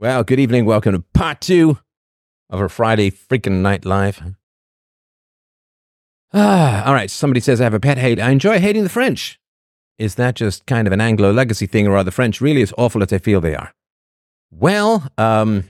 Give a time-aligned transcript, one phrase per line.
[0.00, 0.64] Well, good evening.
[0.64, 1.78] Welcome to part two
[2.50, 4.22] of our Friday freaking night live.
[6.32, 7.10] Ah, all right.
[7.10, 8.20] Somebody says I have a pet hate.
[8.20, 9.40] I enjoy hating the French.
[9.98, 12.72] Is that just kind of an Anglo legacy thing, or are the French really as
[12.78, 13.72] awful as I feel they are?
[14.52, 15.64] Well, um,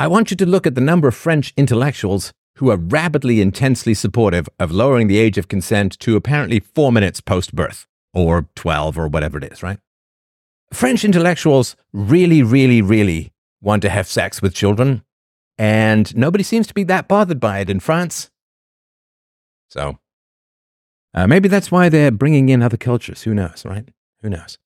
[0.00, 3.92] I want you to look at the number of French intellectuals who are rapidly, intensely
[3.92, 8.96] supportive of lowering the age of consent to apparently four minutes post birth, or 12,
[8.96, 9.80] or whatever it is, right?
[10.74, 15.04] French intellectuals really, really, really want to have sex with children,
[15.58, 18.30] and nobody seems to be that bothered by it in France.
[19.70, 19.98] So,
[21.14, 23.22] uh, maybe that's why they're bringing in other cultures.
[23.22, 23.88] Who knows, right?
[24.22, 24.58] Who knows?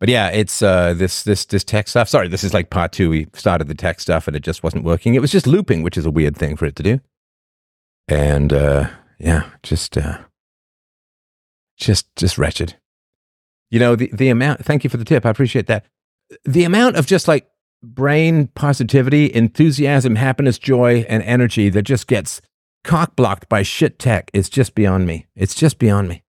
[0.00, 2.08] But yeah, it's uh, this this this tech stuff.
[2.08, 3.10] Sorry, this is like part two.
[3.10, 5.14] We started the tech stuff and it just wasn't working.
[5.14, 7.00] It was just looping, which is a weird thing for it to do.
[8.08, 10.18] And uh, yeah, just uh,
[11.76, 12.76] just just wretched.
[13.70, 14.64] You know the the amount.
[14.64, 15.24] Thank you for the tip.
[15.24, 15.86] I appreciate that.
[16.44, 17.48] The amount of just like
[17.82, 22.40] brain positivity, enthusiasm, happiness, joy, and energy that just gets
[22.84, 25.26] cock blocked by shit tech is just beyond me.
[25.34, 26.24] It's just beyond me.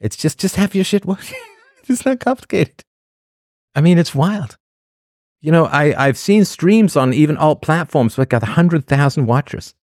[0.00, 1.38] It's just just have your shit working.
[1.88, 2.84] it's not complicated.
[3.74, 4.58] I mean, it's wild.
[5.40, 9.74] You know, I, I've seen streams on even alt platforms that got 100,000 watchers.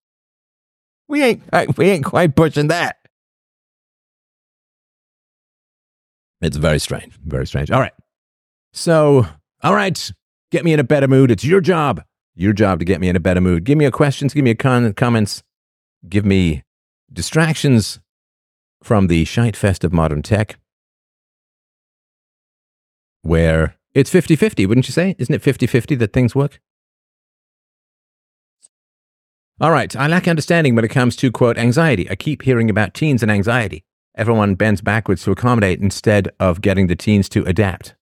[1.08, 2.98] We ain't, we ain't quite pushing that.
[6.41, 7.17] It's very strange.
[7.25, 7.71] Very strange.
[7.71, 7.93] All right.
[8.73, 9.25] So,
[9.61, 10.11] all right.
[10.51, 11.31] Get me in a better mood.
[11.31, 12.03] It's your job.
[12.35, 13.65] Your job to get me in a better mood.
[13.65, 14.33] Give me a questions.
[14.33, 15.43] Give me a con- comments.
[16.07, 16.63] Give me
[17.11, 17.99] distractions
[18.81, 20.57] from the shite fest of modern tech
[23.21, 25.15] where it's 50 50, wouldn't you say?
[25.17, 26.59] Isn't it 50 50 that things work?
[29.61, 32.09] All right, I lack understanding when it comes to, quote, anxiety.
[32.09, 33.83] I keep hearing about teens and anxiety.
[34.20, 37.95] Everyone bends backwards to accommodate instead of getting the teens to adapt.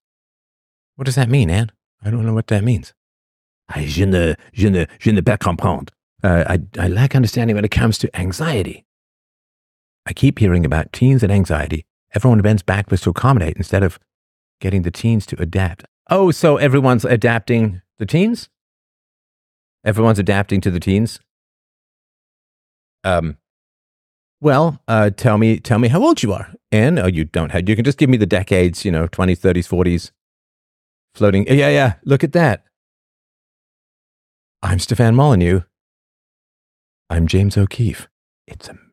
[0.95, 1.71] What does that mean, Anne?
[2.03, 2.95] I don't know what that means.
[3.75, 5.93] Je ne, je ne, je ne pas comprendre.
[6.23, 8.83] Uh, I, I lack understanding when it comes to anxiety.
[10.07, 11.85] I keep hearing about teens and anxiety.
[12.15, 13.99] Everyone bends backwards to accommodate instead of
[14.59, 15.85] getting the teens to adapt.
[16.09, 18.49] Oh, so everyone's adapting the teens?
[19.85, 21.19] Everyone's adapting to the teens?
[23.03, 23.37] Um,
[24.41, 26.53] well, uh, tell me, tell me how old you are.
[26.71, 29.39] And oh, you don't have, you can just give me the decades, you know, 20s,
[29.39, 30.11] 30s, 40s,
[31.15, 31.47] floating.
[31.47, 32.63] Yeah, yeah, look at that.
[34.61, 35.61] I'm Stefan Molyneux.
[37.09, 38.07] I'm James O'Keefe.
[38.47, 38.87] It's a miracle.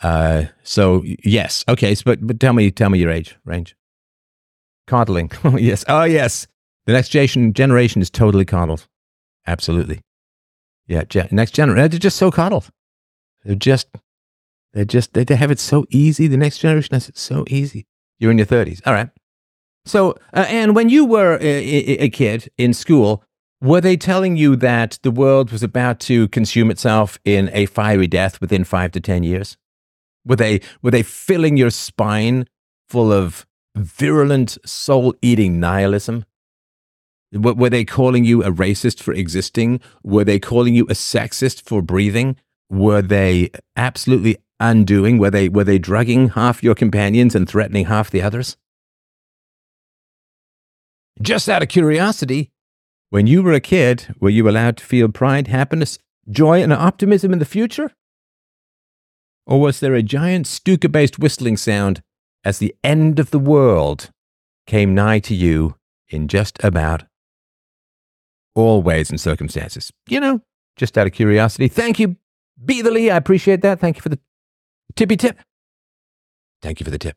[0.00, 3.74] Uh, so yes, okay, so, but but tell me, tell me your age range.
[4.86, 5.30] Coddling.
[5.44, 5.84] Oh, yes.
[5.88, 6.46] Oh, yes.
[6.86, 8.86] The next generation, generation is totally coddled.
[9.46, 10.00] Absolutely.
[10.86, 11.02] Yeah.
[11.30, 12.70] Next generation, they're just so coddled.
[13.44, 13.88] They're just,
[14.72, 16.26] they're just, they, they have it so easy.
[16.26, 17.86] The next generation has it so easy.
[18.18, 18.80] You're in your 30s.
[18.86, 19.10] All right.
[19.84, 21.44] So, uh, and when you were a,
[21.98, 23.24] a kid in school,
[23.60, 28.06] were they telling you that the world was about to consume itself in a fiery
[28.06, 29.56] death within five to 10 years?
[30.24, 32.46] Were they, were they filling your spine
[32.88, 36.24] full of virulent, soul eating nihilism?
[37.32, 39.80] Were they calling you a racist for existing?
[40.02, 42.36] Were they calling you a sexist for breathing?
[42.70, 45.18] Were they absolutely undoing?
[45.18, 48.56] Were they, were they drugging half your companions and threatening half the others?
[51.20, 52.50] Just out of curiosity,
[53.10, 55.98] when you were a kid, were you allowed to feel pride, happiness,
[56.30, 57.92] joy, and optimism in the future?
[59.46, 62.02] Or was there a giant Stuka based whistling sound
[62.44, 64.10] as the end of the world
[64.66, 65.74] came nigh to you
[66.08, 67.04] in just about
[68.54, 69.92] all ways and circumstances.
[70.08, 70.40] You know,
[70.76, 71.68] just out of curiosity.
[71.68, 72.16] Thank you,
[72.62, 73.10] Beatherly.
[73.10, 73.80] I appreciate that.
[73.80, 74.18] Thank you for the
[74.96, 75.38] tippy tip.
[76.62, 77.16] Thank you for the tip.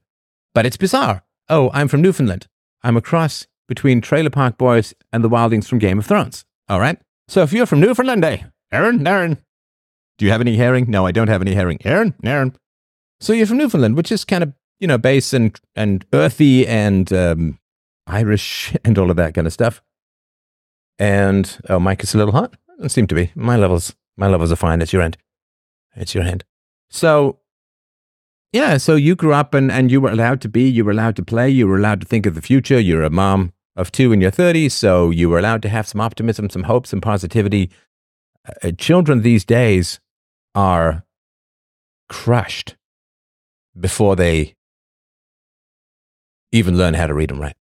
[0.54, 1.24] But it's bizarre.
[1.50, 2.48] Oh, I'm from Newfoundland.
[2.84, 6.46] I'm a cross between Trailer Park Boys and the Wildlings from Game of Thrones.
[6.70, 7.00] All right.
[7.28, 8.44] So if you're from Newfoundland, eh?
[8.72, 9.38] Aaron, Aaron.
[10.18, 10.86] Do you have any herring?
[10.90, 11.80] No, I don't have any herring.
[11.84, 12.56] Aaron, Aaron.
[13.20, 17.14] So you're from Newfoundland, which is kind of you know, bass and and earthy and
[17.14, 17.60] um,
[18.08, 19.82] Irish and all of that kind of stuff.
[21.00, 22.56] And oh, Mike is a little hot.
[22.80, 23.32] It seem to be.
[23.36, 24.82] My levels, my levels are fine.
[24.82, 25.18] It's your end.
[25.96, 26.44] It's your hand.
[26.90, 27.40] So,
[28.52, 28.78] yeah.
[28.78, 30.70] So you grew up and and you were allowed to be.
[30.70, 31.50] You were allowed to play.
[31.50, 32.80] You were allowed to think of the future.
[32.80, 36.02] You're a mom of two in your thirties, so you were allowed to have some
[36.02, 37.70] optimism, some hope, some positivity.
[38.64, 40.00] Uh, children these days
[40.56, 41.06] are
[42.10, 42.76] crushed
[43.80, 44.56] before they
[46.52, 47.56] even learn how to read and write.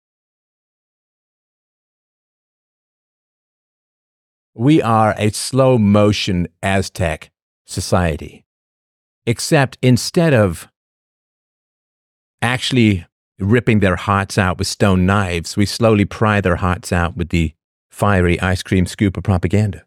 [4.54, 7.30] We are a slow motion Aztec
[7.66, 8.44] society,
[9.26, 10.68] except instead of
[12.40, 13.04] actually
[13.38, 17.52] ripping their hearts out with stone knives, we slowly pry their hearts out with the
[17.90, 19.84] fiery ice cream scoop of propaganda.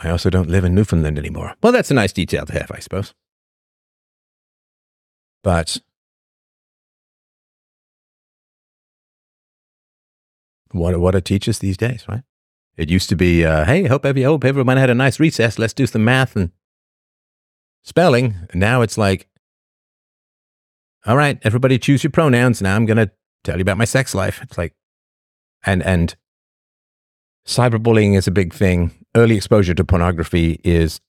[0.00, 1.54] I also don't live in Newfoundland anymore.
[1.62, 3.14] Well, that's a nice detail to have, I suppose.
[5.42, 5.80] But
[10.72, 12.22] what what it teaches these days, right?
[12.76, 15.58] It used to be, uh, hey, hope every hope everyone had a nice recess.
[15.58, 16.52] Let's do some math and
[17.82, 18.36] spelling.
[18.50, 19.28] And now it's like,
[21.04, 22.62] all right, everybody choose your pronouns.
[22.62, 23.10] Now I'm gonna
[23.42, 24.40] tell you about my sex life.
[24.42, 24.74] It's like,
[25.64, 26.14] and and
[27.46, 28.92] cyberbullying is a big thing.
[29.16, 31.00] Early exposure to pornography is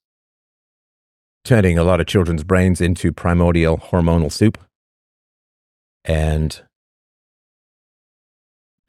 [1.44, 4.58] turning a lot of children's brains into primordial hormonal soup.
[6.04, 6.62] And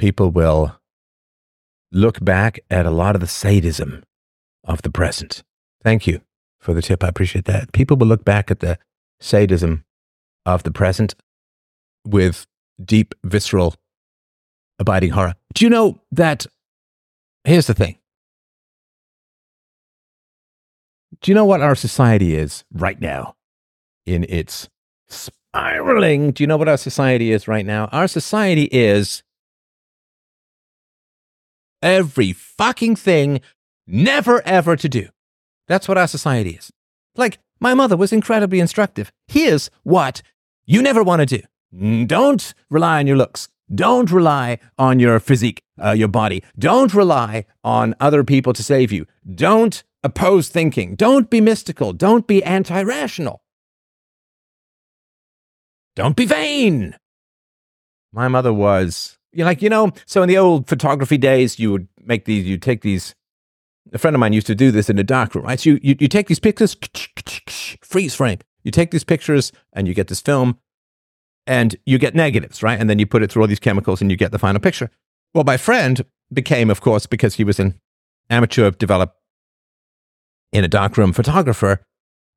[0.01, 0.75] people will
[1.91, 4.03] look back at a lot of the sadism
[4.63, 5.43] of the present.
[5.83, 6.21] Thank you
[6.59, 7.03] for the tip.
[7.03, 7.71] I appreciate that.
[7.71, 8.79] People will look back at the
[9.19, 9.85] sadism
[10.43, 11.13] of the present
[12.03, 12.47] with
[12.83, 13.75] deep, visceral,
[14.79, 15.35] abiding horror.
[15.53, 16.47] Do you know that?
[17.43, 17.97] Here's the thing
[21.21, 23.35] Do you know what our society is right now
[24.07, 24.67] in its
[25.09, 26.31] spiraling?
[26.31, 27.85] Do you know what our society is right now?
[27.91, 29.21] Our society is
[31.81, 33.41] every fucking thing
[33.87, 35.09] never ever to do.
[35.67, 36.71] That's what our society is.
[37.15, 39.11] Like, my mother was incredibly instructive.
[39.27, 40.21] Here's what
[40.65, 42.05] you never want to do.
[42.05, 43.47] Don't rely on your looks.
[43.73, 46.43] Don't rely on your physique, uh, your body.
[46.59, 49.05] Don't rely on other people to save you.
[49.33, 50.95] Don't oppose thinking.
[50.95, 51.93] Don't be mystical.
[51.93, 53.41] Don't be anti rational.
[55.95, 56.95] Don't be vain.
[58.11, 61.87] My mother was, you like, you know, so in the old photography days, you would
[62.03, 63.15] make these, you take these.
[63.93, 65.59] A friend of mine used to do this in a darkroom, right?
[65.59, 66.77] So you, you, you take these pictures,
[67.81, 68.39] freeze frame.
[68.63, 70.59] You take these pictures and you get this film
[71.47, 72.79] and you get negatives, right?
[72.79, 74.91] And then you put it through all these chemicals and you get the final picture.
[75.33, 77.79] Well, my friend became, of course, because he was an
[78.29, 79.17] amateur developed
[80.53, 81.81] in a darkroom photographer,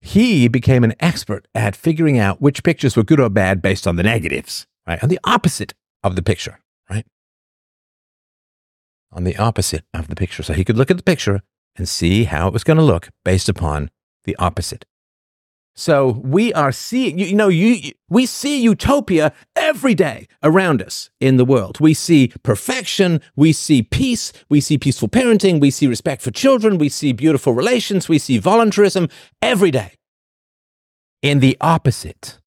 [0.00, 3.96] he became an expert at figuring out which pictures were good or bad based on
[3.96, 5.02] the negatives, right?
[5.02, 6.58] On the opposite of the picture?
[9.14, 10.43] On the opposite of the picture.
[10.43, 11.40] So he could look at the picture
[11.76, 13.90] and see how it was going to look based upon
[14.25, 14.84] the opposite.
[15.76, 21.37] So we are seeing, you, know, you, we see utopia every day around us in
[21.37, 21.81] the world.
[21.81, 23.20] We see perfection.
[23.34, 24.32] We see peace.
[24.49, 25.60] We see peaceful parenting.
[25.60, 26.78] We see respect for children.
[26.78, 28.08] We see beautiful relations.
[28.08, 29.08] We see voluntarism
[29.43, 29.94] every day.
[31.22, 32.38] In the opposite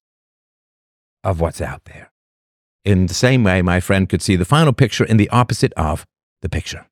[1.22, 2.10] of what's out there.
[2.84, 6.06] In the same way, my friend could see the final picture in the opposite of
[6.42, 6.86] the picture.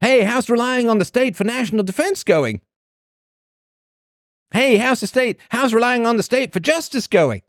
[0.00, 2.62] Hey, how's relying on the state for national defense going?
[4.52, 5.38] Hey, how's the state?
[5.50, 7.42] How's relying on the state for justice going?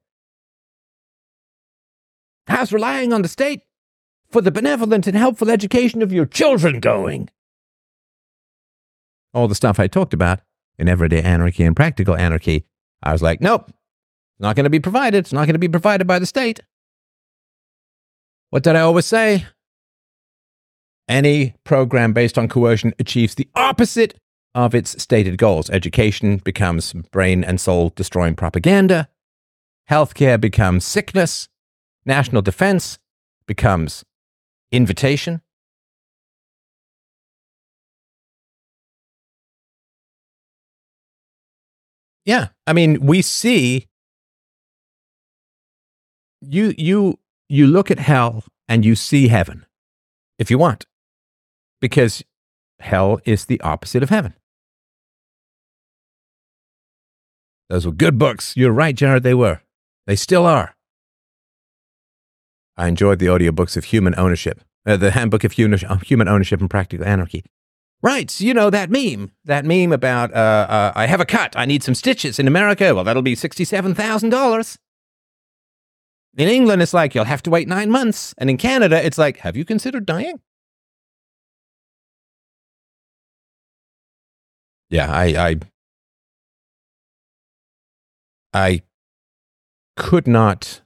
[2.47, 3.61] How's relying on the state
[4.29, 7.29] for the benevolent and helpful education of your children going?
[9.33, 10.41] All the stuff I talked about
[10.77, 12.65] in everyday anarchy and practical anarchy,
[13.01, 13.71] I was like, nope,
[14.41, 15.19] not going to be provided.
[15.19, 16.59] It's not going to be provided by the state.
[18.49, 19.45] What did I always say?
[21.07, 24.17] Any program based on coercion achieves the opposite
[24.53, 25.69] of its stated goals.
[25.69, 29.07] Education becomes brain and soul destroying propaganda.
[29.89, 31.47] Healthcare becomes sickness.
[32.06, 32.99] National defense
[33.45, 34.04] becomes
[34.71, 35.42] invitation.
[42.25, 43.87] Yeah, I mean, we see
[46.42, 47.19] you you
[47.50, 49.66] you look at hell and you see heaven
[50.38, 50.86] if you want
[51.80, 52.24] because
[52.80, 54.33] hell is the opposite of heaven.
[57.69, 58.56] Those were good books.
[58.57, 59.62] You're right, Jared, they were.
[60.06, 60.76] They still are.
[62.76, 67.06] I enjoyed the audiobooks of Human Ownership, uh, the Handbook of Human Ownership and Practical
[67.06, 67.44] Anarchy.
[68.02, 71.66] Right, you know that meme, that meme about uh, uh, I have a cut, I
[71.66, 72.95] need some stitches in America.
[72.95, 74.80] Well, that'll be sixty-seven thousand dollars.
[76.38, 79.40] In England, it's like you'll have to wait nine months, and in Canada, it's like,
[79.40, 80.40] have you considered dying?
[84.92, 85.59] yeah, I, I,
[88.54, 88.81] I
[89.95, 90.81] could not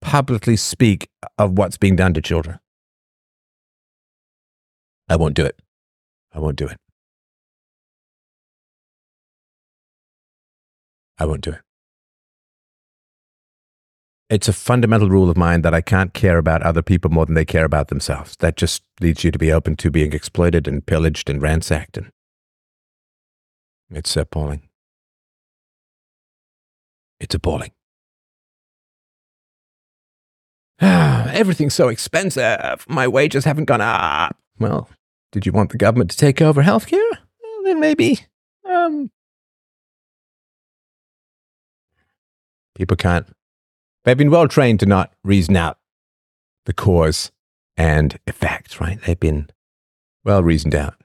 [0.00, 1.08] publicly speak
[1.38, 2.58] of what's being done to children.
[5.08, 5.60] I won't do it.
[6.34, 6.76] I won't do it.
[11.18, 11.60] I won't do it.
[14.30, 17.34] It's a fundamental rule of mine that I can't care about other people more than
[17.34, 18.36] they care about themselves.
[18.38, 21.96] That just leads you to be open to being exploited and pillaged and ransacked.
[21.96, 22.12] And
[23.90, 24.62] it's appalling.
[27.18, 27.72] It's appalling.
[30.80, 32.86] Everything's so expensive.
[32.88, 34.36] My wages haven't gone up.
[34.60, 34.88] Well,
[35.32, 37.10] did you want the government to take over healthcare?
[37.42, 38.20] Well, then maybe.
[38.64, 39.10] Um,
[42.76, 43.26] people can't.
[44.10, 45.78] They've been well trained to not reason out
[46.66, 47.30] the cause
[47.76, 49.00] and effect, right?
[49.00, 49.50] They've been
[50.24, 50.96] well reasoned out.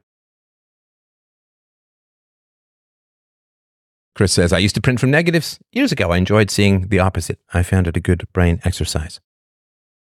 [4.16, 6.10] Chris says, I used to print from negatives years ago.
[6.10, 7.38] I enjoyed seeing the opposite.
[7.54, 9.20] I found it a good brain exercise.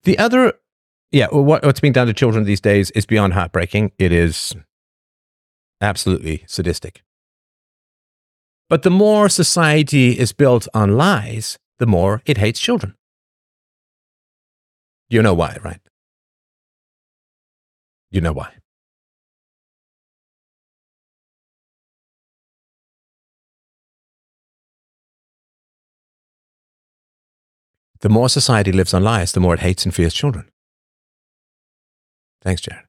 [0.04, 0.52] The other,
[1.10, 3.90] yeah, what, what's being done to children these days is beyond heartbreaking.
[3.98, 4.54] It is
[5.80, 7.02] absolutely sadistic.
[8.70, 12.94] But the more society is built on lies, the more it hates children.
[15.08, 15.80] You know why, right?
[18.10, 18.52] You know why.
[28.00, 30.50] The more society lives on lies, the more it hates and fears children.
[32.42, 32.84] Thanks, Jared.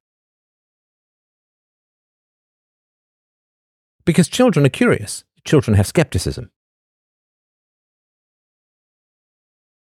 [4.06, 5.24] Because children are curious.
[5.44, 6.52] Children have skepticism.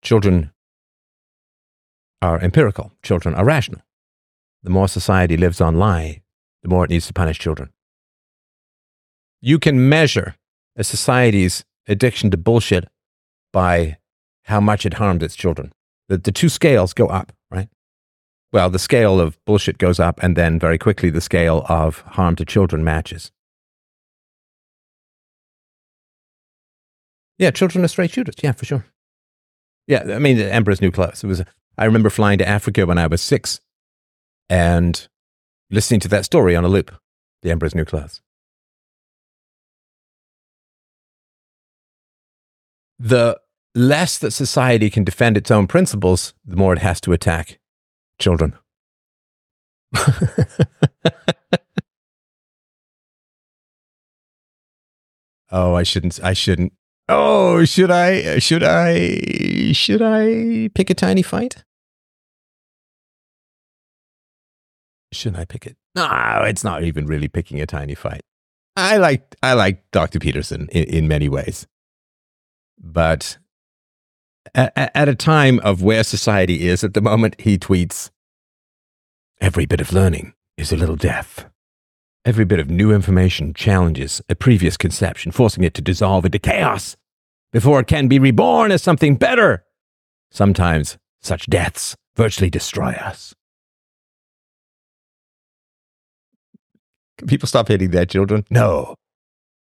[0.08, 0.52] Children
[2.22, 2.94] are empirical.
[3.02, 3.82] Children are rational.
[4.62, 6.22] The more society lives on lie,
[6.62, 7.74] the more it needs to punish children.
[9.42, 10.36] You can measure
[10.76, 12.86] a society's addiction to bullshit
[13.52, 13.98] by
[14.44, 15.72] how much it harmed its children.
[16.08, 17.68] The, the two scales go up, right?
[18.50, 22.34] Well, the scale of bullshit goes up, and then very quickly the scale of harm
[22.36, 23.30] to children matches.
[27.36, 28.36] Yeah, children are straight shooters.
[28.42, 28.86] Yeah, for sure.
[29.88, 31.24] Yeah, I mean, the Emperor's New Clothes.
[31.24, 31.42] It was.
[31.76, 33.60] I remember flying to Africa when I was six,
[34.48, 35.08] and
[35.70, 36.94] listening to that story on a loop.
[37.42, 38.20] The Emperor's New Clothes.
[42.98, 43.40] The
[43.74, 47.58] less that society can defend its own principles, the more it has to attack
[48.18, 48.54] children.
[55.50, 56.22] oh, I shouldn't.
[56.22, 56.74] I shouldn't.
[57.08, 58.38] Oh, should I?
[58.38, 59.20] Should I?
[59.72, 61.64] Should I pick a tiny fight?
[65.12, 65.76] Should I pick it?
[65.94, 68.20] No, it's not even really picking a tiny fight.
[68.76, 70.20] I like I like Dr.
[70.20, 71.66] Peterson in, in many ways,
[72.78, 73.38] but
[74.54, 78.10] at, at a time of where society is at the moment, he tweets
[79.40, 81.46] Every bit of learning is a little death.
[82.24, 86.96] Every bit of new information challenges a previous conception, forcing it to dissolve into chaos
[87.52, 89.64] before it can be reborn as something better.
[90.30, 93.34] Sometimes such deaths virtually destroy us.
[97.16, 98.44] Can people stop hitting their children?
[98.50, 98.94] No.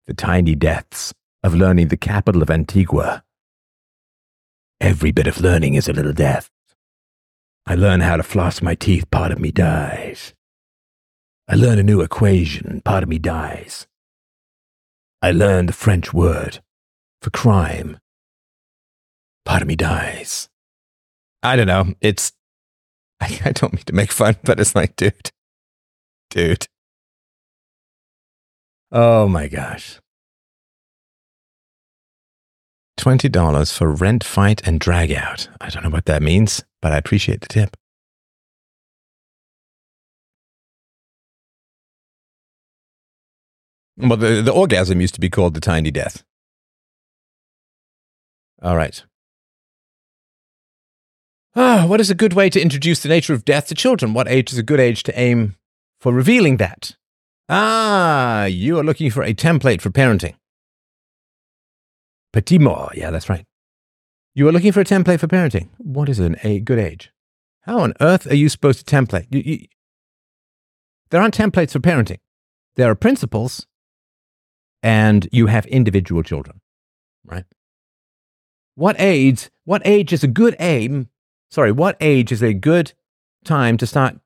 [0.07, 3.23] The tiny deaths of learning the capital of Antigua
[4.79, 6.51] Every bit of learning is a little death.
[7.65, 10.35] I learn how to floss my teeth, part of me dies.
[11.47, 13.87] I learn a new equation, part of me dies.
[15.21, 16.61] I learn the French word
[17.21, 17.99] for crime.
[19.45, 20.49] Part of me dies.
[21.43, 21.93] I don't know.
[22.01, 22.33] It's.
[23.21, 25.31] I, I don't mean to make fun, but it's like, dude.
[26.29, 26.67] Dude.
[28.91, 29.99] Oh my gosh.
[32.99, 35.47] $20 for rent, fight, and drag out.
[35.61, 37.77] I don't know what that means, but I appreciate the tip.
[43.97, 46.23] Well, the, the orgasm used to be called the tiny death.
[48.61, 49.03] All right.
[51.55, 54.13] Ah, what is a good way to introduce the nature of death to children?
[54.13, 55.55] What age is a good age to aim
[55.99, 56.95] for revealing that?
[57.49, 60.35] Ah, you are looking for a template for parenting.
[62.33, 62.95] Petit mort.
[62.95, 63.45] Yeah, that's right.
[64.35, 65.69] You are looking for a template for parenting.
[65.77, 67.11] What is an, a good age?
[67.61, 69.27] How on earth are you supposed to template?
[69.31, 69.65] You, you,
[71.09, 72.19] there aren't templates for parenting.
[72.75, 73.65] There are principles,
[74.83, 76.61] and you have individual children,
[77.25, 77.45] right?
[78.77, 79.49] What age?
[79.65, 81.09] What age is a good aim?
[81.49, 82.93] Sorry, what age is a good
[83.43, 84.19] time to start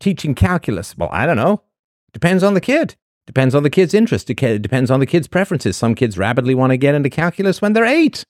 [0.00, 0.96] teaching calculus?
[0.96, 1.60] Well, I don't know.
[2.14, 2.96] Depends on the kid.
[3.26, 4.30] Depends on the kid's interest.
[4.30, 5.76] It depends on the kid's preferences.
[5.76, 8.24] Some kids rapidly want to get into calculus when they're eight.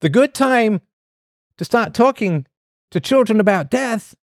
[0.00, 0.80] The good time
[1.56, 2.46] to start talking
[2.90, 4.16] to children about death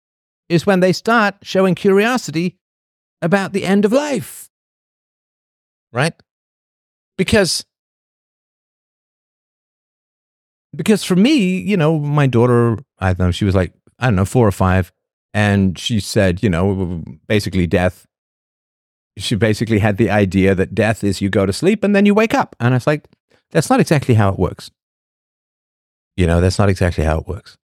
[0.49, 2.57] is when they start showing curiosity
[3.21, 4.49] about the end of life.
[5.93, 6.15] Right?
[7.19, 7.67] Because
[10.75, 14.17] because for me, you know, my daughter, I don't know, she was like, I don't
[14.17, 14.93] know, four or five.
[15.35, 18.07] And she said, you know, basically death.
[19.17, 22.15] She basically had the idea that death is you go to sleep and then you
[22.15, 22.55] wake up.
[22.61, 23.09] And I was like,
[23.51, 24.71] that's not exactly how it works.
[26.17, 27.57] You know, that's not exactly how it works.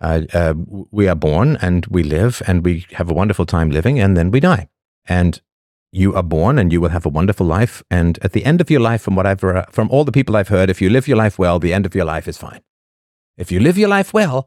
[0.00, 0.54] Uh, uh,
[0.90, 4.30] we are born and we live and we have a wonderful time living and then
[4.30, 4.68] we die.
[5.06, 5.40] And
[5.96, 7.82] you are born and you will have a wonderful life.
[7.90, 10.48] And at the end of your life, from whatever, uh, from all the people I've
[10.48, 12.60] heard, if you live your life well, the end of your life is fine.
[13.38, 14.46] If you live your life well,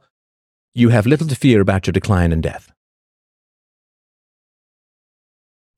[0.75, 2.71] you have little to fear about your decline and death.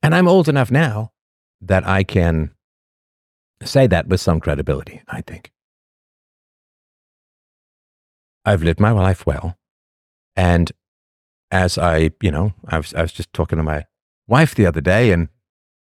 [0.03, 1.13] And I'm old enough now
[1.61, 2.51] that I can
[3.63, 5.53] say that with some credibility, I think.
[8.43, 9.57] I've lived my life well.
[10.35, 10.69] And
[11.49, 13.85] as I, you know, I was, I was just talking to my
[14.27, 15.29] wife the other day and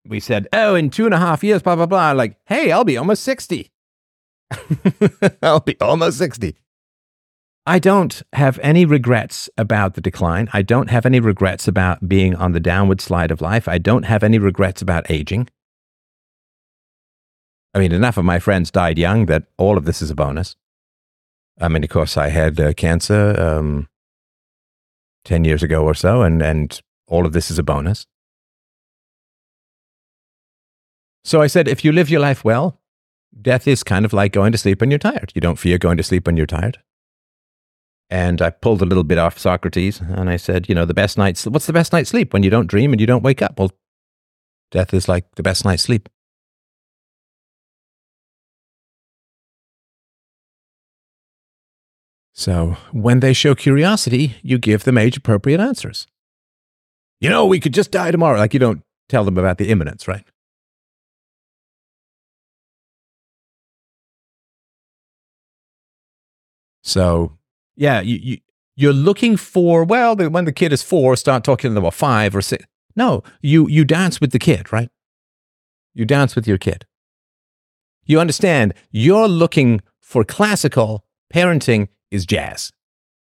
[0.08, 2.12] we said, oh, in two and a half years, blah, blah, blah.
[2.12, 3.72] Like, hey, I'll be almost 60.
[5.42, 6.56] I'll be almost 60.
[7.66, 10.48] I don't have any regrets about the decline.
[10.54, 13.68] I don't have any regrets about being on the downward slide of life.
[13.68, 15.50] I don't have any regrets about aging.
[17.74, 20.56] I mean, enough of my friends died young that all of this is a bonus.
[21.60, 23.90] I mean, of course, I had uh, cancer um,
[25.26, 28.08] 10 years ago or so, and, and all of this is a bonus.
[31.28, 32.80] So I said, if you live your life well,
[33.42, 35.34] death is kind of like going to sleep when you're tired.
[35.36, 36.78] You don't fear going to sleep when you're tired.
[38.10, 41.18] And I pulled a little bit off Socrates and I said, you know, the best
[41.18, 43.60] night's, what's the best night's sleep when you don't dream and you don't wake up?
[43.60, 43.72] Well,
[44.72, 46.08] death is like the best night's sleep.
[52.32, 56.08] So when they show curiosity, you give them age appropriate answers.
[57.20, 58.40] You know, we could just die tomorrow.
[58.40, 60.24] Like you don't tell them about the imminence, right?
[66.88, 67.38] So,
[67.76, 68.38] yeah, you, you,
[68.78, 72.34] you're looking for, well, when the kid is four, start talking to them about five
[72.34, 72.66] or six.
[72.96, 74.90] No, you, you dance with the kid, right?
[75.94, 76.86] You dance with your kid.
[78.06, 82.72] You understand, you're looking for classical, parenting is jazz.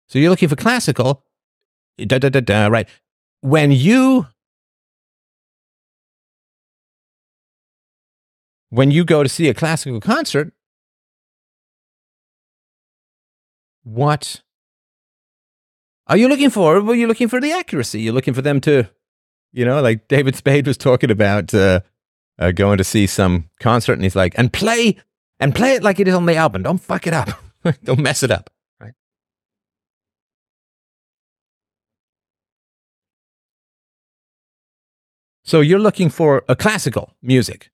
[0.10, 1.24] So you're looking for classical,
[1.98, 2.90] da da da da, right?
[3.40, 4.28] When you
[8.70, 10.52] when you go to see a classical concert,
[13.84, 14.42] What
[16.08, 16.82] are you looking for?
[16.82, 18.02] Well, you're looking for the accuracy.
[18.02, 18.90] You're looking for them to,
[19.52, 21.82] you know, like David Spade was talking about uh,
[22.40, 24.98] uh, going to see some concert, and he's like, and play
[25.40, 26.64] and play it like it is on the album.
[26.64, 27.30] Don't fuck it up.
[27.84, 28.50] Don't mess it up.
[28.80, 28.94] Right.
[35.44, 37.70] So you're looking for a classical music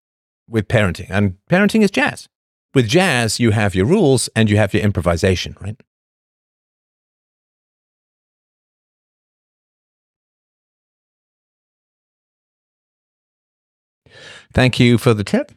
[0.47, 2.27] with parenting, and parenting is jazz.
[2.73, 5.81] With jazz, you have your rules and you have your improvisation, right?
[14.53, 15.51] Thank you for the tip.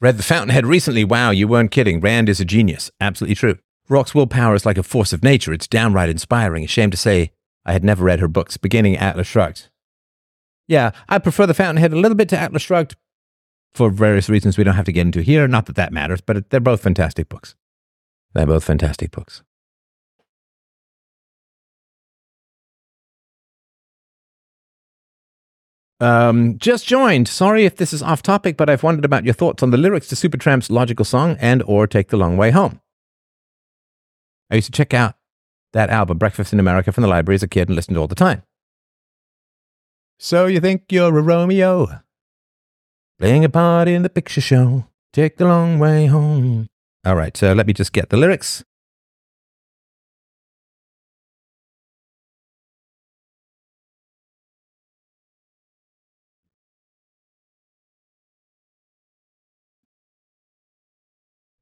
[0.00, 1.04] Read The Fountainhead recently.
[1.04, 2.00] Wow, you weren't kidding.
[2.00, 2.90] Rand is a genius.
[3.00, 3.56] Absolutely true.
[3.88, 5.52] Roark's willpower is like a force of nature.
[5.52, 6.64] It's downright inspiring.
[6.64, 7.30] Ashamed to say
[7.64, 9.70] I had never read her books, beginning Atlas Shrugged.
[10.68, 12.96] Yeah, I prefer The Fountainhead a little bit to Atlas Shrugged
[13.72, 15.46] for various reasons we don't have to get into here.
[15.46, 17.54] Not that that matters, but they're both fantastic books.
[18.34, 19.42] They're both fantastic books.
[25.98, 27.26] Um, just joined.
[27.26, 30.08] Sorry if this is off topic, but I've wondered about your thoughts on the lyrics
[30.08, 32.80] to Supertramp's logical song and or Take the Long Way Home.
[34.50, 35.14] I used to check out
[35.72, 38.06] that album, Breakfast in America, from the library as a kid and listened to all
[38.06, 38.42] the time.
[40.18, 42.00] So you think you're a Romeo?
[43.18, 44.86] Playing a part in the picture show.
[45.12, 46.68] Take the long way home.
[47.04, 48.64] All right, so let me just get the lyrics.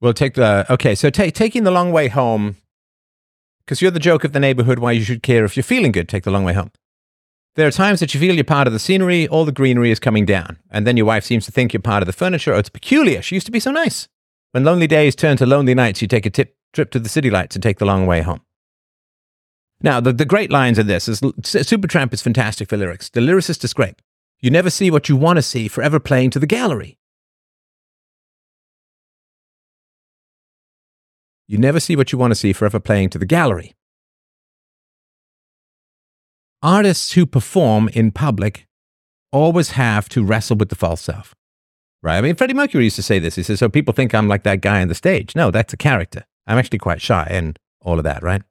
[0.04, 0.94] We'll take the okay.
[0.94, 2.56] So take taking the long way home,
[3.64, 4.78] because you're the joke of the neighborhood.
[4.78, 6.10] Why you should care if you're feeling good?
[6.10, 6.72] Take the long way home.
[7.56, 9.98] There are times that you feel you're part of the scenery, all the greenery is
[9.98, 12.52] coming down, and then your wife seems to think you're part of the furniture.
[12.52, 13.22] Oh, it's peculiar.
[13.22, 14.08] She used to be so nice.
[14.50, 17.30] When lonely days turn to lonely nights, you take a tip, trip to the city
[17.30, 18.42] lights and take the long way home.
[19.80, 23.08] Now, the, the great lines in this is Supertramp is fantastic for lyrics.
[23.08, 24.02] The lyricist is great.
[24.40, 26.98] You never see what you want to see, forever playing to the gallery.
[31.46, 33.74] You never see what you want to see, forever playing to the gallery.
[36.62, 38.66] Artists who perform in public
[39.32, 41.34] always have to wrestle with the false self.
[42.02, 42.18] right?
[42.18, 43.34] I mean, Freddie Mercury used to say this.
[43.36, 45.76] He says, "So people think I'm like that guy on the stage." No, that's a
[45.76, 46.24] character.
[46.46, 48.42] I'm actually quite shy and all of that, right?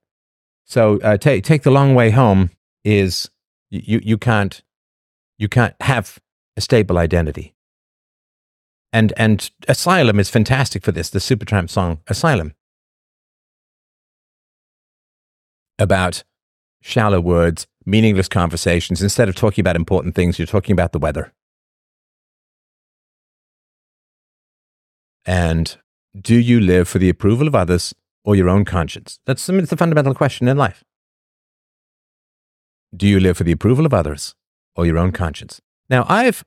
[0.65, 2.51] So uh, take take the long way home
[2.83, 3.29] is
[3.69, 4.61] you you can't
[5.37, 6.19] you can't have
[6.57, 7.55] a stable identity.
[8.91, 11.09] And and Asylum is fantastic for this.
[11.09, 12.53] The Supertramp song Asylum
[15.83, 16.23] about
[16.81, 19.03] shallow words, meaningless conversations.
[19.03, 21.33] Instead of talking about important things, you're talking about the weather.
[25.25, 25.77] And
[26.19, 27.93] do you live for the approval of others
[28.25, 29.19] or your own conscience?
[29.25, 30.83] That's it's a fundamental question in life.
[32.95, 34.35] Do you live for the approval of others
[34.75, 35.61] or your own conscience?
[35.89, 36.43] Now, I've,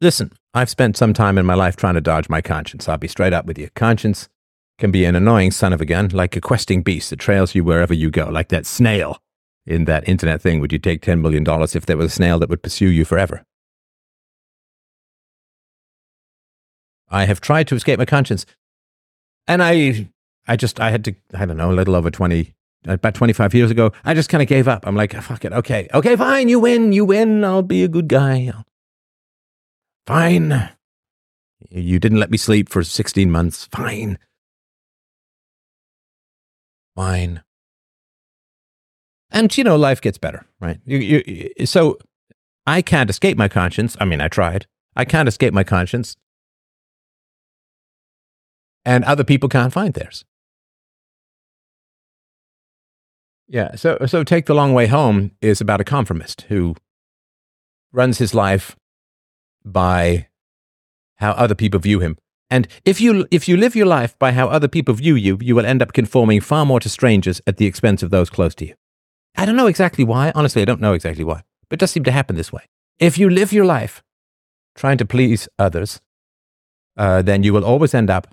[0.00, 2.88] listen, I've spent some time in my life trying to dodge my conscience.
[2.88, 3.68] I'll be straight up with you.
[3.74, 4.28] Conscience
[4.78, 7.64] can be an annoying son of a gun, like a questing beast that trails you
[7.64, 9.18] wherever you go, like that snail
[9.66, 10.60] in that internet thing.
[10.60, 13.44] Would you take $10 million if there was a snail that would pursue you forever?
[17.08, 18.44] I have tried to escape my conscience.
[19.46, 20.10] And I,
[20.48, 22.54] I just, I had to, I don't know, a little over 20,
[22.86, 24.86] about 25 years ago, I just kind of gave up.
[24.86, 25.52] I'm like, fuck it.
[25.52, 25.88] Okay.
[25.94, 26.48] Okay, fine.
[26.48, 26.92] You win.
[26.92, 27.44] You win.
[27.44, 28.52] I'll be a good guy.
[30.06, 30.70] Fine.
[31.70, 33.66] You didn't let me sleep for 16 months.
[33.66, 34.18] Fine.
[36.94, 37.42] Fine.
[39.30, 40.78] And, you know, life gets better, right?
[40.86, 41.98] You, you, so
[42.66, 43.96] I can't escape my conscience.
[44.00, 44.66] I mean, I tried.
[44.94, 46.16] I can't escape my conscience.
[48.84, 50.24] And other people can't find theirs.
[53.48, 53.74] Yeah.
[53.74, 56.76] So, so Take the Long Way Home is about a conformist who
[57.92, 58.76] runs his life
[59.64, 60.28] by
[61.16, 62.18] how other people view him.
[62.54, 65.56] And if you, if you live your life by how other people view you, you
[65.56, 68.66] will end up conforming far more to strangers at the expense of those close to
[68.68, 68.74] you.
[69.34, 70.30] I don't know exactly why.
[70.36, 72.62] Honestly, I don't know exactly why, but it does seem to happen this way.
[73.00, 74.04] If you live your life
[74.76, 76.00] trying to please others,
[76.96, 78.32] uh, then you will always end up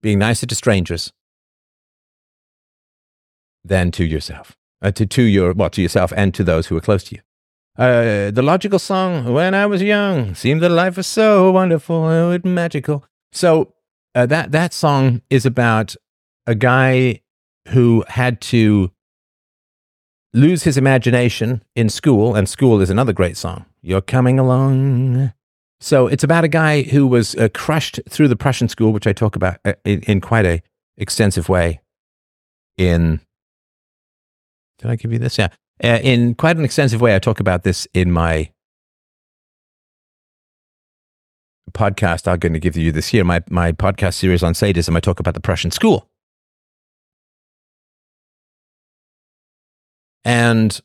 [0.00, 1.12] being nicer to strangers
[3.64, 6.80] than to yourself, uh, to, to your, well, to yourself and to those who are
[6.80, 7.22] close to you.
[7.78, 12.44] Uh, the logical song, When I Was Young, seemed that life was so wonderful and
[12.44, 13.04] magical.
[13.30, 13.72] So
[14.16, 15.94] uh, that, that song is about
[16.48, 17.20] a guy
[17.68, 18.90] who had to
[20.32, 23.64] lose his imagination in school, and school is another great song.
[23.80, 25.32] You're coming along.
[25.80, 29.12] So it's about a guy who was uh, crushed through the Prussian school, which I
[29.12, 30.62] talk about uh, in, in quite a
[30.96, 31.80] extensive way
[32.76, 33.20] in
[34.78, 35.38] did I give you this?
[35.38, 35.48] Yeah.
[35.82, 38.50] Uh, in quite an extensive way, I talk about this in my
[41.72, 44.96] podcast I'm going to give you this year, my, my podcast series on sadism.
[44.96, 46.08] I talk about the Prussian school.
[50.24, 50.80] And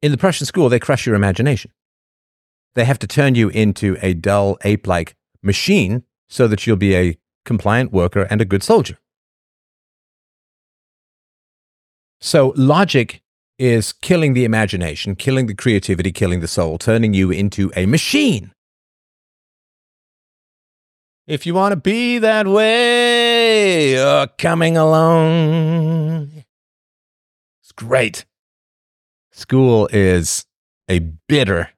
[0.00, 1.70] in the Prussian school, they crush your imagination.
[2.74, 6.96] They have to turn you into a dull, ape like machine so that you'll be
[6.96, 8.98] a compliant worker and a good soldier.
[12.20, 13.22] So logic
[13.58, 18.52] is killing the imagination, killing the creativity, killing the soul, turning you into a machine.
[21.26, 26.44] If you want to be that way, you're coming along.
[27.62, 28.26] It's great.
[29.32, 30.44] School is
[30.88, 31.70] a bitter,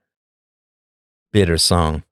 [1.33, 2.03] bitter song.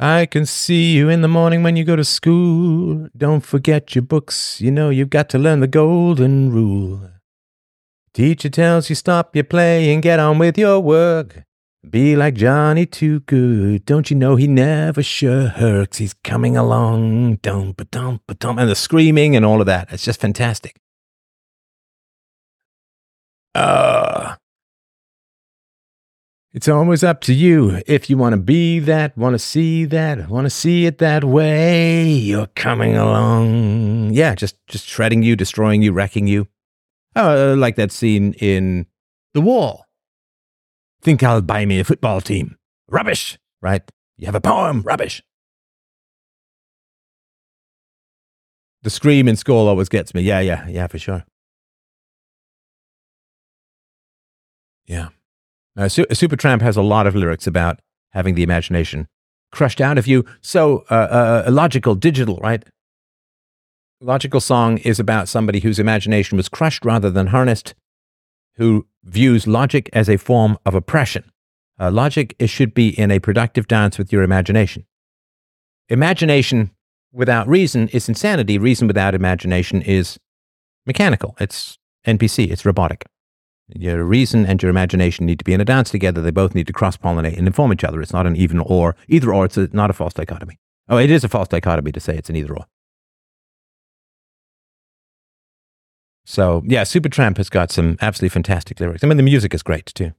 [0.00, 3.08] I can see you in the morning when you go to school.
[3.16, 4.60] Don't forget your books.
[4.60, 7.10] You know you've got to learn the golden rule.
[8.14, 11.42] Teacher tells you stop your play and get on with your work.
[11.88, 13.86] Be like Johnny Too Good.
[13.86, 15.98] Don't you know he never shirks?
[15.98, 17.36] He's coming along.
[17.36, 18.58] Dum ba dum ba dum.
[18.58, 19.92] And the screaming and all of that.
[19.92, 20.76] It's just fantastic.
[23.54, 24.36] Uh,
[26.52, 27.82] it's always up to you.
[27.86, 31.24] If you want to be that, want to see that, want to see it that
[31.24, 34.12] way, you're coming along.
[34.12, 36.48] Yeah, just just shredding you, destroying you, wrecking you.
[37.14, 38.86] Oh, uh, like that scene in
[39.34, 39.84] The Wall.
[41.02, 42.56] Think I'll buy me a football team?
[42.88, 43.82] Rubbish, right?
[44.16, 45.22] You have a poem, rubbish.
[48.82, 50.22] The scream in school always gets me.
[50.22, 51.24] Yeah, yeah, yeah, for sure.
[54.86, 55.08] Yeah.
[55.78, 59.06] Uh, Su- Supertramp has a lot of lyrics about having the imagination
[59.52, 60.24] crushed out of you.
[60.42, 62.64] So, uh, uh, logical, digital, right?
[64.00, 67.74] Logical song is about somebody whose imagination was crushed rather than harnessed,
[68.56, 71.30] who views logic as a form of oppression.
[71.80, 74.84] Uh, logic is, should be in a productive dance with your imagination.
[75.88, 76.72] Imagination
[77.12, 78.58] without reason is insanity.
[78.58, 80.18] Reason without imagination is
[80.86, 81.36] mechanical.
[81.38, 82.50] It's NPC.
[82.50, 83.06] It's robotic.
[83.74, 86.22] Your reason and your imagination need to be in a dance together.
[86.22, 88.00] They both need to cross pollinate and inform each other.
[88.00, 89.44] It's not an even or, either or.
[89.44, 90.58] It's a, not a false dichotomy.
[90.88, 92.66] Oh, it is a false dichotomy to say it's an either or.
[96.24, 99.04] So, yeah, Supertramp has got some absolutely fantastic lyrics.
[99.04, 100.12] I mean, the music is great too.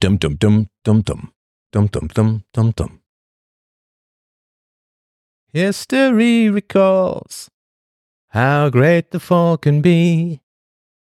[0.00, 1.32] Dum dum dum dum dum
[1.72, 3.00] dum dum dum dum dum.
[5.52, 7.50] History recalls
[8.32, 10.40] how great the fall can be.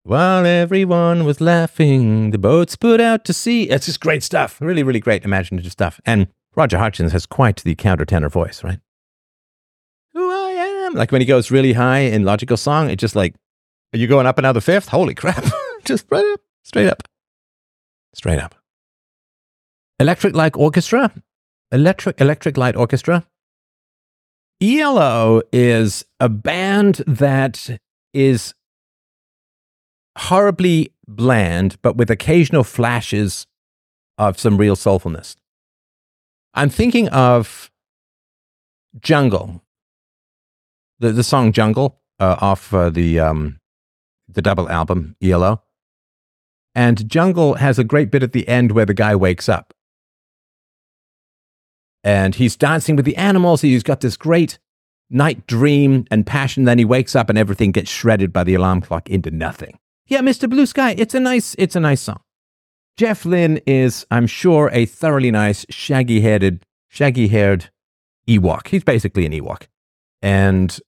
[0.03, 3.63] While everyone was laughing, the boats put out to sea.
[3.63, 4.61] It's just great stuff.
[4.61, 5.99] Really, really great imaginative stuff.
[6.05, 8.79] And Roger Hodgson has quite the countertenor voice, right?
[10.13, 10.93] Who I am.
[10.93, 13.33] Like when he goes really high in Logical Song, it's just like,
[13.91, 14.89] are you going up another fifth?
[14.89, 15.43] Holy crap.
[15.83, 17.01] just right up, straight up.
[18.13, 18.53] Straight up.
[19.99, 21.11] Electric Light Orchestra.
[21.71, 23.25] Electric Electric Light Orchestra.
[24.61, 27.79] ELO is a band that
[28.13, 28.53] is
[30.17, 33.47] horribly bland, but with occasional flashes
[34.17, 35.35] of some real soulfulness.
[36.53, 37.69] I'm thinking of
[38.99, 39.61] Jungle,
[40.99, 43.59] the, the song Jungle uh, off uh, the, um,
[44.29, 45.61] the double album, ELO.
[46.73, 49.73] And Jungle has a great bit at the end where the guy wakes up.
[52.05, 53.61] And he's dancing with the animals.
[53.61, 54.59] He's got this great
[55.09, 56.63] night dream and passion.
[56.63, 59.79] Then he wakes up and everything gets shredded by the alarm clock into nothing.
[60.07, 60.47] Yeah, Mr.
[60.47, 62.21] Blue Sky, it's a nice, it's a nice song.
[62.95, 67.71] Jeff Lynne is, I'm sure, a thoroughly nice, shaggy-headed, shaggy-haired
[68.27, 68.67] Ewok.
[68.67, 69.63] He's basically an Ewok,
[70.21, 70.79] and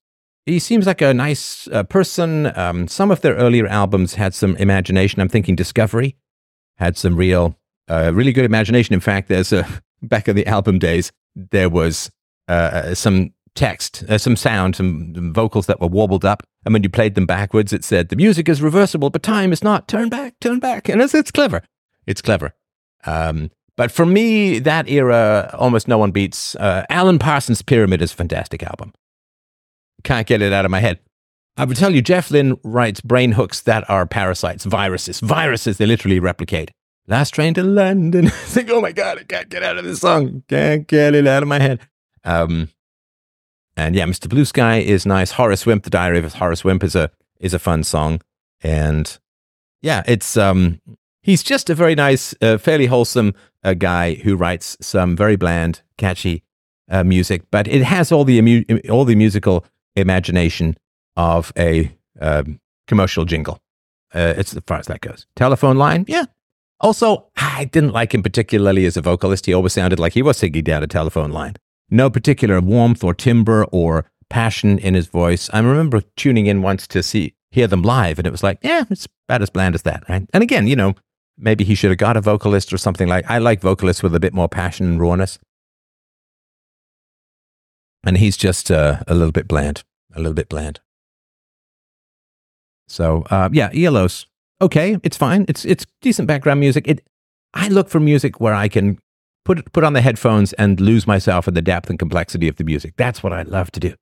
[0.46, 2.56] he seems like a nice uh, person.
[2.56, 5.20] Um, some of their earlier albums had some imagination.
[5.20, 6.16] I'm thinking Discovery
[6.76, 8.94] had some real, uh, really good imagination.
[8.94, 9.66] In fact, there's a
[10.02, 12.10] back in the album days, there was
[12.48, 16.42] uh, uh some text, uh, some sound, some vocals that were warbled up.
[16.64, 19.64] And when you played them backwards, it said, the music is reversible, but time is
[19.64, 19.88] not.
[19.88, 20.88] Turn back, turn back.
[20.88, 21.62] And it's, it's clever.
[22.06, 22.54] It's clever.
[23.04, 26.54] Um, but for me, that era, almost no one beats.
[26.56, 28.92] Uh, Alan Parsons' Pyramid is a fantastic album.
[30.04, 31.00] Can't get it out of my head.
[31.56, 35.18] I would tell you, Jeff Lynne writes brain hooks that are parasites, viruses.
[35.20, 36.70] Viruses, they literally replicate.
[37.08, 38.28] Last train to London.
[38.30, 40.42] think, oh my God, I can't get out of this song.
[40.46, 41.80] Can't get it out of my head.
[42.22, 42.68] Um,
[43.76, 44.28] and yeah, Mr.
[44.28, 45.32] Blue Sky is nice.
[45.32, 48.20] Horace Wimp, The Diary of Horace Wimp is a is a fun song.
[48.60, 49.18] And
[49.80, 50.80] yeah, it's um
[51.22, 55.82] he's just a very nice, uh, fairly wholesome uh, guy who writes some very bland,
[55.96, 56.42] catchy
[56.90, 59.64] uh, music, but it has all the imu- all the musical
[59.96, 60.76] imagination
[61.16, 61.90] of a
[62.20, 63.60] um, commercial jingle.
[64.14, 65.26] Uh, it's as far as that goes.
[65.36, 66.24] Telephone line, yeah.
[66.80, 69.46] Also, I didn't like him particularly as a vocalist.
[69.46, 71.56] He always sounded like he was singing down a telephone line
[71.90, 75.48] no particular warmth or timbre or passion in his voice.
[75.52, 78.84] I remember tuning in once to see hear them live, and it was like, yeah,
[78.90, 80.26] it's about as bland as that, right?
[80.34, 80.94] And again, you know,
[81.38, 83.28] maybe he should have got a vocalist or something like.
[83.30, 85.38] I like vocalists with a bit more passion and rawness,
[88.04, 89.82] and he's just uh, a little bit bland,
[90.14, 90.80] a little bit bland.
[92.86, 94.26] So uh, yeah, ELO's
[94.60, 94.98] okay.
[95.02, 95.44] It's fine.
[95.48, 96.88] It's it's decent background music.
[96.88, 97.06] It
[97.54, 98.98] I look for music where I can
[99.44, 102.64] put put on the headphones and lose myself in the depth and complexity of the
[102.64, 102.94] music.
[102.96, 103.94] That's what I love to do.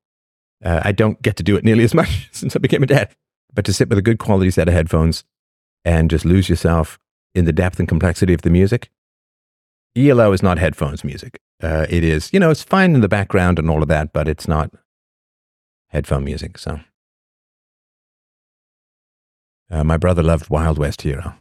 [0.64, 3.14] Uh, I don't get to do it nearly as much since I became a dad,
[3.52, 5.24] but to sit with a good quality set of headphones
[5.84, 6.98] and just lose yourself
[7.34, 8.90] in the depth and complexity of the music.
[9.96, 11.38] ELO is not headphones music.
[11.62, 14.28] Uh, it is, you know, it's fine in the background and all of that, but
[14.28, 14.70] it's not
[15.88, 16.58] headphone music.
[16.58, 16.80] So,
[19.70, 21.34] uh, my brother loved Wild West Hero.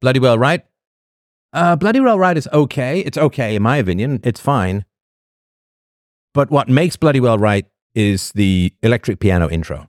[0.00, 0.64] Bloody well, right?
[1.52, 3.00] Uh, Bloody Well Right is okay.
[3.00, 4.20] It's okay, in my opinion.
[4.24, 4.84] It's fine.
[6.34, 9.88] But what makes Bloody Well Right is the electric piano intro.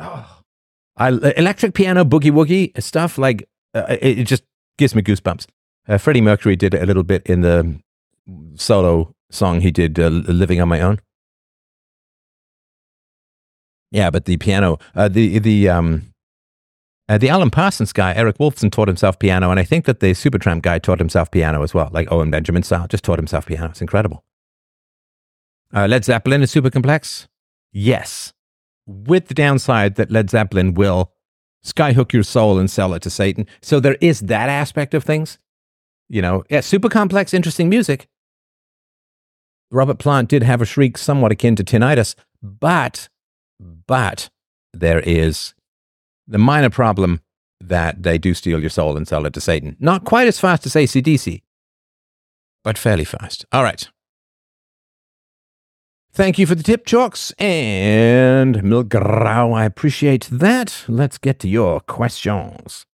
[0.00, 0.40] Oh,
[0.96, 4.42] I, electric piano boogie woogie stuff, like, uh, it, it, just
[4.78, 5.46] gives me goosebumps.
[5.88, 7.78] Uh, Freddie Mercury did it a little bit in the
[8.56, 10.98] solo song he did, uh, Living on My Own.
[13.92, 16.12] Yeah, but the piano, uh, the, the, um,
[17.08, 20.12] uh, the Alan Parsons guy, Eric Woolfson, taught himself piano, and I think that the
[20.12, 23.70] Supertramp guy taught himself piano as well, like Owen Benjamin style, just taught himself piano.
[23.70, 24.24] It's incredible.
[25.74, 27.28] Uh, Led Zeppelin is super complex?
[27.72, 28.32] Yes.
[28.86, 31.12] With the downside that Led Zeppelin will
[31.64, 33.46] skyhook your soul and sell it to Satan.
[33.60, 35.38] So there is that aspect of things.
[36.08, 38.08] You know, yeah, super complex, interesting music.
[39.72, 43.08] Robert Plant did have a shriek somewhat akin to tinnitus, but,
[43.58, 44.30] but
[44.72, 45.54] there is
[46.26, 47.20] the minor problem
[47.60, 49.76] that they do steal your soul and sell it to Satan.
[49.80, 51.42] Not quite as fast as ACDC,
[52.62, 53.44] but fairly fast.
[53.52, 53.88] All right.
[56.12, 59.54] Thank you for the tip, Chalks and Milgrau.
[59.54, 60.84] I appreciate that.
[60.88, 62.86] Let's get to your questions.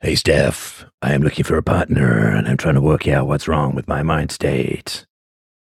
[0.00, 0.84] Hey, Steph.
[1.02, 3.86] I am looking for a partner, and I'm trying to work out what's wrong with
[3.86, 5.06] my mind state.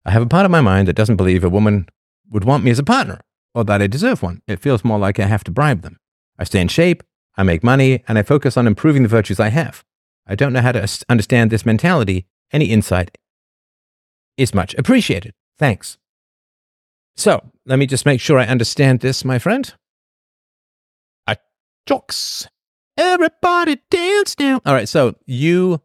[0.05, 1.89] I have a part of my mind that doesn't believe a woman
[2.31, 3.21] would want me as a partner
[3.55, 4.43] or that I deserve one.
[4.47, 5.99] It feels more like I have to bribe them.
[6.39, 7.03] I stay in shape,
[7.37, 9.85] I make money, and I focus on improving the virtues I have.
[10.27, 12.27] I don't know how to understand this mentality.
[12.53, 13.19] Any insight
[14.37, 15.35] is much appreciated.
[15.59, 15.99] Thanks.
[17.17, 19.73] So, let me just make sure I understand this, my friend.
[21.27, 21.37] A
[21.87, 22.49] jocks.
[22.97, 24.61] Everybody dance now.
[24.65, 25.81] All right, so you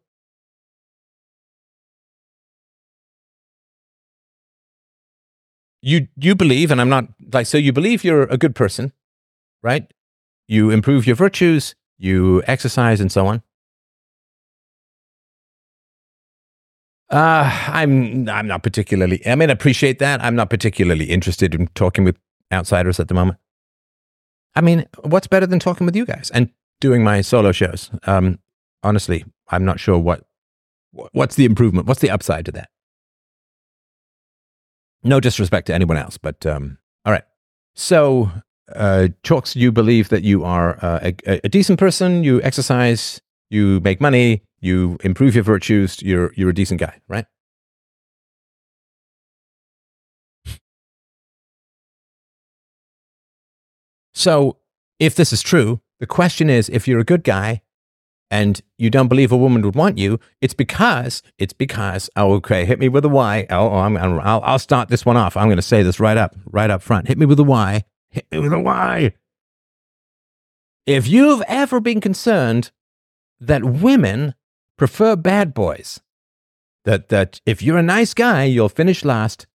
[5.81, 8.91] you you believe and I'm not like so you believe you're a good person,
[9.61, 9.91] right?
[10.47, 13.43] You improve your virtues, you exercise and so on.
[17.09, 19.25] Uh, I'm I'm not particularly.
[19.25, 20.21] I mean, I appreciate that.
[20.21, 22.17] I'm not particularly interested in talking with
[22.51, 23.39] outsiders at the moment.
[24.55, 26.49] I mean, what's better than talking with you guys and
[26.81, 27.91] doing my solo shows?
[28.03, 28.39] Um,
[28.83, 30.25] honestly, I'm not sure what
[30.91, 31.87] what's the improvement.
[31.87, 32.69] What's the upside to that?
[35.03, 37.23] No disrespect to anyone else, but um, all right.
[37.75, 38.31] So,
[38.75, 42.23] uh, Chalks, you believe that you are uh, a, a decent person.
[42.23, 43.21] You exercise.
[43.49, 44.43] You make money.
[44.59, 46.01] You improve your virtues.
[46.01, 47.25] You're you're a decent guy, right?
[54.13, 54.57] So,
[54.99, 57.61] if this is true, the question is if you're a good guy
[58.31, 62.65] and you don't believe a woman would want you, it's because, it's because, oh, okay,
[62.65, 63.45] hit me with a why.
[63.51, 65.37] Oh, oh I'm, I'm, I'll, I'll start this one off.
[65.37, 67.07] I'm going to say this right up, right up front.
[67.07, 67.83] Hit me with a why.
[68.31, 69.13] With.
[70.85, 72.71] If you've ever been concerned
[73.39, 74.35] that women
[74.77, 75.99] prefer bad boys,
[76.85, 79.47] that, that if you're a nice guy, you'll finish last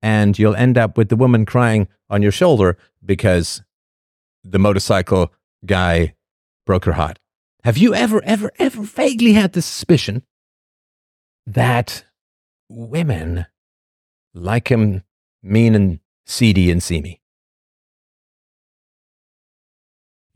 [0.00, 3.62] and you'll end up with the woman crying on your shoulder because
[4.42, 5.32] the motorcycle
[5.66, 6.14] guy
[6.64, 7.18] broke her heart.
[7.64, 10.22] Have you ever, ever, ever vaguely had the suspicion
[11.46, 12.04] that
[12.68, 13.46] women
[14.32, 15.02] like him
[15.42, 17.17] mean and seedy and seamy?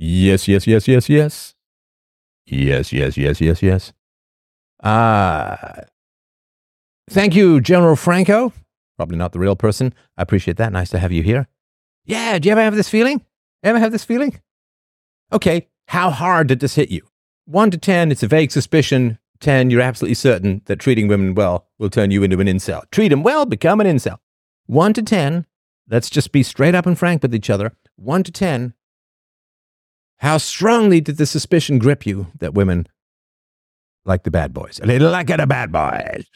[0.04, 1.54] Yes, yes, yes, yes, yes.
[2.44, 3.92] Yes, yes, yes, yes, yes.
[4.82, 5.82] Uh,
[7.08, 8.52] thank you, General Franco.
[8.96, 9.94] Probably not the real person.
[10.18, 10.72] I appreciate that.
[10.72, 11.46] Nice to have you here.
[12.04, 13.24] Yeah, do you ever have this feeling?
[13.62, 14.40] Ever have this feeling?
[15.32, 17.06] Okay, how hard did this hit you?
[17.44, 19.20] One to 10, it's a vague suspicion.
[19.38, 22.90] 10, you're absolutely certain that treating women well will turn you into an incel.
[22.90, 24.18] Treat them well, become an incel.
[24.66, 25.46] 1 to 10,
[25.88, 27.76] let's just be straight up and frank with each other.
[27.94, 28.74] 1 to 10,
[30.22, 32.86] how strongly did the suspicion grip you that women
[34.04, 34.80] like the bad boys?
[34.82, 36.26] They like the bad boys.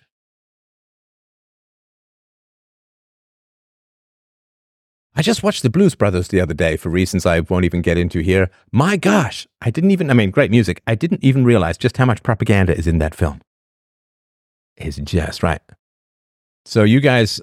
[5.14, 7.96] I just watched the Blues Brothers the other day for reasons I won't even get
[7.96, 8.50] into here.
[8.72, 10.82] My gosh, I didn't even, I mean, great music.
[10.88, 13.40] I didn't even realize just how much propaganda is in that film.
[14.76, 15.62] It's just right.
[16.64, 17.40] So you guys,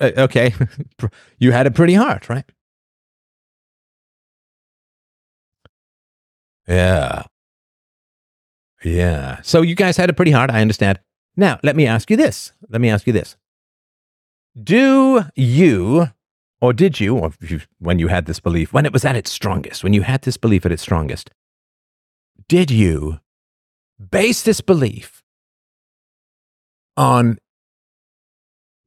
[0.00, 0.54] uh, okay,
[1.38, 2.44] you had it pretty hard, right?
[6.66, 7.22] Yeah.
[8.82, 9.40] Yeah.
[9.42, 10.50] So you guys had it pretty hard.
[10.50, 11.00] I understand.
[11.36, 12.52] Now, let me ask you this.
[12.68, 13.36] Let me ask you this.
[14.62, 16.08] Do you
[16.60, 19.30] or did you, or you, when you had this belief, when it was at its
[19.30, 21.30] strongest, when you had this belief at its strongest,
[22.48, 23.20] did you
[24.10, 25.22] base this belief
[26.96, 27.38] on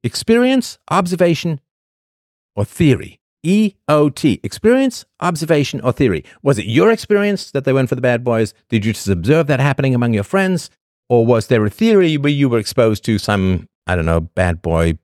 [0.04, 1.60] experience, observation,
[2.54, 3.20] or theory?
[3.44, 6.24] EOT, experience, observation, or theory.
[6.42, 8.54] Was it your experience that they went for the bad boys?
[8.68, 10.70] Did you just observe that happening among your friends?
[11.08, 14.62] Or was there a theory where you were exposed to some, I don't know, bad
[14.62, 14.98] boy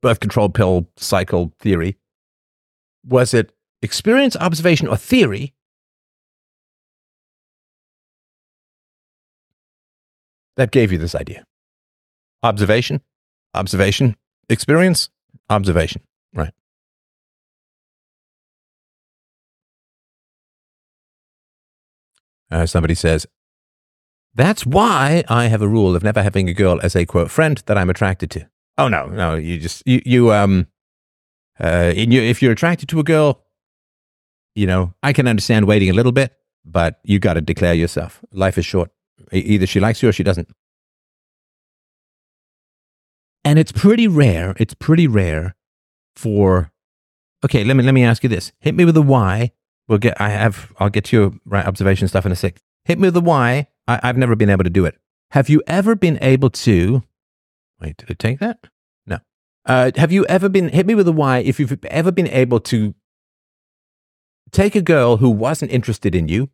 [0.00, 1.96] birth control pill cycle theory?
[3.06, 5.54] Was it experience, observation, or theory?
[10.56, 11.44] That gave you this idea.
[12.42, 13.00] Observation,
[13.54, 14.16] observation,
[14.48, 15.10] experience,
[15.48, 16.02] observation.
[16.34, 16.52] Right.
[22.50, 23.26] Uh, somebody says,
[24.34, 27.62] that's why I have a rule of never having a girl as a quote friend
[27.66, 28.48] that I'm attracted to.
[28.76, 30.68] Oh no, no, you just you you um
[31.58, 33.42] uh you, if you're attracted to a girl,
[34.54, 36.32] you know, I can understand waiting a little bit,
[36.64, 38.20] but you got to declare yourself.
[38.30, 38.90] Life is short.
[39.32, 40.48] Either she likes you or she doesn't.
[43.48, 44.54] And it's pretty rare.
[44.58, 45.56] It's pretty rare
[46.14, 46.70] for
[47.44, 48.52] Okay, let me let me ask you this.
[48.60, 49.52] Hit me with a why.
[49.86, 52.60] We'll get I have I'll get to your right observation stuff in a sec.
[52.84, 53.68] Hit me with a why.
[53.86, 54.96] I, I've never been able to do it.
[55.30, 57.02] Have you ever been able to
[57.80, 58.66] Wait, did it take that?
[59.06, 59.18] No.
[59.64, 62.60] Uh, have you ever been, hit me with a why, if you've ever been able
[62.60, 62.94] to
[64.50, 66.50] take a girl who wasn't interested in you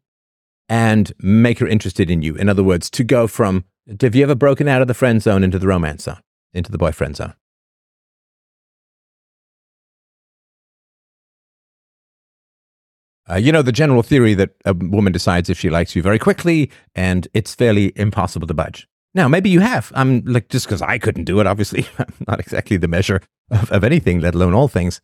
[0.68, 2.36] and make her interested in you?
[2.36, 3.64] In other words, to go from,
[4.00, 6.20] have you ever broken out of the friend zone into the romance zone,
[6.54, 7.34] into the boyfriend zone?
[13.28, 16.18] Uh, you know, the general theory that a woman decides if she likes you very
[16.18, 18.86] quickly and it's fairly impossible to budge.
[19.14, 19.92] Now, maybe you have.
[19.94, 23.70] I'm like, just because I couldn't do it, obviously, I'm not exactly the measure of,
[23.70, 25.00] of anything, let alone all things,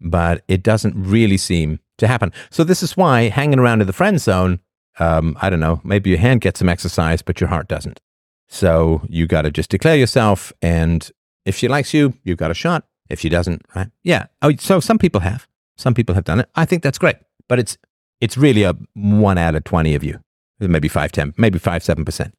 [0.00, 2.32] but it doesn't really seem to happen.
[2.50, 4.60] So, this is why hanging around in the friend zone,
[4.98, 8.00] um, I don't know, maybe your hand gets some exercise, but your heart doesn't.
[8.48, 10.52] So, you got to just declare yourself.
[10.62, 11.10] And
[11.44, 12.84] if she likes you, you've got a shot.
[13.10, 13.88] If she doesn't, right?
[14.02, 14.26] Yeah.
[14.42, 15.46] Oh, so some people have.
[15.76, 16.50] Some people have done it.
[16.54, 17.16] I think that's great
[17.48, 17.76] but it's
[18.20, 20.20] it's really a one out of twenty of you,
[20.60, 22.34] maybe five, ten, maybe five, seven percent.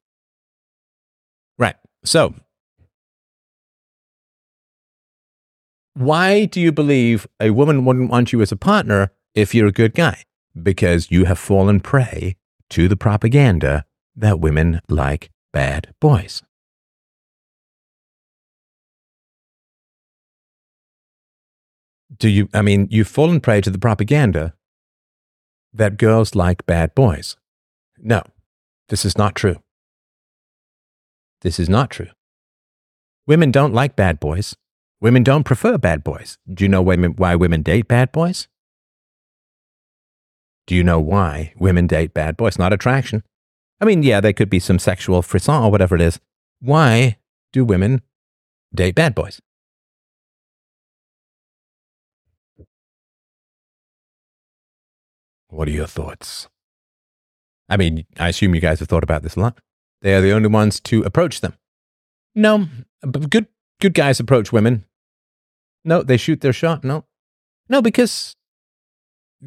[1.58, 1.76] Right.
[2.04, 2.34] So,
[5.94, 9.72] why do you believe a woman wouldn't want you as a partner if you're a
[9.72, 10.24] good guy?
[10.60, 12.36] Because you have fallen prey
[12.70, 13.84] to the propaganda
[14.16, 16.42] that women like bad boys.
[22.16, 24.54] Do you, I mean, you've fallen prey to the propaganda
[25.72, 27.36] that girls like bad boys.
[27.98, 28.22] No,
[28.88, 29.56] this is not true.
[31.42, 32.10] This is not true.
[33.26, 34.56] Women don't like bad boys.
[35.00, 36.36] Women don't prefer bad boys.
[36.52, 38.48] Do you know why women date bad boys?
[40.66, 42.58] Do you know why women date bad boys?
[42.58, 43.22] Not attraction.
[43.80, 46.20] I mean, yeah, there could be some sexual frisson or whatever it is.
[46.60, 47.18] Why
[47.52, 48.02] do women
[48.74, 49.40] date bad boys?
[55.48, 56.48] What are your thoughts?
[57.68, 59.58] I mean, I assume you guys have thought about this a lot.
[60.02, 61.54] They are the only ones to approach them.
[62.34, 62.68] No,
[63.02, 63.48] good
[63.80, 64.84] good guys approach women.
[65.84, 66.84] No, they shoot their shot.
[66.84, 67.04] No,
[67.68, 68.36] no, because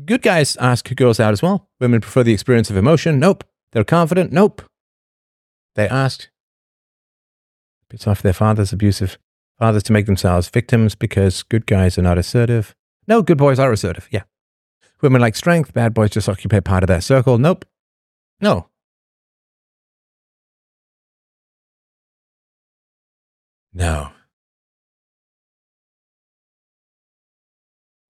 [0.06, 1.70] good guys ask girls out as well.
[1.80, 3.20] Women prefer the experience of emotion.
[3.20, 3.44] Nope.
[3.74, 4.32] They're confident.
[4.32, 4.62] Nope.
[5.76, 6.30] They asked.
[7.92, 9.18] It's off their fathers abusive
[9.60, 12.74] fathers to make themselves victims because good guys are not assertive.
[13.08, 14.08] No, good boys are assertive.
[14.12, 14.24] Yeah.
[15.02, 17.38] Women like strength, bad boys just occupy part of that circle.
[17.38, 17.66] Nope.
[18.40, 18.68] No.
[23.74, 24.12] No.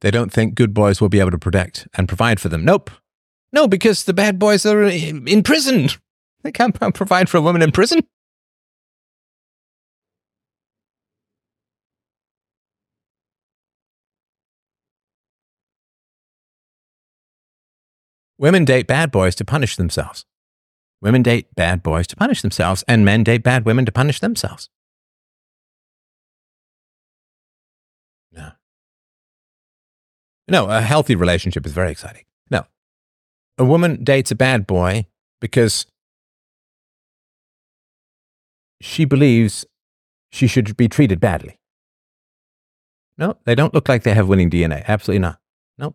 [0.00, 2.64] They don't think good boys will be able to protect and provide for them.
[2.64, 2.90] Nope.
[3.52, 5.88] No, because the bad boys are eh, in prison.
[6.42, 8.00] They can't provide for a woman in prison.
[18.38, 20.24] Women date bad boys to punish themselves.
[21.02, 24.70] Women date bad boys to punish themselves, and men date bad women to punish themselves.
[28.32, 28.52] No.
[30.48, 32.24] No, a healthy relationship is very exciting.
[33.60, 35.04] A woman dates a bad boy
[35.38, 35.84] because
[38.80, 39.66] she believes
[40.32, 41.58] she should be treated badly.
[43.18, 44.82] No, they don't look like they have winning DNA.
[44.88, 45.40] Absolutely not.
[45.76, 45.94] No.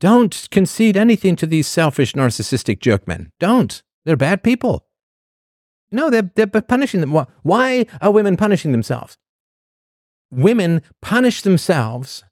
[0.00, 3.30] Don't concede anything to these selfish, narcissistic jerkmen.
[3.38, 3.80] Don't.
[4.04, 4.84] They're bad people.
[5.92, 7.12] No, they're, they're punishing them.
[7.44, 9.16] Why are women punishing themselves?
[10.32, 12.24] Women punish themselves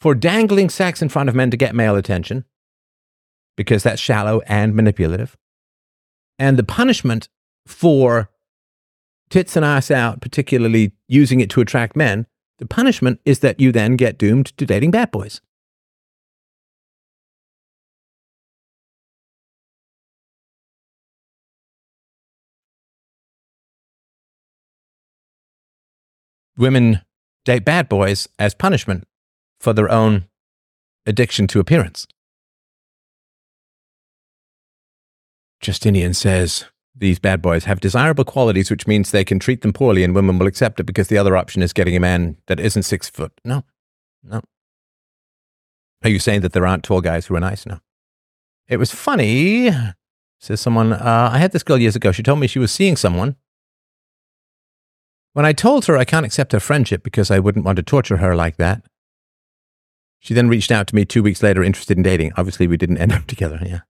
[0.00, 2.44] for dangling sex in front of men to get male attention
[3.56, 5.36] because that's shallow and manipulative.
[6.38, 7.28] And the punishment
[7.66, 8.30] for
[9.30, 12.26] tits and ass out, particularly using it to attract men,
[12.58, 15.40] the punishment is that you then get doomed to dating bad boys.
[26.56, 27.02] women
[27.44, 29.04] date bad boys as punishment
[29.60, 30.26] for their own
[31.06, 32.06] addiction to appearance.
[35.60, 40.02] Justinian says these bad boys have desirable qualities, which means they can treat them poorly
[40.02, 42.84] and women will accept it because the other option is getting a man that isn't
[42.84, 43.32] six foot.
[43.44, 43.64] No,
[44.22, 44.40] no.
[46.02, 47.66] Are you saying that there aren't tall guys who are nice?
[47.66, 47.80] No.
[48.68, 49.70] It was funny,
[50.38, 50.92] says someone.
[50.92, 52.12] Uh, I had this girl years ago.
[52.12, 53.36] She told me she was seeing someone
[55.36, 58.16] when I told her I can't accept her friendship because I wouldn't want to torture
[58.16, 58.82] her like that,
[60.18, 62.32] she then reached out to me two weeks later, interested in dating.
[62.38, 63.60] Obviously, we didn't end up together.
[63.62, 63.80] Yeah.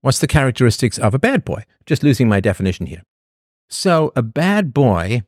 [0.00, 1.64] What's the characteristics of a bad boy?
[1.84, 3.02] Just losing my definition here.
[3.68, 5.22] So, a bad boy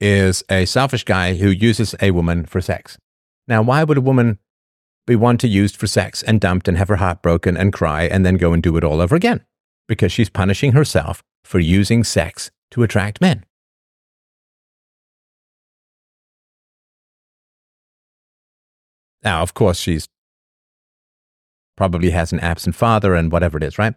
[0.00, 2.96] is a selfish guy who uses a woman for sex.
[3.48, 4.38] Now, why would a woman
[5.06, 8.04] be one to used for sex and dumped and have her heart broken and cry
[8.04, 9.44] and then go and do it all over again?
[9.88, 13.44] Because she's punishing herself for using sex to attract men.
[19.22, 20.06] Now, of course, she's
[21.76, 23.94] probably has an absent father and whatever it is, right?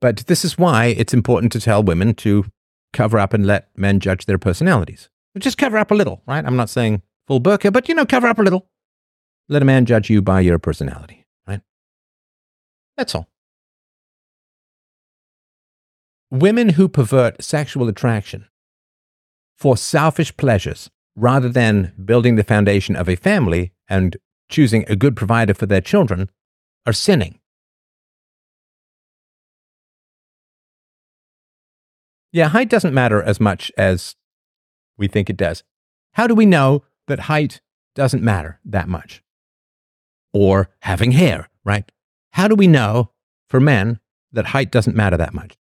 [0.00, 2.46] But this is why it's important to tell women to
[2.92, 5.08] cover up and let men judge their personalities.
[5.38, 6.44] Just cover up a little, right?
[6.44, 8.68] I'm not saying full burqa, but you know, cover up a little.
[9.48, 11.60] Let a man judge you by your personality, right?
[12.96, 13.28] That's all.
[16.30, 18.46] Women who pervert sexual attraction
[19.56, 24.16] for selfish pleasures rather than building the foundation of a family and
[24.48, 26.30] choosing a good provider for their children
[26.86, 27.38] are sinning.
[32.38, 34.14] Yeah, height doesn't matter as much as
[34.96, 35.64] we think it does.
[36.12, 37.60] How do we know that height
[37.96, 39.24] doesn't matter that much?
[40.32, 41.90] Or having hair, right?
[42.34, 43.10] How do we know
[43.48, 43.98] for men
[44.30, 45.56] that height doesn't matter that much?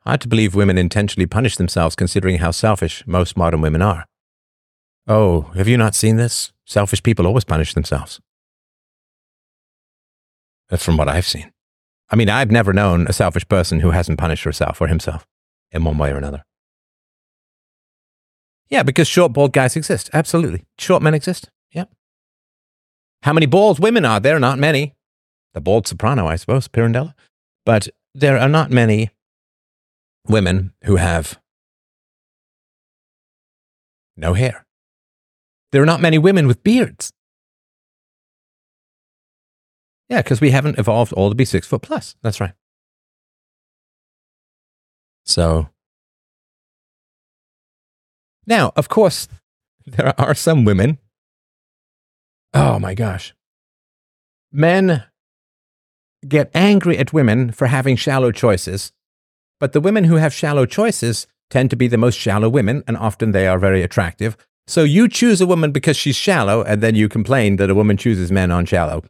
[0.00, 4.04] Hard to believe women intentionally punish themselves considering how selfish most modern women are.
[5.08, 6.52] Oh, have you not seen this?
[6.66, 8.20] Selfish people always punish themselves.
[10.72, 11.52] That's from what I've seen.
[12.08, 15.26] I mean, I've never known a selfish person who hasn't punished herself or himself
[15.70, 16.44] in one way or another.
[18.70, 20.08] Yeah, because short, bald guys exist.
[20.14, 20.64] Absolutely.
[20.78, 21.50] Short men exist.
[21.72, 21.84] Yeah.
[23.22, 24.38] How many bald women are there?
[24.38, 24.94] Not many.
[25.52, 27.12] The bald soprano, I suppose, Pirandello.
[27.66, 29.10] But there are not many
[30.26, 31.38] women who have
[34.16, 34.64] no hair.
[35.70, 37.12] There are not many women with beards.
[40.12, 42.16] Yeah, because we haven't evolved all to be six foot plus.
[42.22, 42.52] That's right.
[45.24, 45.68] So,
[48.46, 49.28] now, of course,
[49.86, 50.98] there are some women.
[52.54, 53.34] Oh my gosh.
[54.52, 55.04] Men
[56.28, 58.92] get angry at women for having shallow choices
[59.62, 62.96] but the women who have shallow choices tend to be the most shallow women, and
[62.96, 64.36] often they are very attractive.
[64.66, 67.96] So you choose a woman because she's shallow, and then you complain that a woman
[67.96, 69.04] chooses men on shallow.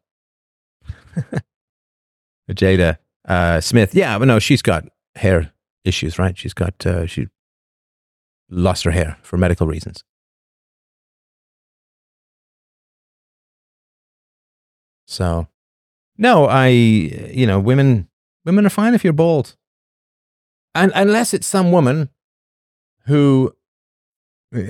[2.51, 4.85] Jada uh, Smith, yeah, but no, she's got
[5.15, 5.53] hair
[5.85, 6.37] issues, right?
[6.37, 7.29] She's got uh, she
[8.51, 10.05] lost her hair for medical reasons.
[15.07, 15.49] So,
[16.17, 18.09] no, I, you know, women
[18.45, 19.57] women are fine if you're bald.
[20.75, 22.09] And unless it's some woman
[23.07, 23.55] who,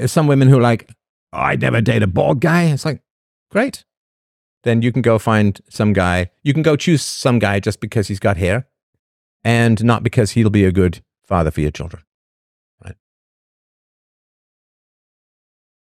[0.07, 0.91] some women who like,
[1.33, 2.65] oh, I'd never date a bald guy.
[2.65, 3.03] It's like,
[3.51, 3.85] great.
[4.65, 6.31] Then you can go find some guy.
[6.43, 8.67] You can go choose some guy just because he's got hair
[9.45, 12.03] and not because he'll be a good father for your children.
[12.85, 12.95] Right?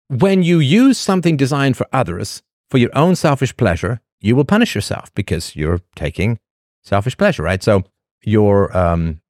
[0.07, 4.73] When you use something designed for others for your own selfish pleasure, you will punish
[4.73, 6.39] yourself because you're taking
[6.83, 7.61] selfish pleasure, right?
[7.61, 7.83] So
[8.23, 9.21] your um,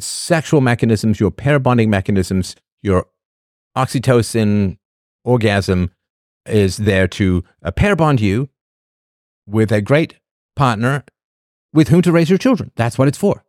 [0.00, 3.06] sexual mechanisms, your pair bonding mechanisms, your
[3.76, 4.78] oxytocin
[5.24, 5.90] orgasm
[6.46, 8.48] is there to uh, pair bond you
[9.46, 10.16] with a great
[10.56, 11.04] partner
[11.72, 12.70] with whom to raise your children.
[12.76, 13.44] That's what it's for.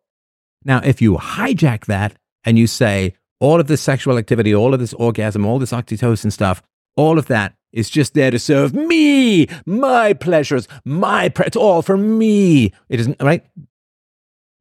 [0.63, 4.79] Now, if you hijack that and you say all of this sexual activity, all of
[4.79, 6.63] this orgasm, all this oxytocin stuff,
[6.95, 11.81] all of that is just there to serve me, my pleasures, my, pre- it's all
[11.81, 12.71] for me.
[12.87, 13.43] It isn't, right?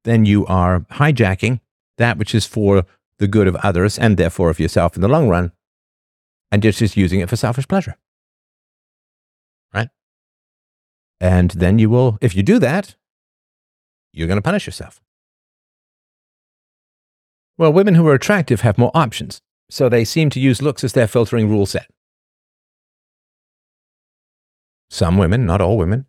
[0.05, 1.61] Then you are hijacking
[1.99, 2.85] that which is for
[3.19, 5.53] the good of others and therefore of yourself in the long run,
[6.51, 7.97] and you're just using it for selfish pleasure.
[9.73, 9.89] Right?
[11.23, 12.97] And then you will, if you do that,
[14.13, 15.01] you're going to punish yourself.
[17.57, 20.95] Well, women who are attractive have more options, so they seem to use looks as
[20.95, 21.89] their filtering rule set.
[24.91, 26.07] Some women, not all women,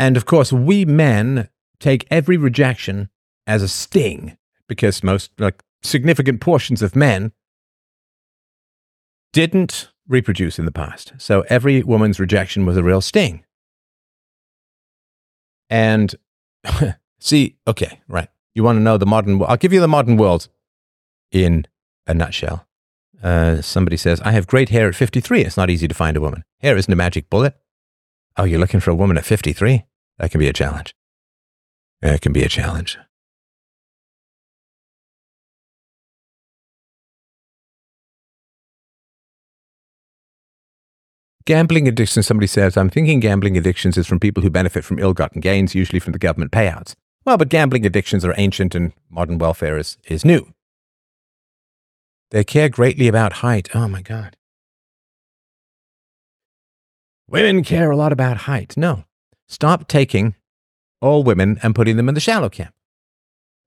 [0.00, 1.48] And of course, we men
[1.80, 3.10] take every rejection
[3.48, 4.37] as a sting
[4.68, 7.32] because most, like, significant portions of men
[9.32, 11.12] didn't reproduce in the past.
[11.18, 13.44] So every woman's rejection was a real sting.
[15.70, 16.14] And
[17.20, 18.28] see, okay, right.
[18.54, 20.48] You want to know the modern I'll give you the modern world
[21.30, 21.66] in
[22.06, 22.66] a nutshell.
[23.22, 25.42] Uh, somebody says, I have great hair at 53.
[25.42, 26.44] It's not easy to find a woman.
[26.60, 27.56] Hair isn't a magic bullet.
[28.36, 29.84] Oh, you're looking for a woman at 53?
[30.18, 30.94] That can be a challenge.
[32.00, 32.96] It can be a challenge.
[41.48, 45.14] Gambling addiction, somebody says, I'm thinking gambling addictions is from people who benefit from ill
[45.14, 46.94] gotten gains, usually from the government payouts.
[47.24, 50.52] Well, but gambling addictions are ancient and modern welfare is, is new.
[52.32, 53.70] They care greatly about height.
[53.74, 54.36] Oh my God.
[57.26, 58.76] women care a lot about height.
[58.76, 59.04] No.
[59.48, 60.34] Stop taking
[61.00, 62.74] all women and putting them in the shallow camp.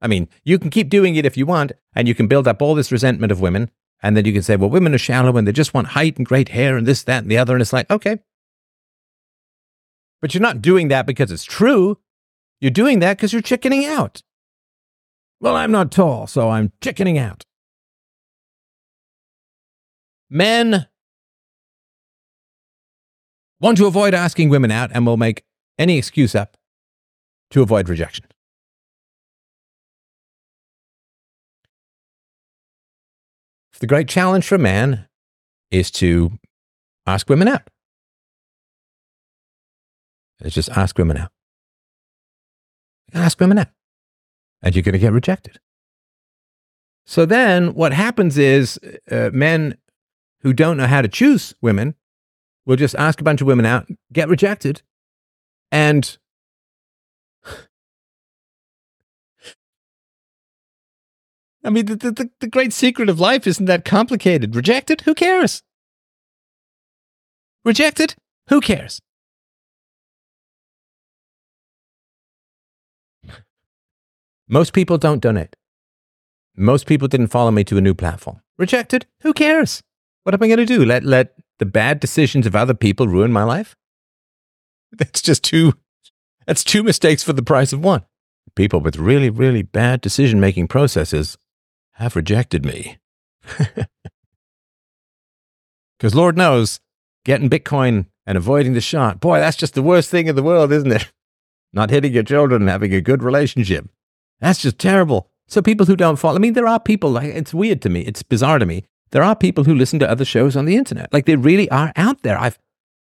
[0.03, 2.61] I mean, you can keep doing it if you want, and you can build up
[2.61, 3.71] all this resentment of women,
[4.01, 6.25] and then you can say, well, women are shallow and they just want height and
[6.25, 7.53] great hair and this, that, and the other.
[7.53, 8.19] And it's like, okay.
[10.21, 11.99] But you're not doing that because it's true.
[12.59, 14.21] You're doing that because you're chickening out.
[15.39, 17.45] Well, I'm not tall, so I'm chickening out.
[20.29, 20.87] Men
[23.59, 25.43] want to avoid asking women out and will make
[25.77, 26.57] any excuse up
[27.51, 28.25] to avoid rejection.
[33.81, 35.07] The great challenge for man
[35.71, 36.37] is to
[37.07, 37.63] ask women out.
[40.39, 41.31] It's just ask women out.
[43.11, 43.69] Ask women out.
[44.61, 45.59] And you're going to get rejected.
[47.07, 48.79] So then what happens is
[49.09, 49.79] uh, men
[50.41, 51.95] who don't know how to choose women
[52.67, 54.83] will just ask a bunch of women out, get rejected,
[55.71, 56.19] and
[61.63, 64.55] I mean, the, the, the great secret of life isn't that complicated.
[64.55, 65.01] Rejected?
[65.01, 65.61] Who cares?
[67.63, 68.15] Rejected?
[68.49, 68.99] Who cares?
[74.47, 75.55] Most people don't donate.
[76.57, 78.41] Most people didn't follow me to a new platform.
[78.57, 79.05] Rejected?
[79.21, 79.81] Who cares?
[80.23, 80.83] What am I going to do?
[80.83, 83.75] Let, let the bad decisions of other people ruin my life?
[84.91, 85.73] That's just two,
[86.45, 88.03] that's two mistakes for the price of one.
[88.55, 91.37] People with really, really bad decision making processes
[92.01, 92.97] have rejected me.
[96.01, 96.79] Because Lord knows,
[97.25, 100.71] getting Bitcoin and avoiding the shot, boy, that's just the worst thing in the world,
[100.71, 101.11] isn't it?
[101.73, 103.87] Not hitting your children and having a good relationship.
[104.39, 105.29] That's just terrible.
[105.47, 108.01] So people who don't follow, I mean, there are people, like, it's weird to me.
[108.01, 108.83] It's bizarre to me.
[109.11, 111.13] There are people who listen to other shows on the internet.
[111.13, 112.39] Like they really are out there.
[112.39, 112.57] I've,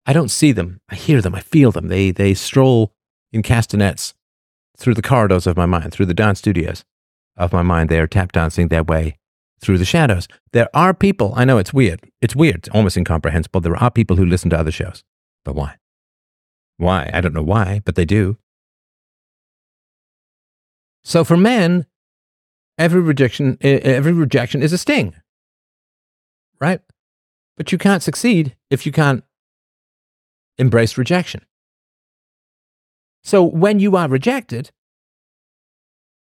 [0.06, 0.82] I don't see them.
[0.90, 1.36] I hear them.
[1.36, 1.88] I feel them.
[1.88, 2.92] They, they stroll
[3.32, 4.14] in castanets
[4.76, 6.84] through the corridors of my mind, through the dance studios
[7.38, 7.90] of my mind.
[7.90, 9.18] They are tap dancing their way
[9.60, 10.28] through the shadows.
[10.52, 12.02] There are people, I know it's weird.
[12.22, 13.62] It's weird, it's almost incomprehensible.
[13.62, 15.04] There are people who listen to other shows.
[15.46, 15.76] But why?
[16.78, 17.10] Why?
[17.14, 18.38] I don't know why, but they do.
[21.04, 21.86] So for men,
[22.78, 25.16] every rejection, every rejection is a sting,
[26.60, 26.82] right?
[27.58, 29.24] But you can't succeed if you can't
[30.58, 31.46] embrace rejection.
[33.24, 34.72] So when you are rejected,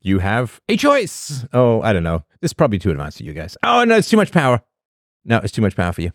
[0.04, 1.45] you have a choice.
[1.54, 2.24] Oh, I don't know.
[2.41, 3.58] This is probably too advanced for you guys.
[3.64, 4.62] Oh, no, it's too much power.
[5.26, 6.12] No, it's too much power for you.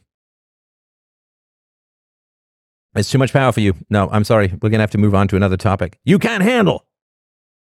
[2.94, 3.74] It's too much power for you.
[3.90, 4.48] No, I'm sorry.
[4.48, 5.98] We're going to have to move on to another topic.
[6.04, 6.86] You can't handle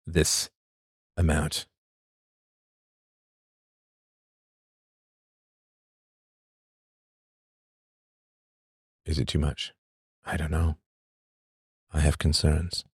[0.07, 0.49] this
[1.15, 1.67] amount.
[9.05, 9.73] Is it too much?
[10.25, 10.77] I don't know.
[11.91, 12.85] I have concerns.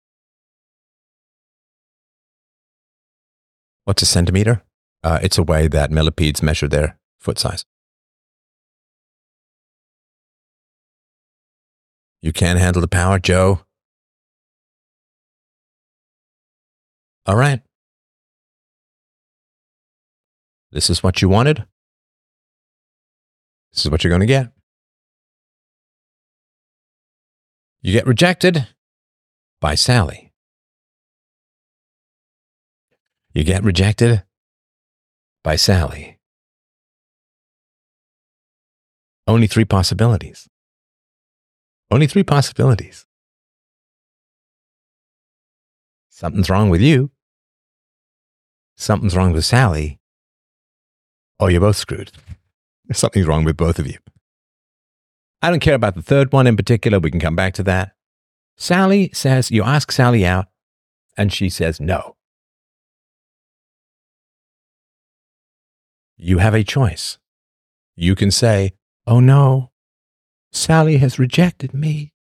[3.85, 4.63] What's a centimeter?
[5.03, 7.65] Uh, it's a way that millipedes measure their foot size.
[12.23, 13.61] You can't handle the power, Joe?
[17.27, 17.61] All right.
[20.73, 21.67] This is what you wanted.
[23.73, 24.53] This is what you're going to get.
[27.83, 28.69] You get rejected
[29.61, 30.33] by Sally.
[33.35, 34.23] You get rejected
[35.43, 36.19] by Sally.
[39.27, 40.49] Only three possibilities.
[41.91, 43.07] Only three possibilities.
[46.11, 47.11] Something's wrong with you.
[48.77, 49.99] Something's wrong with Sally.
[51.41, 52.13] Or you're both screwed.
[52.93, 53.99] Something's wrong with both of you.
[55.43, 57.01] I don't care about the third one in particular.
[57.01, 57.97] We can come back to that.
[58.57, 60.47] Sally says, you ask Sally out,
[61.17, 62.14] and she says no.
[66.17, 67.19] You have a choice.
[67.97, 68.75] You can say,
[69.07, 69.71] Oh no,
[70.53, 72.13] Sally has rejected me.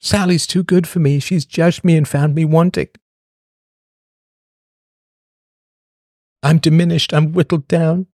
[0.00, 1.18] Sally's too good for me.
[1.18, 2.88] She's judged me and found me wanting.
[6.42, 7.12] I'm diminished.
[7.12, 8.06] I'm whittled down.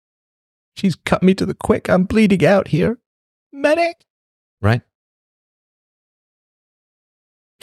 [0.75, 1.89] She's cut me to the quick.
[1.89, 2.99] I'm bleeding out here.
[3.51, 4.05] Medic!
[4.61, 4.81] Right?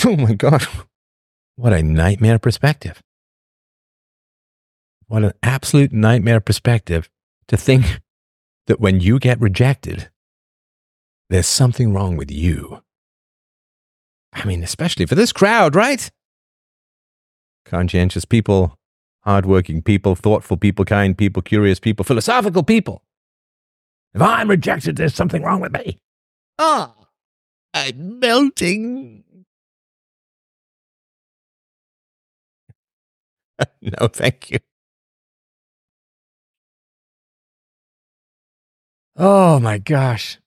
[0.05, 0.67] Oh my God.
[1.57, 3.03] What a nightmare perspective.
[5.11, 7.11] What an absolute nightmare perspective
[7.49, 7.99] to think
[8.69, 10.09] that when you get rejected,
[11.29, 12.81] there's something wrong with you.
[14.33, 16.09] I mean, especially for this crowd, right?
[17.65, 18.77] Conscientious people,
[19.23, 23.03] hardworking people, thoughtful people, kind people, curious people, philosophical people.
[24.15, 25.99] If I'm rejected, there's something wrong with me.
[26.57, 26.95] Ah,
[27.75, 29.25] I'm melting.
[33.83, 34.61] no, thank you.
[39.23, 40.39] Oh my gosh.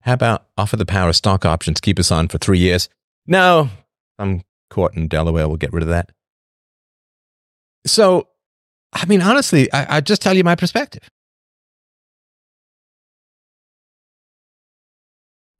[0.00, 2.88] How about offer the power of stock options, keep us on for three years?
[3.26, 3.68] No,
[4.18, 6.12] I'm court in Delaware will get rid of that.
[7.86, 8.28] So,
[8.94, 11.06] I mean, honestly, I, I just tell you my perspective.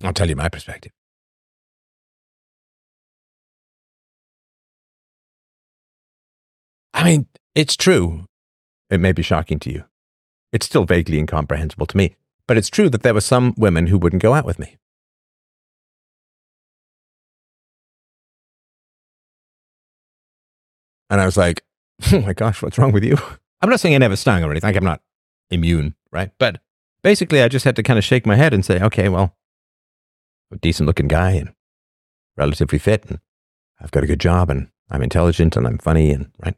[0.02, 0.92] I'll tell you my perspective.
[6.94, 8.26] I mean, it's true.
[8.90, 9.84] It may be shocking to you.
[10.52, 13.98] It's still vaguely incomprehensible to me, but it's true that there were some women who
[13.98, 14.76] wouldn't go out with me.
[21.10, 21.64] And I was like,
[22.12, 23.16] oh my gosh, what's wrong with you?
[23.60, 24.68] I'm not saying I never stung or anything.
[24.68, 25.00] Like I'm not
[25.50, 26.30] immune, right?
[26.38, 26.60] But
[27.02, 29.36] basically, I just had to kind of shake my head and say, okay, well,
[30.52, 31.54] a decent looking guy and
[32.36, 33.20] relatively fit, and
[33.80, 36.56] I've got a good job, and I'm intelligent, and I'm funny, and right?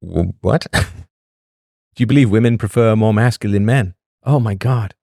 [0.00, 0.66] What?
[0.72, 3.94] Do you believe women prefer more masculine men?
[4.24, 4.94] Oh my God.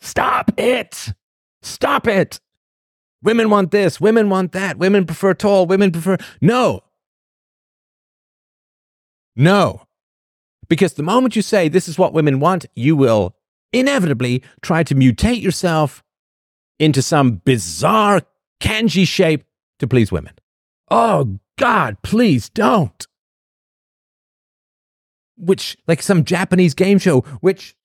[0.00, 1.12] Stop it!
[1.62, 2.40] Stop it!
[3.22, 6.16] Women want this, women want that, women prefer tall, women prefer.
[6.40, 6.82] No!
[9.34, 9.82] No.
[10.68, 13.34] Because the moment you say this is what women want, you will
[13.72, 16.02] inevitably try to mutate yourself
[16.78, 18.22] into some bizarre
[18.60, 19.44] kanji shape
[19.78, 20.34] to please women.
[20.90, 23.06] Oh, God, please don't
[25.36, 27.76] which like some Japanese game show, which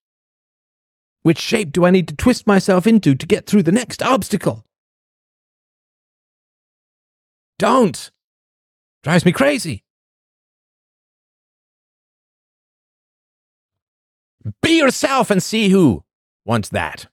[1.23, 4.65] which shape do I need to twist myself into to get through the next obstacle?
[7.59, 8.11] Don't.
[9.03, 9.83] Drives me crazy.
[14.61, 16.03] Be yourself and see who
[16.45, 17.07] wants that.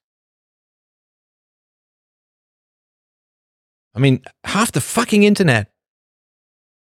[3.94, 5.70] I mean, half the fucking internet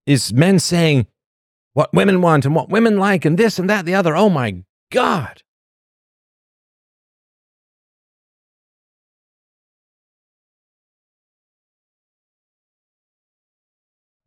[0.06, 1.08] is men saying,
[1.80, 4.14] what women want and what women like and this and that, the other.
[4.14, 5.44] Oh my God.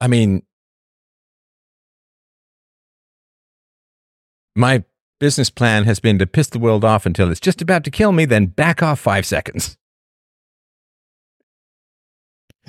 [0.00, 0.44] I mean,
[4.56, 4.82] my
[5.20, 8.12] business plan has been to piss the world off until it's just about to kill
[8.12, 9.76] me, then back off five seconds.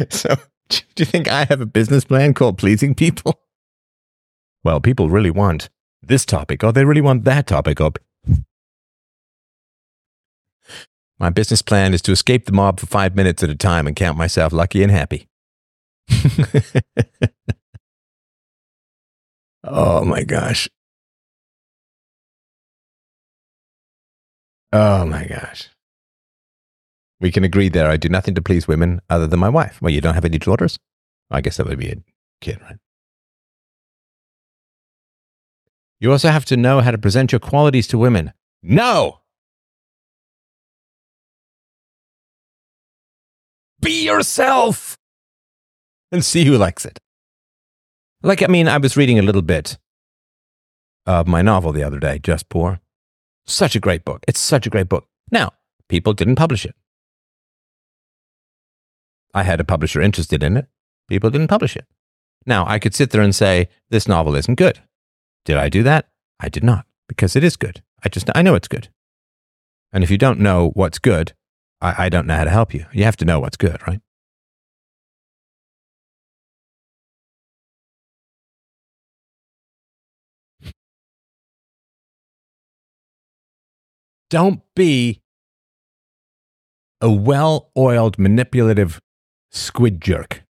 [0.09, 0.35] So,
[0.69, 3.42] do you think I have a business plan called pleasing people?
[4.63, 5.69] Well, people really want
[6.01, 7.91] this topic or they really want that topic or
[11.19, 13.95] my business plan is to escape the mob for five minutes at a time and
[13.95, 15.27] count myself lucky and happy.
[19.63, 20.67] oh my gosh.
[24.73, 25.69] Oh my gosh.
[27.21, 27.89] We can agree there.
[27.89, 29.81] I do nothing to please women other than my wife.
[29.81, 30.77] Well, you don't have any daughters?
[31.31, 31.95] I guess that would be a
[32.41, 32.77] kid, right?
[35.99, 38.33] You also have to know how to present your qualities to women.
[38.61, 39.19] No!
[43.81, 44.97] Be yourself
[46.11, 46.99] and see who likes it.
[48.21, 49.77] Like, I mean, I was reading a little bit
[51.05, 52.79] of my novel the other day, Just Poor.
[53.45, 54.23] Such a great book.
[54.27, 55.05] It's such a great book.
[55.31, 55.51] Now,
[55.89, 56.75] people didn't publish it.
[59.33, 60.67] I had a publisher interested in it.
[61.09, 61.85] People didn't publish it.
[62.45, 64.81] Now, I could sit there and say, this novel isn't good.
[65.45, 66.09] Did I do that?
[66.39, 67.83] I did not, because it is good.
[68.03, 68.89] I just, I know it's good.
[69.91, 71.33] And if you don't know what's good,
[71.81, 72.85] I, I don't know how to help you.
[72.91, 74.01] You have to know what's good, right?
[84.29, 85.21] Don't be
[87.01, 88.99] a well oiled, manipulative
[89.51, 90.42] squid jerk.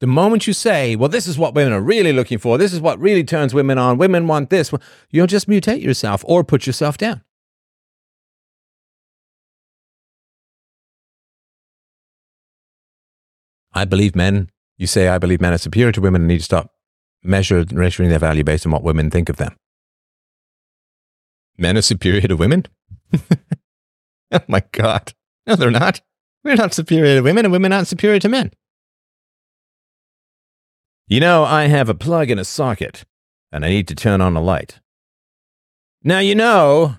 [0.00, 2.80] The moment you say, well, this is what women are really looking for, this is
[2.80, 4.70] what really turns women on, women want this,
[5.10, 7.22] you'll just mutate yourself or put yourself down.
[13.72, 16.44] I believe men, you say, I believe men are superior to women and need to
[16.44, 16.72] stop
[17.22, 17.66] measuring,
[18.08, 19.56] their value based on what women think of them.
[21.58, 22.64] Men are superior to women?
[24.32, 25.12] oh my God.
[25.46, 26.00] No, they're not.
[26.44, 28.52] We're not superior to women and women aren't superior to men.
[31.08, 33.04] You know, I have a plug in a socket,
[33.52, 34.80] and I need to turn on a light.
[36.02, 36.96] Now, you know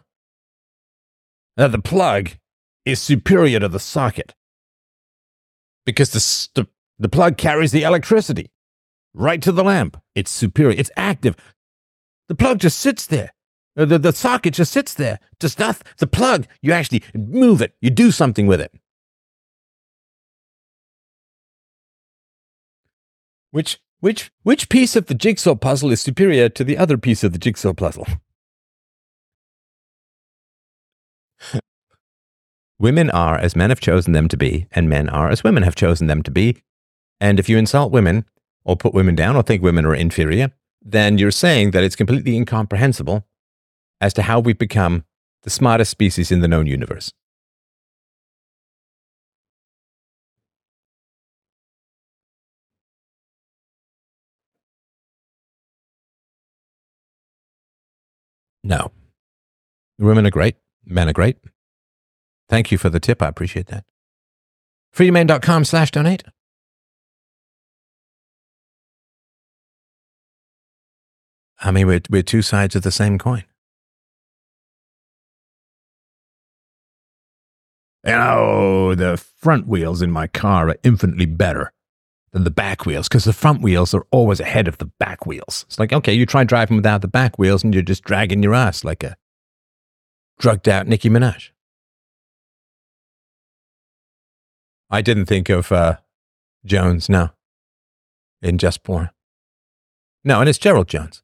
[1.57, 2.31] that the plug
[2.85, 4.33] is superior to the socket
[5.85, 8.49] because the, the, the plug carries the electricity
[9.13, 10.01] right to the lamp.
[10.15, 11.35] It's superior, it's active.
[12.29, 13.33] The plug just sits there.
[13.77, 15.19] Uh, The, the socket just sits there.
[15.39, 16.47] Does not the plug.
[16.61, 17.75] You actually move it.
[17.81, 18.71] You do something with it.
[23.51, 27.33] Which which which piece of the jigsaw puzzle is superior to the other piece of
[27.33, 28.07] the jigsaw puzzle?
[32.79, 35.75] women are as men have chosen them to be, and men are as women have
[35.75, 36.61] chosen them to be.
[37.19, 38.25] And if you insult women,
[38.63, 42.35] or put women down, or think women are inferior, then you're saying that it's completely
[42.35, 43.25] incomprehensible
[43.99, 45.03] as to how we've become
[45.43, 47.11] the smartest species in the known universe.
[58.67, 58.91] No.
[59.97, 60.57] Women are great.
[60.85, 61.37] Men are great.
[62.49, 63.21] Thank you for the tip.
[63.21, 63.85] I appreciate that.
[64.93, 66.23] freedomain.com slash donate.
[71.61, 73.45] I mean, we're, we're two sides of the same coin.
[78.05, 81.71] Oh, the front wheels in my car are infinitely better
[82.37, 85.65] than the back wheels because the front wheels are always ahead of the back wheels.
[85.67, 88.53] It's like, okay, you try driving without the back wheels and you're just dragging your
[88.53, 89.17] ass like a
[90.37, 91.49] drugged out Nicki Minaj.
[94.91, 95.97] I didn't think of uh,
[96.63, 97.31] Jones, no,
[98.43, 99.11] in Just Poor.
[100.23, 101.23] No, and it's Gerald Jones.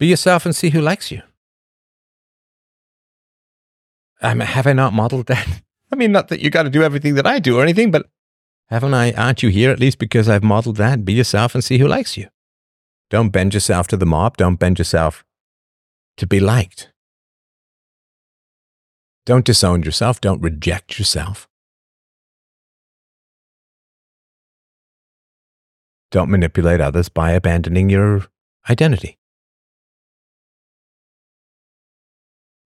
[0.00, 1.22] Be yourself and see who likes you.
[4.24, 5.46] I mean, have I not modeled that?
[5.92, 8.06] I mean, not that you got to do everything that I do or anything, but
[8.68, 9.12] haven't I?
[9.12, 11.04] Aren't you here at least because I've modeled that?
[11.04, 12.28] Be yourself and see who likes you.
[13.10, 14.36] Don't bend yourself to the mob.
[14.38, 15.24] Don't bend yourself
[16.16, 16.90] to be liked.
[19.26, 20.20] Don't disown yourself.
[20.20, 21.48] Don't reject yourself.
[26.10, 28.26] Don't manipulate others by abandoning your
[28.70, 29.18] identity.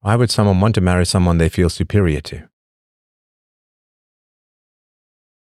[0.06, 2.48] Why would someone want to marry someone they feel superior to?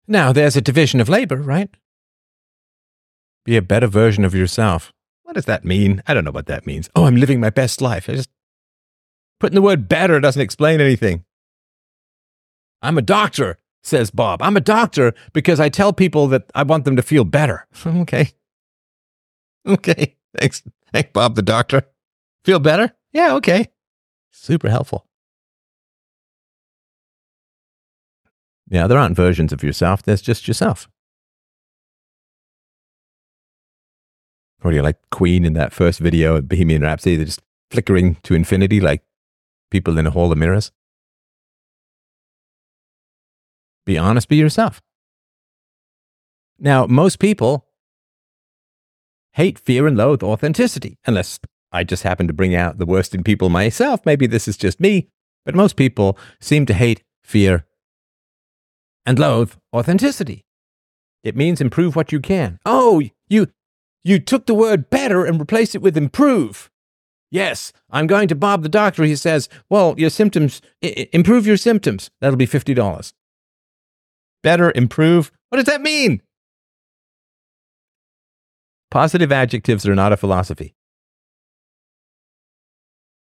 [0.09, 1.71] Now, there's a division of labor, right?
[3.45, 4.93] Be a better version of yourself.
[5.23, 6.03] What does that mean?
[6.09, 6.91] I don't know what that means.
[6.97, 8.11] Oh, I'm living my best life.
[8.11, 8.29] I just
[9.39, 11.25] putting the word better doesn't explain anything.
[12.83, 14.43] I'm a doctor, says Bob.
[14.43, 17.69] I'm a doctor because I tell people that I want them to feel better.
[17.87, 18.33] okay.
[19.65, 20.17] Okay.
[20.37, 20.65] Thanks.
[20.93, 21.85] Thanks, Bob the doctor.
[22.45, 22.91] Feel better?
[23.13, 23.69] Yeah, okay.
[24.31, 25.07] Super helpful.
[28.69, 30.03] Yeah, there aren't versions of yourself.
[30.03, 30.89] There's just yourself.
[34.63, 37.17] You're like Queen in that first video of Bohemian Rhapsody.
[37.17, 39.03] They're just flickering to infinity like
[39.71, 40.71] people in a hall of mirrors.
[43.87, 44.81] Be honest, be yourself.
[46.59, 47.67] Now, most people
[49.33, 51.41] hate, fear, and loathe authenticity, unless
[51.73, 54.01] I just happen to bring out the worst in people myself.
[54.05, 55.09] Maybe this is just me,
[55.45, 57.65] but most people seem to hate, fear,
[59.07, 60.45] and loathe authenticity.
[61.23, 62.59] It means improve what you can.
[62.65, 63.49] Oh, you
[64.03, 66.71] you took the word better and replaced it with improve.
[67.31, 69.05] Yes, I'm going to Bob the doctor.
[69.05, 72.11] He says, "Well, your symptoms I- improve your symptoms.
[72.21, 73.13] That'll be $50."
[74.43, 75.31] Better, improve.
[75.51, 76.23] What does that mean?
[78.91, 80.75] Positive adjectives are not a philosophy.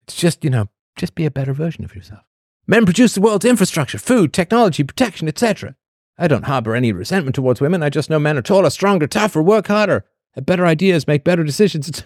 [0.07, 2.23] It's just, you know, just be a better version of yourself.
[2.67, 5.77] Men produce the world's infrastructure, food, technology, protection, etc.
[6.19, 7.83] I don't harbor any resentment towards women.
[7.83, 10.05] I just know men are taller, stronger, tougher, work harder,
[10.35, 11.89] have better ideas, make better decisions.
[11.89, 12.03] It's...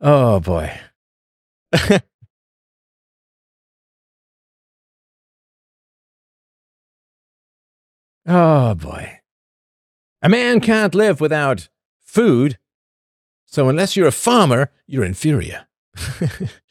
[0.00, 0.78] Oh boy.
[8.26, 9.20] oh boy.
[10.22, 11.68] A man can't live without
[12.00, 12.58] food.
[13.46, 15.66] So unless you're a farmer, you're inferior.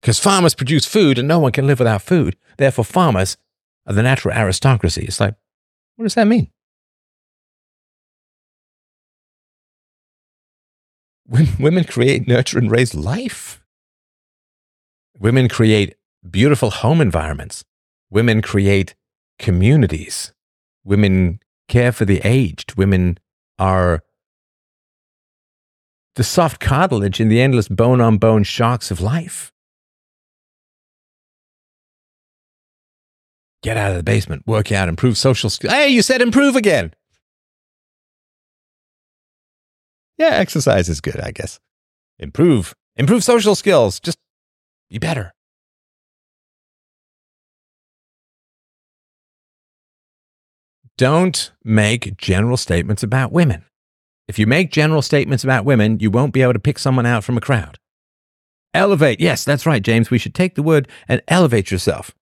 [0.00, 2.36] Because farmers produce food and no one can live without food.
[2.56, 3.36] Therefore, farmers
[3.86, 5.04] are the natural aristocracy.
[5.04, 5.34] It's like,
[5.96, 6.50] what does that mean?
[11.58, 13.62] Women create, nurture, and raise life.
[15.18, 15.96] Women create
[16.28, 17.64] beautiful home environments.
[18.08, 18.94] Women create
[19.38, 20.32] communities.
[20.84, 22.76] Women care for the aged.
[22.76, 23.18] Women
[23.58, 24.02] are
[26.18, 29.52] the soft cartilage in the endless bone on bone shocks of life.
[33.62, 35.72] Get out of the basement, work out, improve social skills.
[35.72, 36.92] Hey, you said improve again.
[40.18, 41.60] Yeah, exercise is good, I guess.
[42.18, 44.00] Improve, improve social skills.
[44.00, 44.18] Just
[44.90, 45.32] be better.
[50.98, 53.64] don't make general statements about women.
[54.28, 57.24] If you make general statements about women, you won't be able to pick someone out
[57.24, 57.78] from a crowd.
[58.74, 59.20] Elevate.
[59.20, 60.10] Yes, that's right, James.
[60.10, 62.14] We should take the word and elevate yourself.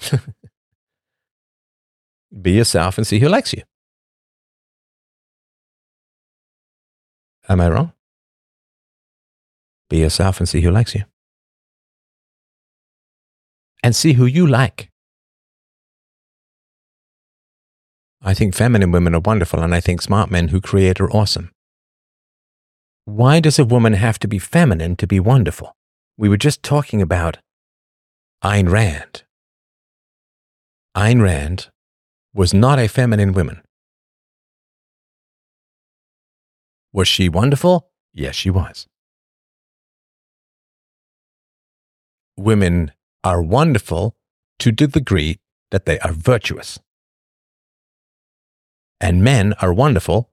[2.42, 3.62] be yourself and see who likes you.
[7.48, 7.92] Am I wrong?
[9.88, 11.04] Be yourself and see who likes you.
[13.84, 14.90] And see who you like.
[18.26, 21.52] I think feminine women are wonderful, and I think smart men who create are awesome.
[23.04, 25.76] Why does a woman have to be feminine to be wonderful?
[26.18, 27.38] We were just talking about
[28.42, 29.22] Ayn Rand.
[30.96, 31.68] Ayn Rand
[32.34, 33.62] was not a feminine woman.
[36.92, 37.90] Was she wonderful?
[38.12, 38.88] Yes, she was.
[42.36, 42.90] Women
[43.22, 44.16] are wonderful
[44.58, 45.38] to the degree
[45.70, 46.80] that they are virtuous.
[49.00, 50.30] And men are wonderful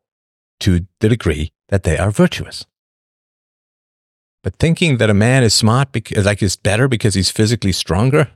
[0.61, 2.65] to the degree that they are virtuous.
[4.43, 8.31] But thinking that a man is smart because like is better because he's physically stronger?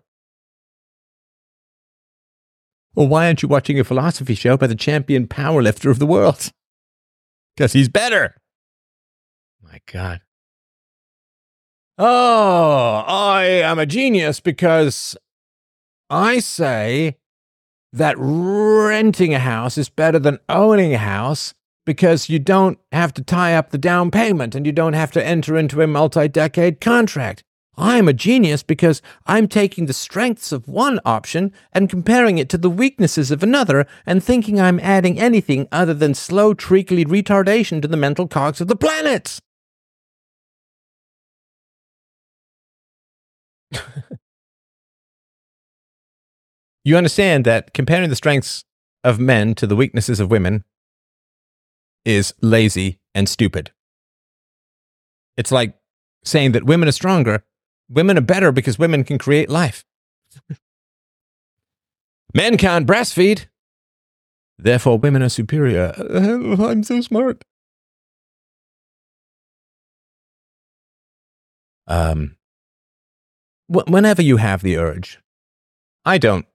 [2.95, 6.51] Well, why aren't you watching a philosophy show by the champion powerlifter of the world?
[7.55, 8.35] because he's better.
[9.61, 10.21] My God.
[11.97, 15.17] Oh, I am a genius because
[16.09, 17.17] I say
[17.97, 21.53] that renting a house is better than owning a house
[21.85, 25.25] because you don't have to tie up the down payment and you don't have to
[25.25, 27.43] enter into a multi decade contract.
[27.77, 32.57] I'm a genius because I'm taking the strengths of one option and comparing it to
[32.57, 37.87] the weaknesses of another and thinking I'm adding anything other than slow, treacly retardation to
[37.87, 39.39] the mental cogs of the planet.
[46.87, 48.63] you understand that comparing the strengths
[49.03, 50.63] of men to the weaknesses of women
[52.05, 53.71] is lazy and stupid.
[55.35, 55.75] It's like
[56.23, 57.43] saying that women are stronger
[57.89, 59.85] Women are better because women can create life.
[62.33, 63.45] Men can't breastfeed.
[64.57, 65.93] Therefore, women are superior.
[66.13, 67.43] I'm so smart.
[71.87, 72.35] Um,
[73.69, 75.19] whenever you have the urge,
[76.03, 76.45] I don't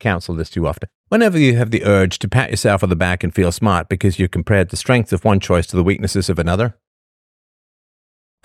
[0.00, 0.88] counsel this too often.
[1.08, 4.18] Whenever you have the urge to pat yourself on the back and feel smart because
[4.18, 6.76] you compared the strength of one choice to the weaknesses of another,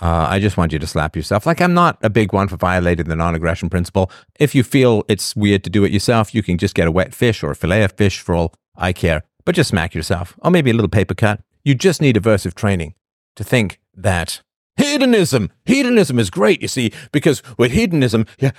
[0.01, 1.45] uh, I just want you to slap yourself.
[1.45, 4.11] Like, I'm not a big one for violating the non aggression principle.
[4.39, 7.13] If you feel it's weird to do it yourself, you can just get a wet
[7.13, 10.37] fish or a fillet of fish for all I care, but just smack yourself.
[10.39, 11.41] Or maybe a little paper cut.
[11.63, 12.93] You just need aversive training
[13.37, 14.41] to think that
[14.75, 18.51] hedonism, hedonism is great, you see, because with hedonism, you,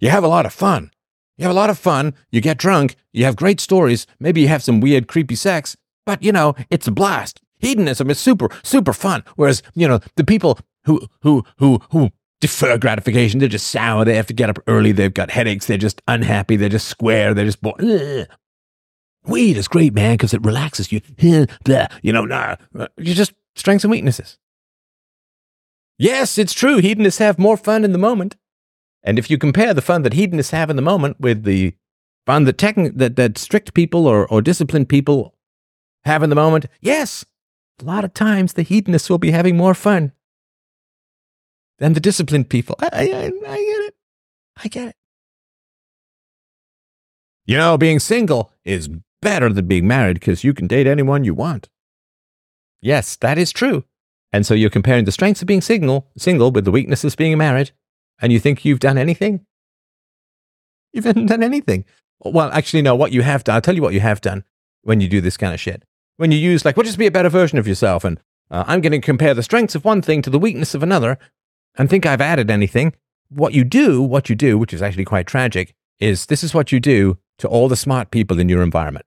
[0.00, 0.90] you have a lot of fun.
[1.36, 2.14] You have a lot of fun.
[2.30, 2.96] You get drunk.
[3.12, 4.06] You have great stories.
[4.20, 5.76] Maybe you have some weird, creepy sex,
[6.06, 9.24] but you know, it's a blast hedonism is super, super fun.
[9.36, 12.10] Whereas, you know, the people who, who, who, who
[12.40, 14.04] defer gratification, they're just sour.
[14.04, 14.92] They have to get up early.
[14.92, 15.66] They've got headaches.
[15.66, 16.56] They're just unhappy.
[16.56, 17.34] They're just square.
[17.34, 18.28] They're just bored.
[19.26, 21.00] Weed is great, man, because it relaxes you.
[22.02, 22.56] you know, nah,
[22.98, 24.38] you just strengths and weaknesses.
[25.96, 26.78] Yes, it's true.
[26.78, 28.36] Hedonists have more fun in the moment.
[29.04, 31.74] And if you compare the fun that hedonists have in the moment with the
[32.26, 35.34] fun that, techn- that, that strict people or, or disciplined people
[36.04, 37.24] have in the moment, yes,
[37.80, 40.12] a lot of times the hedonists will be having more fun
[41.78, 42.76] than the disciplined people.
[42.80, 43.94] I, I, I get it.
[44.56, 44.96] I get it.
[47.44, 48.88] You know, being single is
[49.20, 51.68] better than being married because you can date anyone you want.
[52.80, 53.84] Yes, that is true.
[54.32, 57.36] And so you're comparing the strengths of being single, single with the weaknesses of being
[57.36, 57.72] married,
[58.20, 59.44] and you think you've done anything?
[60.92, 61.84] You haven't done anything.
[62.20, 64.44] Well, actually, no, what you have done, I'll tell you what you have done
[64.82, 65.84] when you do this kind of shit
[66.16, 68.80] when you use like, well, just be a better version of yourself, and uh, I'm
[68.80, 71.18] going to compare the strengths of one thing to the weakness of another,
[71.76, 72.94] and think I've added anything.
[73.28, 76.70] What you do, what you do, which is actually quite tragic, is this is what
[76.70, 79.06] you do to all the smart people in your environment.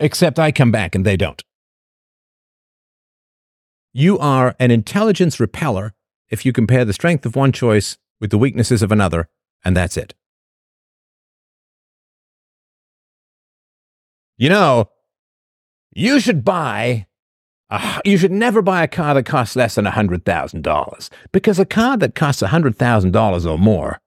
[0.00, 1.42] Except I come back and they don't.
[3.92, 5.94] You are an intelligence repeller
[6.28, 9.28] if you compare the strength of one choice with the weaknesses of another,
[9.64, 10.14] and that's it.
[14.36, 14.90] You know,
[15.92, 17.06] you should buy
[18.04, 22.14] you should never buy a car that costs less than $100,000 because a car that
[22.14, 24.00] costs $100,000 or more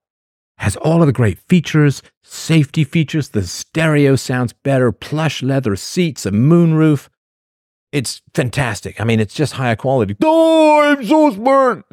[0.62, 6.24] has all of the great features, safety features, the stereo sounds better, plush leather seats,
[6.24, 7.08] a moonroof.
[7.90, 9.00] it's fantastic.
[9.00, 10.16] I mean, it's just higher quality.
[10.22, 11.84] Oh, I'm so smart.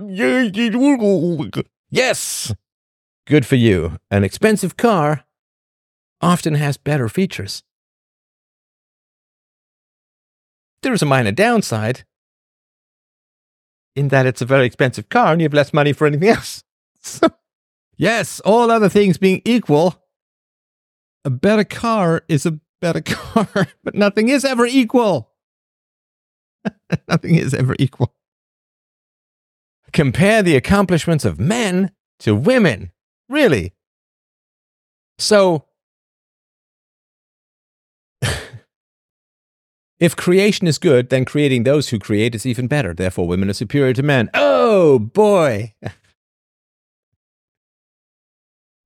[1.89, 2.53] Yes.
[3.25, 3.97] Good for you.
[4.11, 5.23] An expensive car
[6.21, 7.63] often has better features.
[10.83, 12.03] There is a minor downside
[13.95, 16.63] in that it's a very expensive car and you have less money for anything else.
[17.99, 20.03] Yes, all other things being equal,
[21.23, 25.29] a better car is a better car, but nothing is ever equal.
[27.07, 28.15] nothing is ever equal.
[29.93, 32.91] Compare the accomplishments of men to women.
[33.27, 33.73] Really?
[35.17, 35.65] So,
[39.99, 42.93] if creation is good, then creating those who create is even better.
[42.93, 44.29] Therefore, women are superior to men.
[44.33, 45.73] Oh, boy.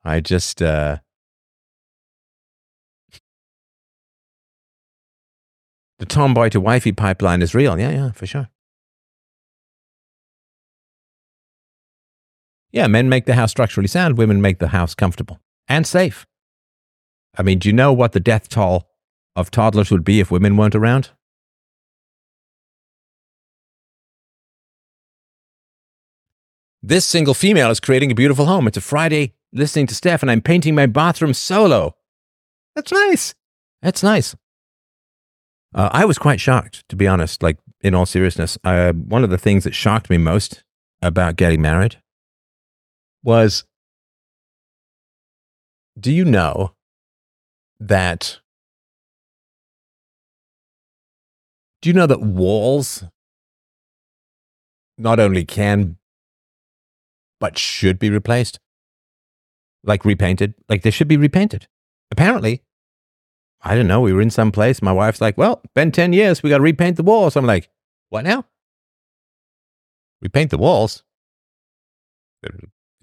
[0.05, 0.97] I just, uh,
[5.99, 7.79] the tomboy to wifey pipeline is real.
[7.79, 8.49] Yeah, yeah, for sure.
[12.71, 16.25] Yeah, men make the house structurally sound, women make the house comfortable and safe.
[17.37, 18.89] I mean, do you know what the death toll
[19.35, 21.11] of toddlers would be if women weren't around?
[26.81, 28.67] This single female is creating a beautiful home.
[28.67, 31.95] It's a Friday listening to Stef, and I'm painting my bathroom solo.
[32.75, 33.35] That's nice.
[33.81, 34.35] That's nice.
[35.75, 37.41] Uh, I was quite shocked, to be honest.
[37.41, 40.63] Like, in all seriousness, uh, one of the things that shocked me most
[41.01, 41.97] about getting married
[43.23, 43.65] was
[45.99, 46.73] do you know
[47.79, 48.39] that
[51.81, 53.03] do you know that walls
[54.97, 55.97] not only can
[57.39, 58.59] but should be replaced
[59.83, 61.67] like repainted like they should be repainted
[62.11, 62.61] apparently
[63.61, 66.41] i don't know we were in some place my wife's like well been 10 years
[66.41, 67.69] we got to repaint the walls i'm like
[68.09, 68.45] what now
[70.21, 71.03] repaint the walls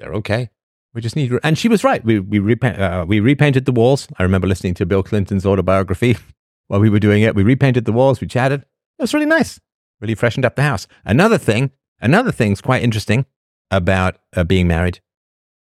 [0.01, 0.51] they're okay.
[0.93, 2.05] We just need, and she was right.
[2.05, 4.09] We we, repa- uh, we repainted the walls.
[4.19, 6.17] I remember listening to Bill Clinton's autobiography
[6.67, 7.35] while we were doing it.
[7.35, 8.21] We repainted the walls.
[8.21, 8.63] We chatted.
[8.63, 9.61] It was really nice.
[10.01, 10.89] Really freshened up the house.
[11.05, 11.71] Another thing,
[12.01, 13.27] another thing's quite interesting
[13.71, 15.01] about uh, being married.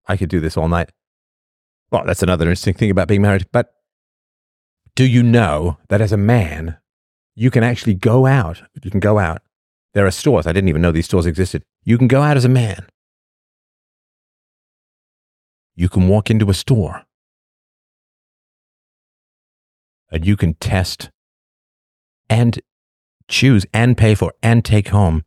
[0.06, 0.90] I could do this all night.
[1.90, 3.46] Well, that's another interesting thing about being married.
[3.52, 3.72] But
[4.94, 6.78] do you know that as a man,
[7.34, 8.62] you can actually go out?
[8.82, 9.42] You can go out.
[9.94, 10.46] There are stores.
[10.46, 11.62] I didn't even know these stores existed.
[11.84, 12.86] You can go out as a man
[15.76, 17.02] you can walk into a store
[20.10, 21.10] and you can test
[22.30, 22.58] and
[23.28, 25.24] choose and pay for and take home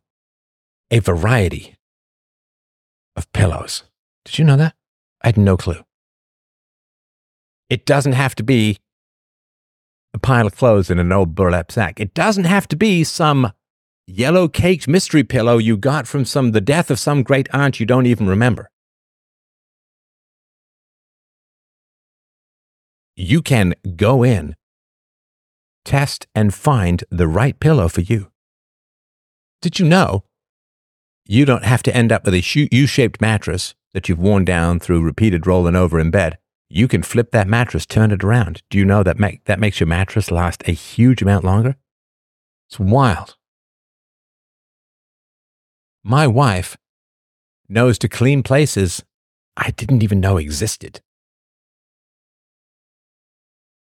[0.90, 1.76] a variety
[3.16, 3.84] of pillows.
[4.24, 4.74] Did you know that?
[5.22, 5.82] I had no clue.
[7.70, 8.76] It doesn't have to be
[10.12, 11.98] a pile of clothes in an old burlap sack.
[11.98, 13.52] It doesn't have to be some
[14.06, 17.86] yellow caked mystery pillow you got from some the death of some great aunt you
[17.86, 18.70] don't even remember.
[23.20, 24.56] you can go in,
[25.84, 28.30] test, and find the right pillow for you.
[29.60, 30.24] Did you know
[31.26, 34.80] you don't have to end up with a U shaped mattress that you've worn down
[34.80, 36.38] through repeated rolling over in bed?
[36.72, 38.62] You can flip that mattress, turn it around.
[38.70, 41.74] Do you know that make, that makes your mattress last a huge amount longer?
[42.68, 43.36] It's wild.
[46.04, 46.76] My wife
[47.68, 49.02] knows to clean places
[49.56, 51.00] I didn't even know existed.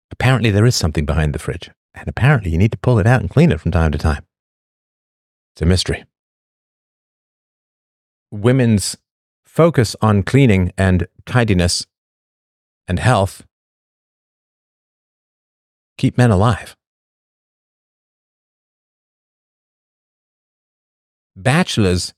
[0.10, 3.22] Apparently, there is something behind the fridge, and apparently, you need to pull it out
[3.22, 4.26] and clean it from time to time.
[5.54, 6.04] It's a mystery.
[8.32, 8.98] Women's
[9.46, 11.86] focus on cleaning and tidiness
[12.92, 13.46] and health
[15.98, 16.76] keep men alive.
[21.38, 22.14] Bachelors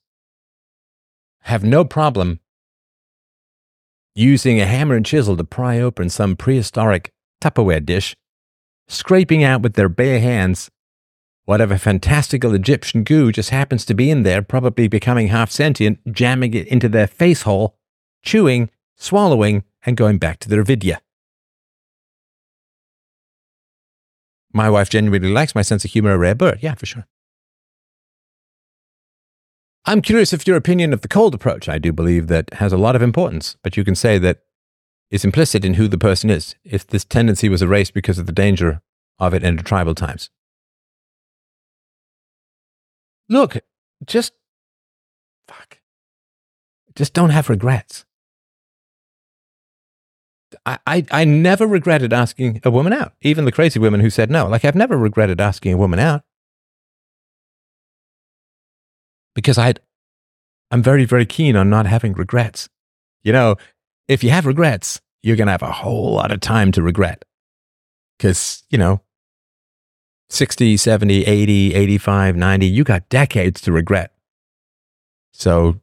[1.41, 2.39] have no problem
[4.15, 8.15] using a hammer and chisel to pry open some prehistoric Tupperware dish,
[8.87, 10.71] scraping out with their bare hands
[11.45, 16.55] whatever fantastical Egyptian goo just happens to be in there, probably becoming half sentient, jamming
[16.55, 17.75] it into their face hole,
[18.23, 21.01] chewing, swallowing, and going back to their vidya.
[24.53, 26.59] My wife genuinely likes my sense of humor, a rare bird.
[26.61, 27.07] Yeah, for sure.
[29.85, 31.67] I'm curious if your opinion of the cold approach.
[31.67, 34.39] I do believe that has a lot of importance, but you can say that
[35.09, 38.31] is implicit in who the person is, if this tendency was erased because of the
[38.31, 38.81] danger
[39.19, 40.29] of it in tribal times.
[43.27, 43.57] Look,
[44.05, 44.33] just
[45.47, 45.79] fuck.
[46.95, 48.05] Just don't have regrets.
[50.65, 54.29] I, I, I never regretted asking a woman out, even the crazy women who said
[54.29, 54.47] no.
[54.47, 56.23] Like, I've never regretted asking a woman out.
[59.35, 59.79] because I'd,
[60.71, 62.69] I'm very, very keen on not having regrets.
[63.23, 63.55] You know,
[64.07, 67.23] if you have regrets, you're going to have a whole lot of time to regret.
[68.17, 69.01] Because, you know,
[70.29, 74.13] 60, 70, 80, 85, 90, you got decades to regret.
[75.31, 75.79] So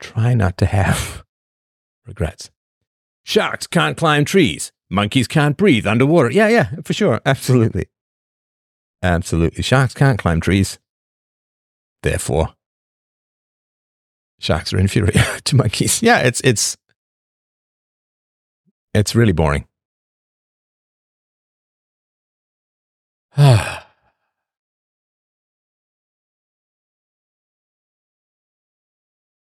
[0.00, 1.24] try not to have
[2.06, 2.50] regrets.
[3.26, 4.70] Sharks can't climb trees.
[4.88, 6.30] Monkeys can't breathe underwater.
[6.30, 7.20] Yeah, yeah, for sure.
[7.26, 7.88] Absolutely.
[9.02, 9.64] Absolutely.
[9.64, 10.78] Sharks can't climb trees.
[12.04, 12.54] Therefore,
[14.38, 15.10] sharks are inferior
[15.44, 16.02] to monkeys.
[16.02, 16.76] Yeah, it's it's
[18.94, 19.66] it's really boring.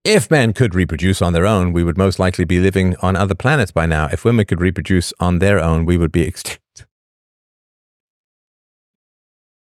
[0.09, 3.35] if men could reproduce on their own, we would most likely be living on other
[3.35, 4.07] planets by now.
[4.11, 6.87] If women could reproduce on their own, we would be extinct.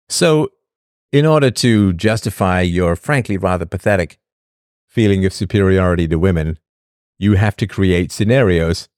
[0.08, 0.48] So,
[1.12, 4.18] in order to justify your frankly rather pathetic
[4.88, 6.58] feeling of superiority to women,
[7.18, 8.88] you have to create scenarios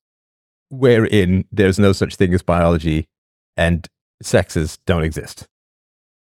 [0.70, 3.08] wherein there's no such thing as biology
[3.56, 3.88] and
[4.22, 5.48] sexes don't exist.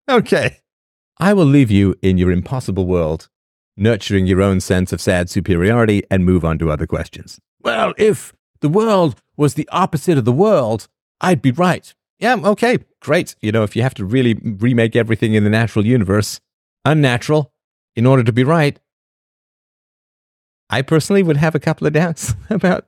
[0.08, 0.58] Okay.
[1.18, 3.28] I will leave you in your impossible world,
[3.78, 7.40] nurturing your own sense of sad superiority and move on to other questions.
[7.60, 10.88] Well, if the world was the opposite of the world,
[11.20, 11.94] I'd be right.
[12.18, 13.36] Yeah, okay, great.
[13.40, 16.40] You know, if you have to really remake everything in the natural universe
[16.84, 17.52] unnatural
[17.94, 18.78] in order to be right,
[20.70, 22.86] I personally would have a couple of doubts about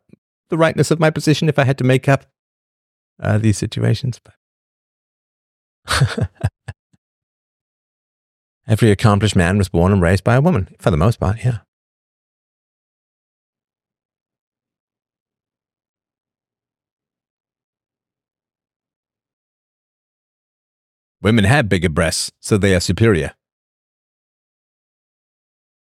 [0.49, 2.27] the rightness of my position if I had to make up
[3.23, 4.21] uh, these situations.
[8.71, 11.59] Every accomplished man was born and raised by a woman, for the most part, yeah.
[21.21, 23.35] Women have bigger breasts, so they are superior.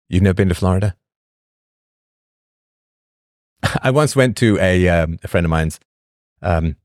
[0.08, 0.96] You've never been to Florida?
[3.84, 5.82] I once went to a, um, a friend of mine's.
[6.42, 6.78] Um,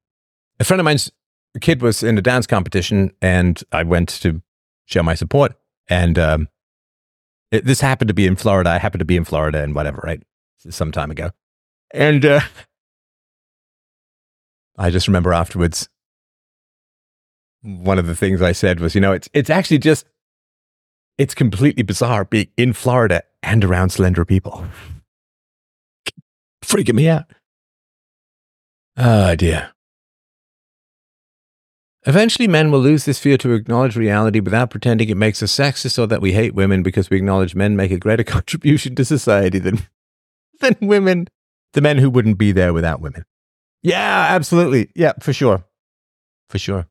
[0.58, 1.12] a friend of mine's
[1.60, 4.42] kid was in a dance competition, and I went to
[4.84, 5.54] show my support.
[5.88, 6.48] And um,
[7.50, 8.70] it, this happened to be in Florida.
[8.70, 10.22] I happened to be in Florida and whatever, right?
[10.58, 11.30] Some time ago.
[11.92, 12.40] And uh,
[14.78, 15.88] I just remember afterwards,
[17.62, 20.06] one of the things I said was, you know, it's it's actually just
[21.18, 24.64] it's completely bizarre being in Florida and around slender people
[26.64, 27.24] freaking me out.
[28.96, 29.71] Oh, dear.
[32.04, 35.98] Eventually, men will lose this fear to acknowledge reality without pretending it makes us sexist
[35.98, 39.58] or that we hate women because we acknowledge men make a greater contribution to society
[39.58, 39.86] than,
[40.60, 41.28] than women,
[41.74, 43.24] the men who wouldn't be there without women.
[43.82, 44.90] Yeah, absolutely.
[44.94, 45.64] Yeah, for sure.
[46.48, 46.86] For sure.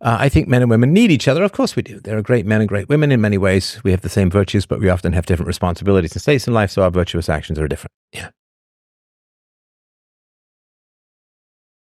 [0.00, 1.44] Uh, I think men and women need each other.
[1.44, 2.00] Of course we do.
[2.00, 3.80] There are great men and great women in many ways.
[3.84, 6.72] We have the same virtues, but we often have different responsibilities and states in life,
[6.72, 7.92] so our virtuous actions are different.
[8.12, 8.30] Yeah.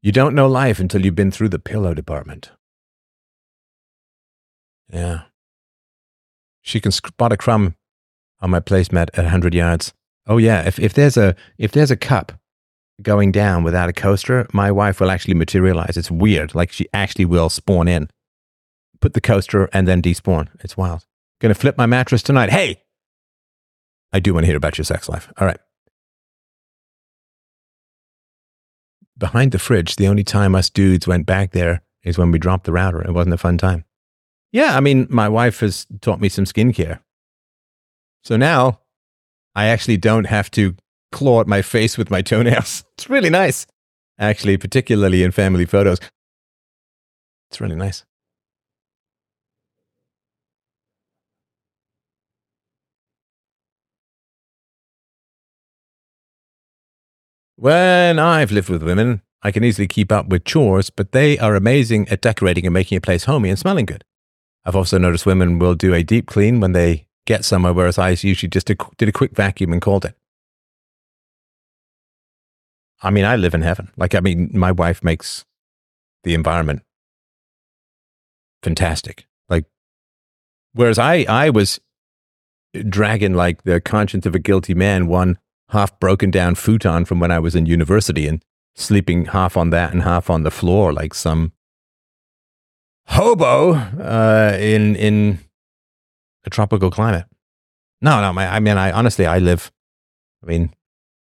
[0.02, 2.50] You don't know life until you've been through the pillow department.
[4.92, 5.22] Yeah.
[6.62, 7.74] She can spot a crumb
[8.40, 9.92] on my placemat at 100 yards.
[10.26, 12.32] Oh yeah, if, if there's a if there's a cup
[13.00, 15.96] going down without a coaster, my wife will actually materialize.
[15.96, 16.54] It's weird.
[16.54, 18.08] Like she actually will spawn in,
[19.00, 20.48] put the coaster, and then despawn.
[20.60, 21.06] It's wild.
[21.40, 22.50] Gonna flip my mattress tonight.
[22.50, 22.82] Hey,
[24.12, 25.32] I do want to hear about your sex life.
[25.38, 25.58] All right.
[29.18, 32.64] Behind the fridge, the only time us dudes went back there is when we dropped
[32.64, 33.02] the router.
[33.02, 33.84] It wasn't a fun time.
[34.52, 37.00] Yeah, I mean, my wife has taught me some skincare.
[38.22, 38.80] So now
[39.54, 40.76] I actually don't have to
[41.12, 42.84] claw at my face with my toenails.
[42.96, 43.66] It's really nice,
[44.18, 45.98] actually, particularly in family photos.
[47.50, 48.04] It's really nice.
[57.60, 61.56] When I've lived with women, I can easily keep up with chores, but they are
[61.56, 64.04] amazing at decorating and making a place homey and smelling good.
[64.64, 68.10] I've also noticed women will do a deep clean when they get somewhere, whereas I
[68.10, 70.14] usually just did a quick vacuum and called it.
[73.02, 73.90] I mean, I live in heaven.
[73.96, 75.44] Like, I mean, my wife makes
[76.22, 76.82] the environment
[78.62, 79.26] fantastic.
[79.48, 79.64] Like,
[80.74, 81.80] whereas I, I was
[82.88, 85.38] dragging like the conscience of a guilty man, one
[85.70, 88.42] half broken down futon from when I was in university and
[88.74, 91.52] sleeping half on that and half on the floor, like some
[93.08, 95.38] hobo uh, in in
[96.44, 97.26] a tropical climate.
[98.00, 99.72] No, no, my, I mean, I honestly, I live.
[100.42, 100.74] I mean,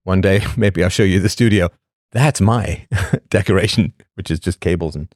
[0.04, 1.70] one day, maybe I'll show you the studio.
[2.12, 2.88] That's my
[3.30, 5.14] decoration, which is just cables and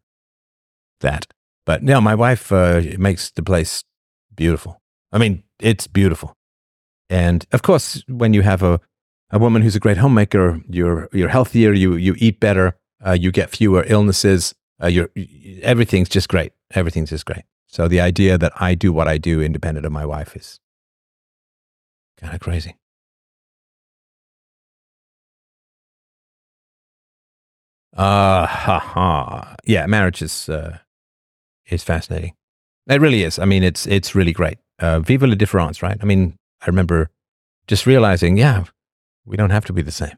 [1.01, 1.27] that.
[1.65, 3.83] But no, my wife uh, makes the place
[4.35, 4.81] beautiful.
[5.11, 6.35] I mean, it's beautiful.
[7.09, 8.79] And of course, when you have a,
[9.31, 13.31] a woman who's a great homemaker, you're, you're healthier, you, you eat better, uh, you
[13.31, 15.09] get fewer illnesses, uh, you're,
[15.61, 16.53] everything's just great.
[16.71, 17.43] Everything's just great.
[17.67, 20.59] So the idea that I do what I do independent of my wife is
[22.17, 22.75] kind of crazy.
[27.95, 29.55] Uh, ha, ha.
[29.63, 30.79] Yeah, marriage is, uh,
[31.67, 32.35] is fascinating.
[32.87, 33.39] It really is.
[33.39, 34.57] I mean, it's, it's really great.
[34.79, 35.97] Uh, vive la différence, right?
[36.01, 37.09] I mean, I remember
[37.67, 38.65] just realizing, yeah,
[39.25, 40.17] we don't have to be the same.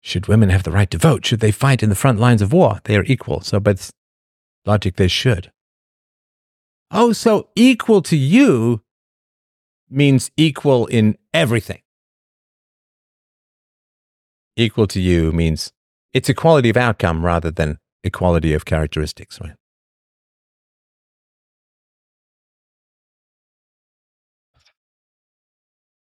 [0.00, 1.24] Should women have the right to vote?
[1.24, 2.80] Should they fight in the front lines of war?
[2.84, 3.40] They are equal.
[3.40, 3.90] So, but
[4.66, 5.52] logic, they should.
[6.90, 8.82] Oh, so equal to you
[9.88, 11.82] means equal in everything.
[14.56, 15.72] Equal to you means
[16.12, 19.54] it's equality of outcome rather than equality of characteristics, right?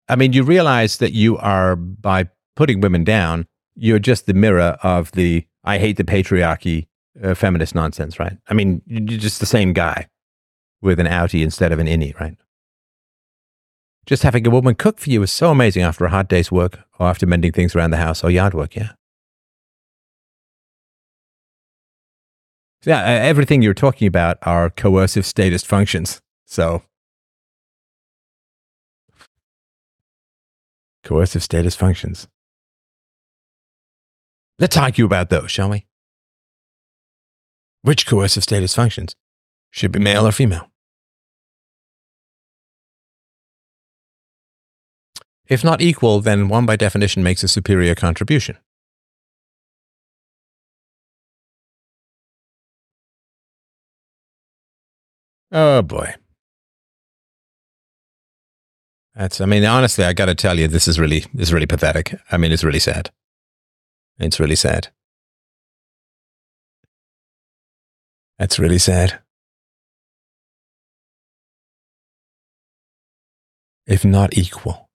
[0.09, 4.77] I mean, you realize that you are, by putting women down, you're just the mirror
[4.83, 6.89] of the I hate the patriarchy
[7.23, 8.37] uh, feminist nonsense, right?
[8.49, 10.09] I mean, you're just the same guy
[10.81, 12.37] with an outie instead of an innie, right?
[14.05, 16.81] Just having a woman cook for you is so amazing after a hard day's work
[16.99, 18.93] or after mending things around the house or yard work, yeah.
[22.85, 26.21] Yeah, everything you're talking about are coercive statist functions.
[26.47, 26.83] So,
[31.03, 32.29] coercive statist functions.
[34.59, 35.87] Let's argue about those, shall we?
[37.83, 39.17] Which coercive statist functions
[39.71, 40.71] should be male or female?
[45.47, 48.57] If not equal, then one by definition makes a superior contribution.
[55.51, 56.15] Oh boy.
[59.15, 62.15] That's, I mean, honestly, I got to tell you, this is really, is really pathetic.
[62.31, 63.11] I mean, it's really sad.
[64.19, 64.89] It's really sad.
[68.39, 69.21] That's really sad.
[73.87, 74.89] If not equal.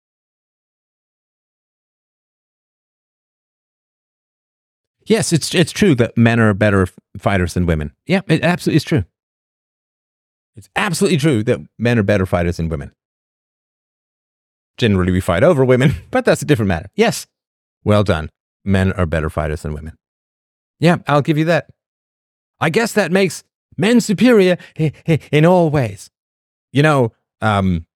[5.05, 6.87] Yes, it's it's true that men are better
[7.17, 7.93] fighters than women.
[8.05, 9.05] Yeah, it absolutely is true.
[10.57, 12.91] It's absolutely true that men are better fighters than women.
[14.77, 16.89] Generally, we fight over women, but that's a different matter.
[16.95, 17.27] Yes,
[17.83, 18.29] well done
[18.67, 19.97] men are better fighters than women.
[20.79, 21.71] Yeah, I'll give you that.
[22.59, 23.43] I guess that makes
[23.77, 24.57] men superior
[25.31, 26.11] in all ways.
[26.71, 27.87] You know, um,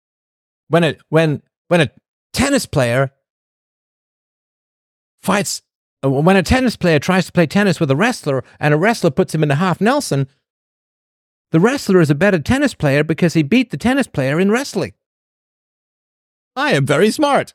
[0.70, 1.92] when a when when a
[2.34, 3.12] tennis player
[5.22, 5.62] fights,
[6.04, 9.12] uh, when a tennis player tries to play tennis with a wrestler, and a wrestler
[9.12, 10.28] puts him in a half Nelson,
[11.52, 14.94] the wrestler is a better tennis player because he beat the tennis player in wrestling.
[16.56, 17.54] I am very smart.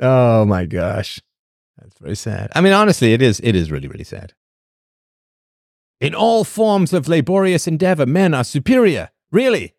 [0.00, 1.20] Oh my gosh.
[1.76, 2.50] That's very sad.
[2.54, 4.32] I mean, honestly, it is, it is really, really sad.
[6.00, 9.10] In all forms of laborious endeavor, men are superior.
[9.32, 9.74] Really?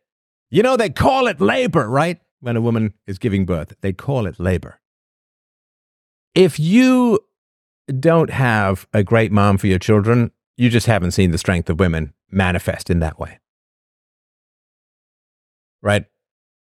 [0.49, 2.19] You know, they call it labor, right?
[2.41, 4.79] When a woman is giving birth, they call it labor.
[6.35, 7.19] If you
[7.99, 11.79] don't have a great mom for your children, you just haven't seen the strength of
[11.79, 13.39] women manifest in that way.
[15.81, 16.03] Right?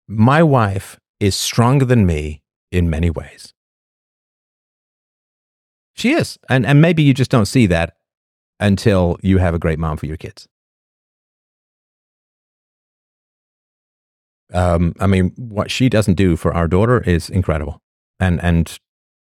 [0.07, 3.53] My wife is stronger than me in many ways.
[5.95, 6.39] She is.
[6.49, 7.97] And, and maybe you just don't see that
[8.61, 10.47] until you have a great mom for your kids.
[14.55, 17.81] Um, I mean, what she doesn't do for our daughter is incredible.
[18.21, 18.79] And, and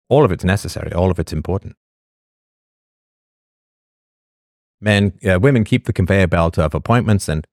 [0.08, 1.76] all of it's necessary, all of it's important.
[4.86, 7.48] Men, uh, women keep the conveyor belt of appointments and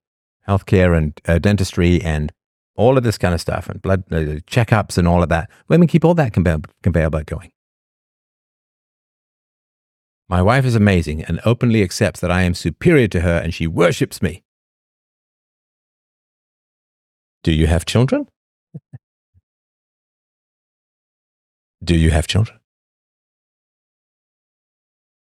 [0.47, 2.31] healthcare and uh, dentistry and
[2.75, 5.49] all of this kind of stuff and blood uh, checkups and all of that.
[5.67, 7.51] Women keep all that conveyor, conveyor belt going.
[10.29, 13.65] My wife is amazing and openly accepts that I am superior to her and she
[13.65, 14.43] worships me.
[17.43, 18.27] Do you have children?
[21.83, 22.59] Do you have children?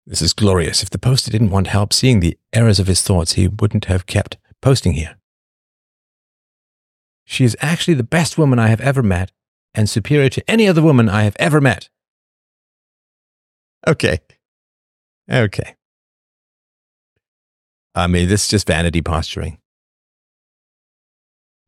[0.09, 0.81] This is glorious.
[0.81, 4.07] If the poster didn't want help seeing the errors of his thoughts, he wouldn't have
[4.07, 5.17] kept posting here.
[7.25, 9.31] She is actually the best woman I have ever met
[9.75, 11.89] and superior to any other woman I have ever met.
[13.87, 14.17] Okay.
[15.31, 15.75] Okay.
[17.93, 19.59] I mean, this is just vanity posturing.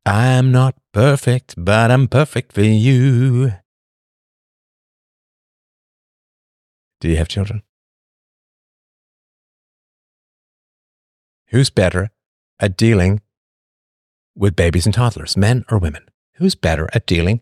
[0.03, 3.53] I'm not perfect, but I'm perfect for you.
[7.01, 7.61] Do you have children?
[11.51, 12.11] Who's better
[12.61, 13.19] at dealing
[14.35, 16.05] with babies and toddlers, men or women?
[16.35, 17.41] Who's better at dealing,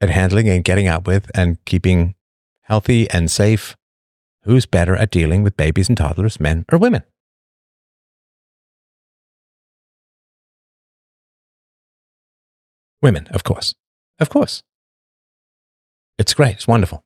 [0.00, 2.14] at handling and getting out with and keeping
[2.62, 3.76] healthy and safe?
[4.44, 7.02] Who's better at dealing with babies and toddlers, men or women?
[13.02, 13.74] Women, of course.
[14.18, 14.62] Of course.
[16.18, 16.54] It's great.
[16.54, 17.04] It's wonderful.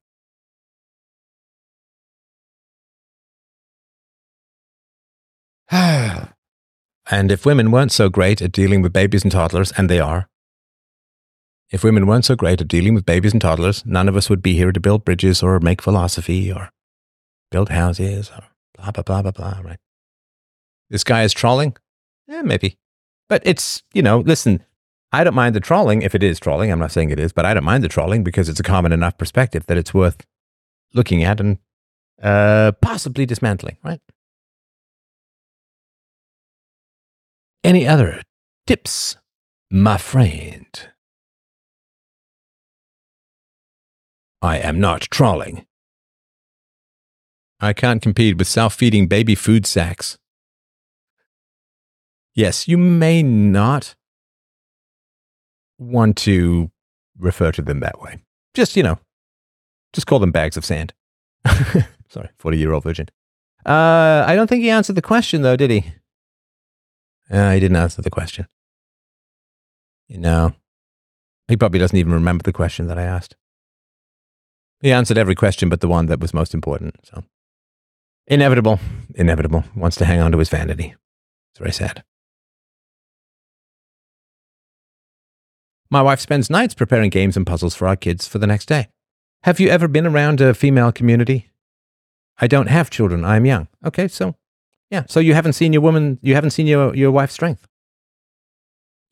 [7.11, 10.29] and if women weren't so great at dealing with babies and toddlers, and they are,
[11.71, 14.43] if women weren't so great at dealing with babies and toddlers, none of us would
[14.43, 16.71] be here to build bridges or make philosophy or
[17.51, 18.45] build houses or
[18.77, 19.79] blah, blah, blah, blah, blah, right?
[20.91, 21.77] This guy is trolling?
[22.29, 22.79] Yeah, maybe.
[23.29, 24.63] But it's, you know, listen,
[25.13, 26.71] I don't mind the trolling if it is trolling.
[26.71, 28.93] I'm not saying it is, but I don't mind the trolling because it's a common
[28.93, 30.27] enough perspective that it's worth
[30.93, 31.59] looking at and
[32.23, 34.01] uh, possibly dismantling, right?
[37.65, 38.21] Any other
[38.67, 39.17] tips,
[39.71, 40.67] my friend?
[44.43, 45.65] I am not trolling.
[47.61, 50.19] I can't compete with self feeding baby food sacks.
[52.35, 53.95] Yes, you may not
[55.79, 56.71] want to
[57.19, 58.19] refer to them that way.
[58.53, 58.99] Just, you know,
[59.95, 60.93] just call them bags of sand.
[62.11, 63.09] Sorry, 40 year old virgin.
[63.65, 65.95] Uh, I don't think he answered the question, though, did he?
[67.31, 68.47] Uh, he didn't answer the question.
[70.09, 70.55] You know,
[71.49, 73.37] he probably doesn't even remember the question that I asked.
[74.81, 76.97] He answered every question but the one that was most important.
[77.05, 77.25] So,
[78.27, 78.81] inevitable,
[79.15, 79.65] inevitable.
[79.75, 80.95] Wants to hang on to his vanity.
[81.53, 82.05] It's very sad.
[85.91, 88.89] My wife spends nights preparing games and puzzles for our kids for the next day.
[89.45, 91.51] Have you ever been around a female community?
[92.41, 93.25] I don't have children.
[93.25, 93.69] I'm young.
[93.85, 94.35] Okay, so
[94.95, 97.67] yeah, so you haven't seen your woman, you haven't seen your, your wife's strength.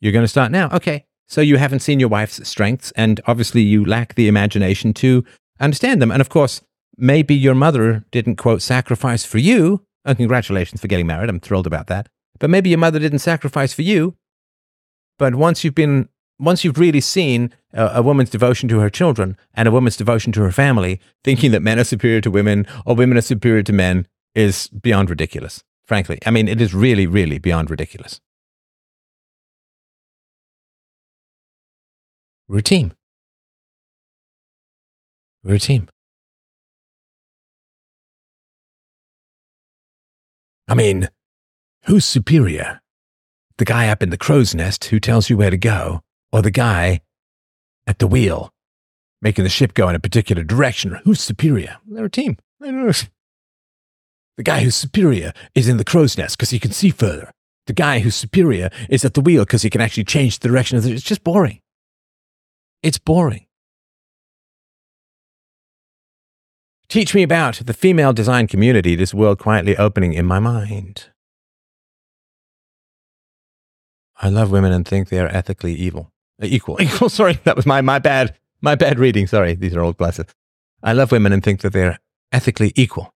[0.00, 0.68] You're going to start now.
[0.72, 5.24] Okay, so you haven't seen your wife's strengths, and obviously you lack the imagination to
[5.58, 6.12] understand them.
[6.12, 6.62] And of course,
[6.96, 9.84] maybe your mother didn't, quote, sacrifice for you.
[10.04, 11.28] And congratulations for getting married.
[11.28, 12.08] I'm thrilled about that.
[12.38, 14.16] But maybe your mother didn't sacrifice for you.
[15.18, 19.36] But once you've been once you've really seen a, a, woman's devotion to her children
[19.54, 22.96] and a woman's devotion to her family, thinking that men are superior to women or
[22.96, 26.18] women are superior to men is beyond ridiculous, frankly.
[26.24, 28.20] I mean, it is really, really beyond ridiculous.
[32.48, 32.92] Routine.
[35.42, 35.88] Routine.
[40.68, 41.08] I mean,
[41.84, 42.80] who's superior?
[43.58, 46.00] The guy up in the crow's nest who tells you where to go,
[46.32, 47.00] or the guy
[47.86, 48.52] at the wheel
[49.22, 51.00] making the ship go in a particular direction?
[51.04, 51.76] Who's superior?
[51.86, 52.36] They're a team.
[54.36, 57.30] The guy who's superior is in the crow's nest because he can see further.
[57.66, 60.78] The guy who's superior is at the wheel because he can actually change the direction
[60.78, 60.92] of the.
[60.92, 61.60] It's just boring.
[62.82, 63.46] It's boring.
[66.88, 71.06] Teach me about the female design community, this world quietly opening in my mind.
[74.16, 76.12] I love women and think they are ethically evil.
[76.40, 76.80] Uh, equal.
[76.80, 78.36] Equal, sorry, that was my, my bad.
[78.60, 79.26] My bad reading.
[79.26, 80.26] Sorry, these are old glasses.
[80.82, 81.98] I love women and think that they're
[82.30, 83.11] ethically equal.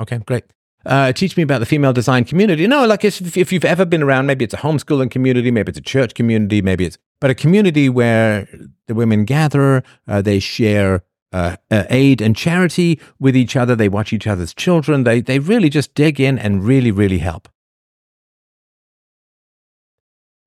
[0.00, 0.44] Okay, great.
[0.84, 2.66] Uh, teach me about the female design community.
[2.66, 5.78] No, like if, if you've ever been around, maybe it's a homeschooling community, maybe it's
[5.78, 8.46] a church community, maybe it's, but a community where
[8.86, 11.02] the women gather, uh, they share
[11.32, 13.74] uh, uh, aid and charity with each other.
[13.74, 15.02] They watch each other's children.
[15.02, 17.48] They, they really just dig in and really, really help.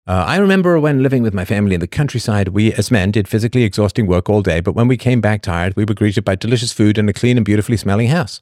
[0.08, 3.28] Uh, I remember when living with my family in the countryside, we as men did
[3.28, 6.36] physically exhausting work all day, but when we came back tired, we were greeted by
[6.36, 8.42] delicious food and a clean and beautifully smelling house.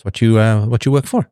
[0.00, 1.30] It's what you, uh, what you work for.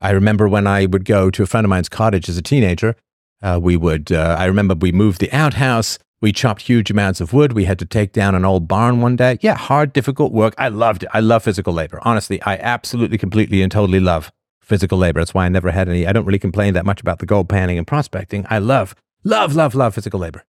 [0.00, 2.94] I remember when I would go to a friend of mine's cottage as a teenager,
[3.42, 7.32] uh, we would, uh, I remember we moved the outhouse we chopped huge amounts of
[7.32, 7.54] wood.
[7.54, 9.38] We had to take down an old barn one day.
[9.40, 10.54] Yeah, hard, difficult work.
[10.58, 11.08] I loved it.
[11.14, 11.98] I love physical labor.
[12.02, 14.30] Honestly, I absolutely, completely, and totally love
[14.60, 15.20] physical labor.
[15.20, 16.06] That's why I never had any.
[16.06, 18.46] I don't really complain that much about the gold panning and prospecting.
[18.50, 20.44] I love, love, love, love physical labor.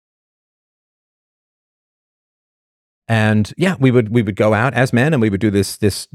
[3.08, 5.76] And yeah, we would we would go out as men and we would do this
[5.76, 6.08] this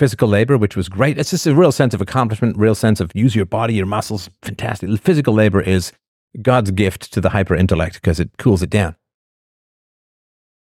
[0.00, 1.18] physical labor, which was great.
[1.18, 4.30] It's just a real sense of accomplishment, real sense of use your body, your muscles.
[4.40, 4.98] Fantastic.
[4.98, 5.92] Physical labor is
[6.40, 8.96] God's gift to the hyper intellect because it cools it down.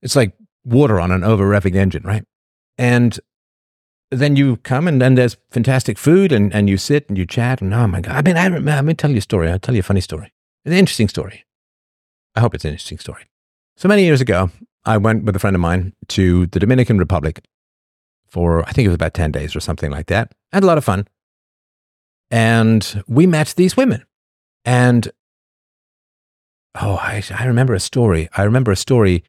[0.02, 0.34] It's like
[0.64, 2.24] water on an over revving engine, right?
[2.76, 3.16] And
[4.10, 7.62] then you come and then there's fantastic food and, and you sit and you chat
[7.62, 8.16] and oh my God.
[8.16, 9.48] I mean, I, let me tell you a story.
[9.48, 10.32] I'll tell you a funny story.
[10.64, 11.44] It's an interesting story.
[12.34, 13.28] I hope it's an interesting story.
[13.76, 14.50] So many years ago,
[14.84, 17.44] I went with a friend of mine to the Dominican Republic
[18.32, 20.32] for, I think it was about 10 days or something like that.
[20.52, 21.06] I had a lot of fun.
[22.30, 24.06] And we met these women.
[24.64, 25.12] And
[26.80, 28.30] oh, I, I remember a story.
[28.34, 29.22] I remember a story.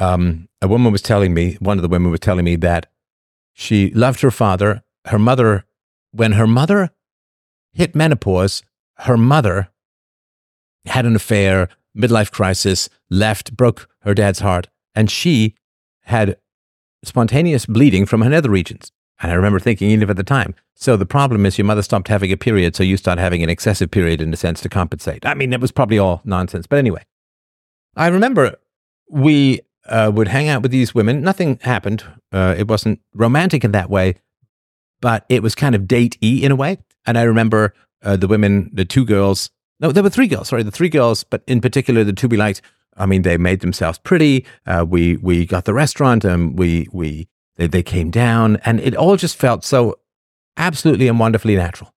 [0.00, 2.86] Um, a woman was telling me, one of the women was telling me that
[3.52, 4.82] she loved her father.
[5.04, 5.64] Her mother,
[6.10, 6.90] when her mother
[7.72, 8.64] hit menopause,
[8.98, 9.68] her mother
[10.84, 15.54] had an affair, midlife crisis, left, broke her dad's heart, and she
[16.02, 16.38] had
[17.04, 18.92] spontaneous bleeding from her nether regions.
[19.20, 22.08] And I remember thinking, even at the time, so the problem is your mother stopped
[22.08, 25.26] having a period, so you start having an excessive period in a sense to compensate.
[25.26, 26.66] I mean, it was probably all nonsense.
[26.66, 27.04] But anyway,
[27.96, 28.56] I remember
[29.10, 31.20] we uh, would hang out with these women.
[31.20, 32.04] Nothing happened.
[32.30, 34.14] Uh, it wasn't romantic in that way,
[35.00, 36.78] but it was kind of date y in a way.
[37.06, 39.50] And I remember uh, the women, the two girls,
[39.80, 42.36] no, there were three girls, sorry, the three girls, but in particular, the two we
[42.36, 42.62] liked,
[42.98, 44.44] I mean, they made themselves pretty.
[44.66, 48.94] Uh, we we got the restaurant, and we we they, they came down, and it
[48.94, 49.98] all just felt so
[50.56, 51.94] absolutely and wonderfully natural.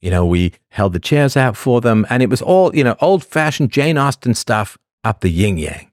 [0.00, 2.96] You know, we held the chairs out for them, and it was all you know,
[3.00, 5.90] old fashioned Jane Austen stuff up the yin yang.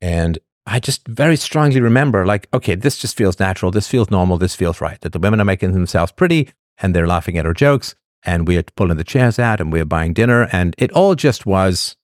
[0.00, 3.70] And I just very strongly remember, like, okay, this just feels natural.
[3.70, 4.38] This feels normal.
[4.38, 5.00] This feels right.
[5.00, 8.56] That the women are making themselves pretty and they're laughing at our jokes and we
[8.56, 11.96] are pulling the chairs out and we are buying dinner and it all just was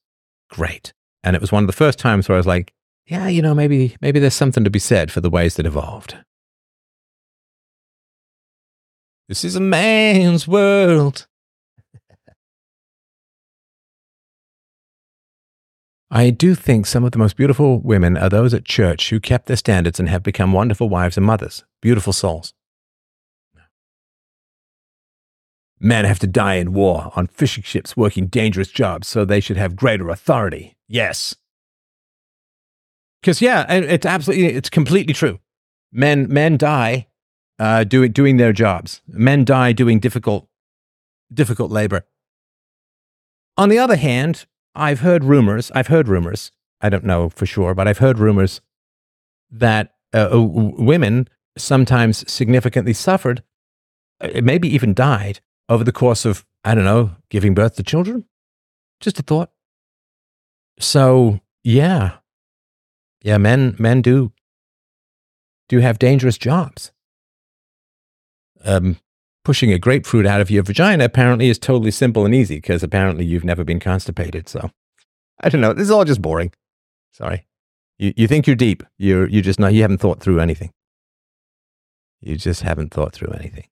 [0.49, 0.93] great.
[1.23, 2.73] And it was one of the first times where I was like,
[3.07, 6.17] yeah, you know, maybe maybe there's something to be said for the ways that evolved.
[9.27, 11.27] This is a man's world.
[16.11, 19.47] I do think some of the most beautiful women are those at church who kept
[19.47, 22.53] their standards and have become wonderful wives and mothers, beautiful souls.
[25.85, 29.55] Men have to die in war on fishing ships working dangerous jobs, so they should
[29.55, 30.75] have greater authority.
[30.87, 31.35] Yes.
[33.21, 35.37] Because yeah, it's absolutely, it's completely true.
[35.91, 37.05] Men, men die
[37.59, 39.03] uh, doing doing their jobs.
[39.07, 40.47] Men die doing difficult,
[41.31, 42.07] difficult labor.
[43.55, 45.69] On the other hand, I've heard rumors.
[45.75, 46.51] I've heard rumors.
[46.81, 48.59] I don't know for sure, but I've heard rumors
[49.51, 51.29] that uh, women
[51.59, 53.43] sometimes significantly suffered,
[54.19, 58.25] uh, maybe even died over the course of, I don't know, giving birth to children?
[58.99, 59.51] Just a thought.
[60.79, 62.17] So, yeah.
[63.23, 64.31] Yeah, men men do
[65.67, 66.91] do have dangerous jobs.
[68.63, 68.97] Um,
[69.43, 73.25] pushing a grapefruit out of your vagina apparently is totally simple and easy because apparently
[73.25, 74.47] you've never been constipated.
[74.47, 74.69] So,
[75.41, 75.73] I don't know.
[75.73, 76.51] This is all just boring.
[77.11, 77.47] Sorry.
[77.97, 78.83] You you think you're deep.
[78.97, 80.71] You're you just not you haven't thought through anything.
[82.21, 83.65] You just haven't thought through anything.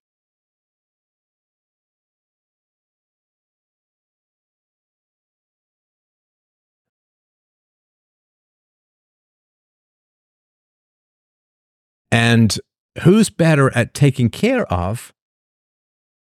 [12.14, 12.56] And
[13.02, 15.12] who's better at taking care of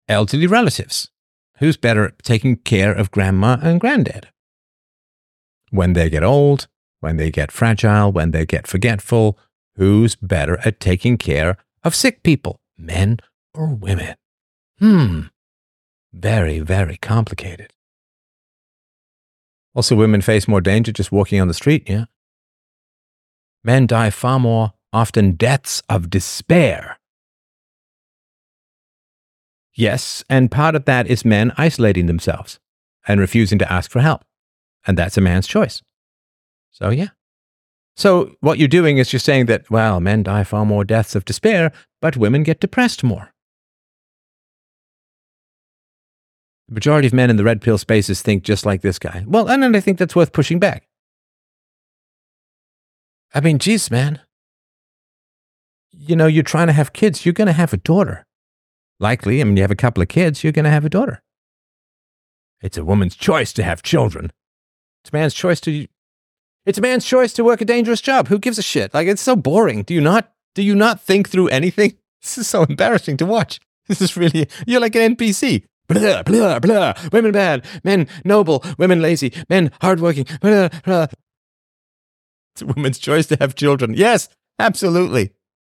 [0.09, 1.11] elderly relatives?
[1.59, 4.29] Who's better at taking care of grandma and granddad?
[5.69, 6.69] When they get old,
[7.01, 9.39] when they get fragile, when they get forgetful,
[9.77, 13.19] who's better at taking care of sick people, men
[13.53, 14.15] or women?
[14.79, 15.21] Hmm.
[16.15, 17.75] Very, very complicated.
[19.75, 22.07] Also, women face more danger just walking on the street, yeah?
[23.63, 26.99] Men die far more often deaths of despair.
[29.75, 32.61] Yes, and part of that is men isolating themselves
[33.07, 34.25] and refusing to ask for help.
[34.87, 35.83] And that's a man's choice.
[36.71, 37.09] So, yeah.
[37.97, 41.25] So, what you're doing is you're saying that, well, men die far more deaths of
[41.25, 43.33] despair, but women get depressed more.
[46.69, 49.25] The majority of men in the red pill spaces think just like this guy.
[49.27, 50.89] Well, and I think that's worth pushing back.
[53.35, 54.21] I mean, geez, man
[55.97, 58.27] you know, you're trying to have kids, you're going to have a daughter.
[59.01, 61.23] Likely, I mean, you have a couple of kids, you're going to have a daughter.
[62.63, 64.33] It's a woman's choice to have children.
[65.03, 65.87] It's a man's choice to.
[66.65, 68.29] It's a man's choice to work a dangerous job.
[68.29, 68.95] Who gives a shit?
[68.95, 69.83] Like it's so boring.
[69.83, 70.33] Do you not?
[70.55, 71.99] Do you not think through anything?
[72.23, 73.61] This is so embarrassing to watch.
[73.87, 74.49] This is really.
[74.67, 75.65] You're like an NPC.
[75.89, 76.95] Blah blah blah.
[77.13, 77.67] Women bad.
[77.85, 78.65] Men noble.
[78.79, 79.31] Women lazy.
[79.51, 80.27] Men hardworking.
[80.41, 81.09] Blah blah.
[82.55, 83.93] It's a woman's choice to have children.
[83.93, 85.33] Yes, absolutely.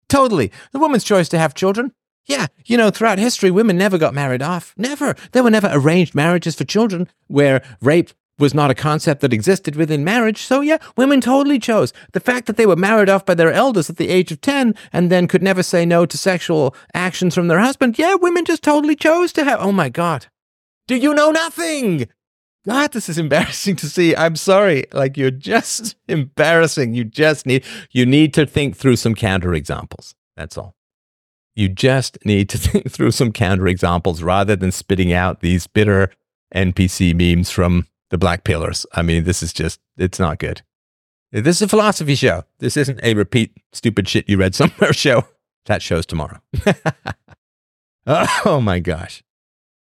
[0.08, 0.52] Totally.
[0.72, 1.92] The woman's choice to have children.
[2.26, 4.74] Yeah, you know, throughout history, women never got married off.
[4.76, 5.14] Never.
[5.32, 9.76] There were never arranged marriages for children where rape was not a concept that existed
[9.76, 10.42] within marriage.
[10.42, 11.92] So, yeah, women totally chose.
[12.12, 14.74] The fact that they were married off by their elders at the age of 10
[14.92, 17.98] and then could never say no to sexual actions from their husband.
[17.98, 19.60] Yeah, women just totally chose to have.
[19.60, 20.26] Oh my God.
[20.86, 22.08] Do you know nothing?
[22.66, 24.16] God, this is embarrassing to see.
[24.16, 24.86] I'm sorry.
[24.92, 26.94] Like you're just embarrassing.
[26.94, 30.14] You just need you need to think through some counter examples.
[30.36, 30.74] That's all.
[31.54, 36.10] You just need to think through some counter examples rather than spitting out these bitter
[36.54, 38.84] NPC memes from the Black Pillars.
[38.92, 40.62] I mean, this is just it's not good.
[41.32, 42.44] This is a philosophy show.
[42.58, 45.24] This isn't a repeat stupid shit you read somewhere show.
[45.66, 46.40] That show's tomorrow.
[48.06, 49.22] oh my gosh.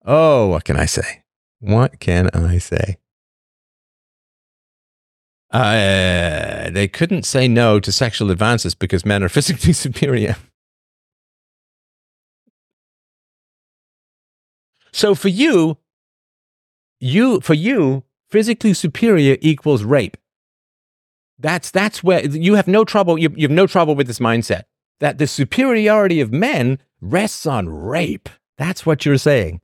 [0.05, 1.22] Oh, what can I say?
[1.63, 2.97] What can I say?
[5.49, 10.35] Uh, they couldn't say no to sexual advances because men are physically superior.
[14.91, 15.77] So for you,
[16.99, 20.17] you for you, physically superior equals rape.
[21.39, 23.17] That's that's where you have no trouble.
[23.17, 24.63] You, you have no trouble with this mindset
[24.99, 28.27] that the superiority of men rests on rape.
[28.57, 29.61] That's what you're saying.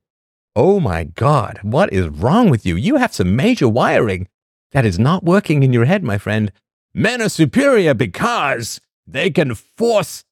[0.62, 2.76] Oh my God, what is wrong with you?
[2.76, 4.28] You have some major wiring
[4.72, 6.52] that is not working in your head, my friend.
[6.92, 10.22] Men are superior because they can force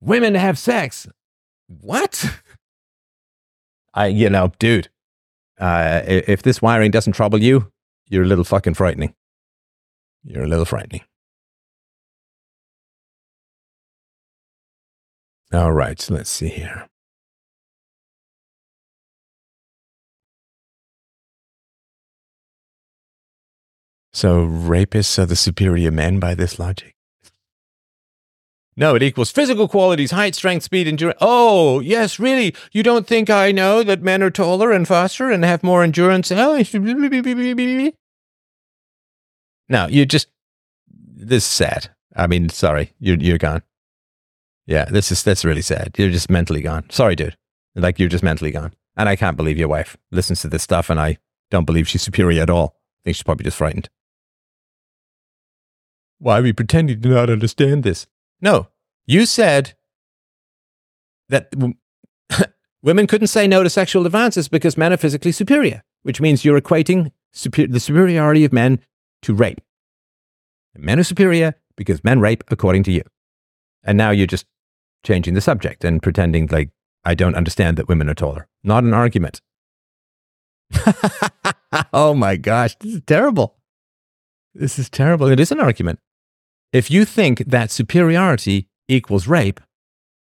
[0.00, 1.06] women to have sex.
[1.68, 2.40] What?
[3.94, 4.88] I, you know, dude,
[5.60, 7.70] uh, if this wiring doesn't trouble you,
[8.08, 9.14] you're a little fucking frightening.
[10.24, 11.02] You're a little frightening.
[15.52, 16.89] All right, so let's see here.
[24.12, 26.94] So rapists are the superior men by this logic?
[28.76, 31.18] No, it equals physical qualities, height, strength, speed, endurance.
[31.20, 32.54] Oh, yes, really?
[32.72, 36.32] You don't think I know that men are taller and faster and have more endurance?
[36.32, 36.54] Oh,
[39.68, 40.28] no, you just,
[40.88, 41.90] this is sad.
[42.16, 43.62] I mean, sorry, you're, you're gone.
[44.66, 45.94] Yeah, this is, that's really sad.
[45.98, 46.88] You're just mentally gone.
[46.90, 47.36] Sorry, dude.
[47.74, 48.72] Like, you're just mentally gone.
[48.96, 51.18] And I can't believe your wife listens to this stuff and I
[51.50, 52.76] don't believe she's superior at all.
[52.76, 53.90] I think she's probably just frightened.
[56.20, 58.06] Why are we pretending to not understand this?
[58.40, 58.68] No,
[59.06, 59.74] you said
[61.30, 61.74] that w-
[62.82, 66.60] women couldn't say no to sexual advances because men are physically superior, which means you're
[66.60, 68.80] equating super- the superiority of men
[69.22, 69.60] to rape.
[70.76, 73.02] Men are superior because men rape according to you.
[73.82, 74.46] And now you're just
[75.04, 76.70] changing the subject and pretending like
[77.02, 78.46] I don't understand that women are taller.
[78.62, 79.40] Not an argument.
[81.92, 83.56] oh my gosh, this is terrible.
[84.54, 85.28] This is terrible.
[85.28, 85.98] It is an argument.
[86.72, 89.60] If you think that superiority equals rape,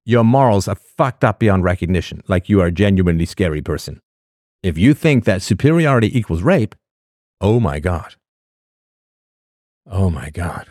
[0.05, 4.01] your morals are fucked up beyond recognition, like you are a genuinely scary person.
[4.63, 6.75] If you think that superiority equals rape,
[7.41, 8.17] oh my God.
[9.87, 10.67] Oh my God.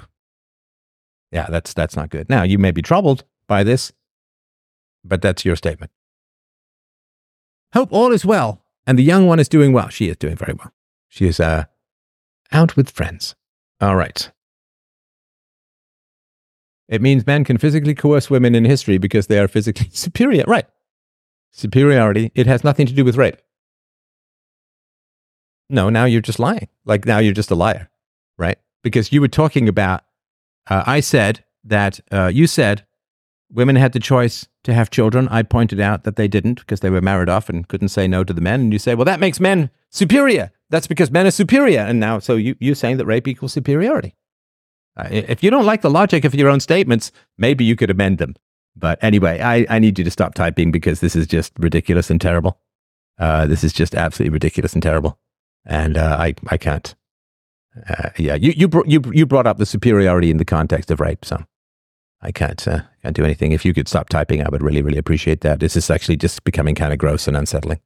[1.32, 2.30] Yeah, that's, that's not good.
[2.30, 3.92] Now, you may be troubled by this,
[5.04, 5.92] but that's your statement.
[7.74, 9.90] Hope all is well, and the young one is doing well.
[9.90, 10.74] She is doing very well.
[11.08, 11.66] She is uh,
[12.52, 13.36] out with friends.
[13.80, 14.32] All right.
[16.88, 20.44] It means men can physically coerce women in history because they are physically superior.
[20.48, 20.66] Right.
[21.52, 22.32] Superiority.
[22.36, 23.38] It has nothing to do with rape.
[25.70, 26.68] No, now you're just lying.
[26.86, 27.90] Like now you're just a liar,
[28.38, 28.58] right?
[28.84, 30.04] Because you were talking about,
[30.68, 32.86] uh, I said that uh, you said
[33.52, 35.28] women had the choice to have children.
[35.30, 38.24] I pointed out that they didn't because they were married off and couldn't say no
[38.24, 38.62] to the men.
[38.62, 40.52] And you say, well, that makes men superior.
[40.70, 41.82] That's because men are superior.
[41.82, 44.16] And now, so you, you're saying that rape equals superiority.
[44.96, 48.20] Uh, if you don't like the logic of your own statements, maybe you could amend
[48.20, 48.36] them.
[48.76, 52.20] But anyway, I, I need you to stop typing because this is just ridiculous and
[52.20, 52.60] terrible.
[53.20, 55.20] Uh, this is just absolutely ridiculous and terrible.
[55.66, 56.94] And uh, I, I can't.
[57.90, 61.00] Uh, yeah, you, you, br- you, you brought up the superiority in the context of
[61.00, 61.44] rape, so
[62.22, 63.52] I can't, uh, can't do anything.
[63.52, 65.60] If you could stop typing, I would really, really appreciate that.
[65.60, 67.80] This is actually just becoming kind of gross and unsettling.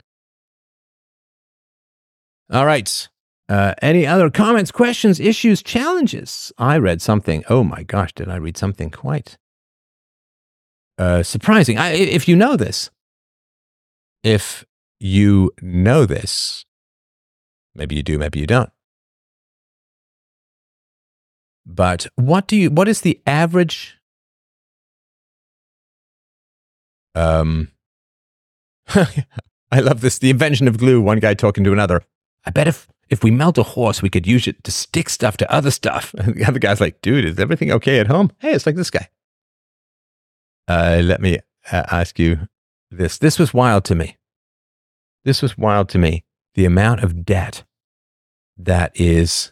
[2.52, 3.08] All right.
[3.50, 6.52] Uh, any other comments, questions, issues, challenges?
[6.58, 7.44] I read something.
[7.50, 9.38] Oh my gosh, did I read something quite
[10.98, 11.78] uh, surprising?
[11.78, 12.90] I, if you know this,
[14.22, 14.66] if
[15.00, 16.66] you know this,
[17.74, 18.72] maybe you do, maybe you don't.
[21.66, 22.70] But what do you?
[22.70, 23.98] What is the average?
[27.16, 27.72] Um,
[28.90, 30.20] I love this.
[30.20, 31.02] The invention of glue.
[31.02, 32.04] One guy talking to another.
[32.46, 35.38] I bet if if we melt a horse, we could use it to stick stuff
[35.38, 36.14] to other stuff.
[36.18, 38.32] And the other guy's like, dude, is everything okay at home?
[38.40, 39.10] Hey, it's like this guy.
[40.68, 41.40] Uh, let me
[41.72, 42.48] uh, ask you
[42.92, 43.18] this.
[43.18, 44.18] This was wild to me.
[45.24, 46.24] This was wild to me.
[46.56, 47.64] The amount of debt
[48.58, 49.52] that is.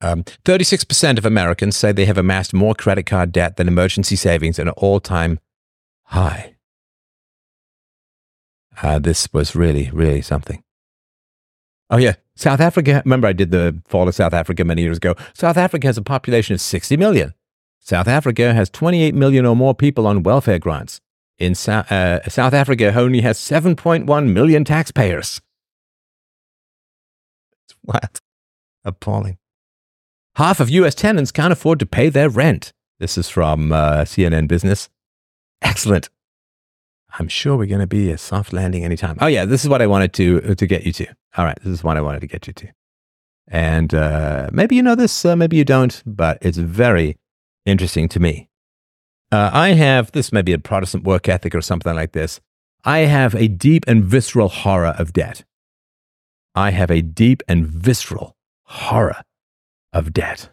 [0.00, 4.58] Um, 36% of Americans say they have amassed more credit card debt than emergency savings
[4.58, 5.38] an all time
[6.04, 6.53] high.
[8.82, 10.62] Uh, this was really, really something.
[11.90, 12.14] Oh, yeah.
[12.36, 13.02] South Africa.
[13.04, 15.14] Remember, I did the fall of South Africa many years ago.
[15.34, 17.34] South Africa has a population of 60 million.
[17.80, 21.00] South Africa has 28 million or more people on welfare grants.
[21.38, 25.40] In Sou- uh, South Africa, only has 7.1 million taxpayers.
[27.82, 28.20] What?
[28.84, 29.38] Appalling.
[30.36, 30.94] Half of U.S.
[30.94, 32.72] tenants can't afford to pay their rent.
[32.98, 34.88] This is from uh, CNN Business.
[35.60, 36.08] Excellent.
[37.18, 39.18] I'm sure we're going to be a soft landing anytime.
[39.20, 41.06] Oh yeah, this is what I wanted to to get you to.
[41.36, 42.68] All right, this is what I wanted to get you to.
[43.48, 47.16] And uh, maybe you know this, uh, maybe you don't, but it's very
[47.66, 48.48] interesting to me.
[49.30, 52.40] Uh, I have this may be a Protestant work ethic or something like this.
[52.84, 55.44] I have a deep and visceral horror of debt.
[56.54, 59.22] I have a deep and visceral horror
[59.92, 60.50] of debt.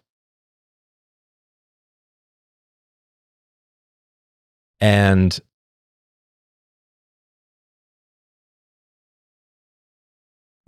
[4.80, 5.40] And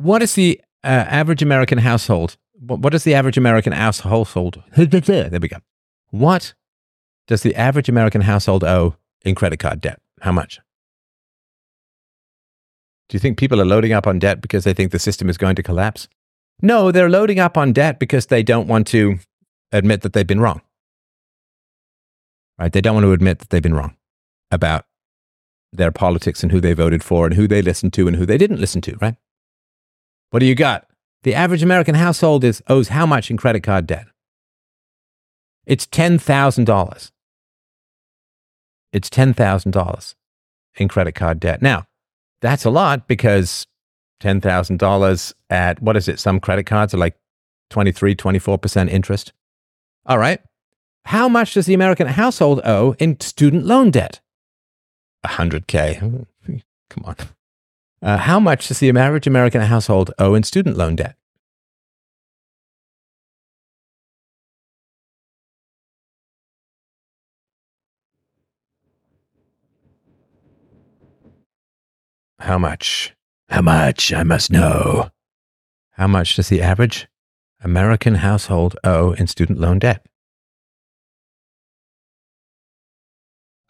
[0.04, 2.38] what is the uh, average American household?
[2.60, 4.62] What, what is the average American household?
[4.76, 5.58] there we go.
[6.12, 6.54] What
[7.28, 10.00] does the average American household owe in credit card debt?
[10.22, 10.60] How much?
[13.10, 15.38] Do you think people are loading up on debt because they think the system is
[15.38, 16.08] going to collapse?
[16.62, 19.20] No, they're loading up on debt because they don't want to
[19.72, 20.62] admit that they've been wrong.
[22.60, 22.72] Right?
[22.72, 23.96] They don't want to admit that they've been wrong
[24.52, 24.86] about
[25.72, 28.38] their politics and who they voted for and who they listened to and who they
[28.38, 29.16] didn't listen to, right?
[30.34, 30.88] What do you got?
[31.22, 34.08] The average American household is owes how much in credit card debt?
[35.68, 37.12] It's $10,000.
[38.92, 40.16] It's $10,000
[40.78, 41.62] in credit card debt.
[41.62, 41.86] Now,
[42.42, 43.68] that's a lot because
[44.24, 46.20] $10,000 at what is it?
[46.20, 47.16] Some credit cards are like
[47.70, 49.34] 23, 24% interest.
[50.08, 50.42] All right.
[51.06, 54.20] How much does the American household owe in student loan debt?
[55.28, 56.26] 100K.
[56.90, 57.18] Come on.
[58.04, 61.16] Uh, how much does the average American household owe in student loan debt?
[72.40, 73.16] How much?
[73.48, 74.12] How much?
[74.12, 75.10] I must know.
[75.92, 77.08] How much does the average
[77.62, 80.06] American household owe in student loan debt?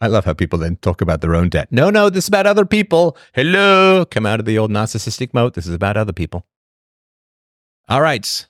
[0.04, 1.68] I love how people then talk about their own debt.
[1.70, 3.16] No, no, this is about other people.
[3.32, 4.04] Hello.
[4.04, 5.54] Come out of the old narcissistic mode.
[5.54, 6.46] This is about other people.
[7.88, 8.46] All right.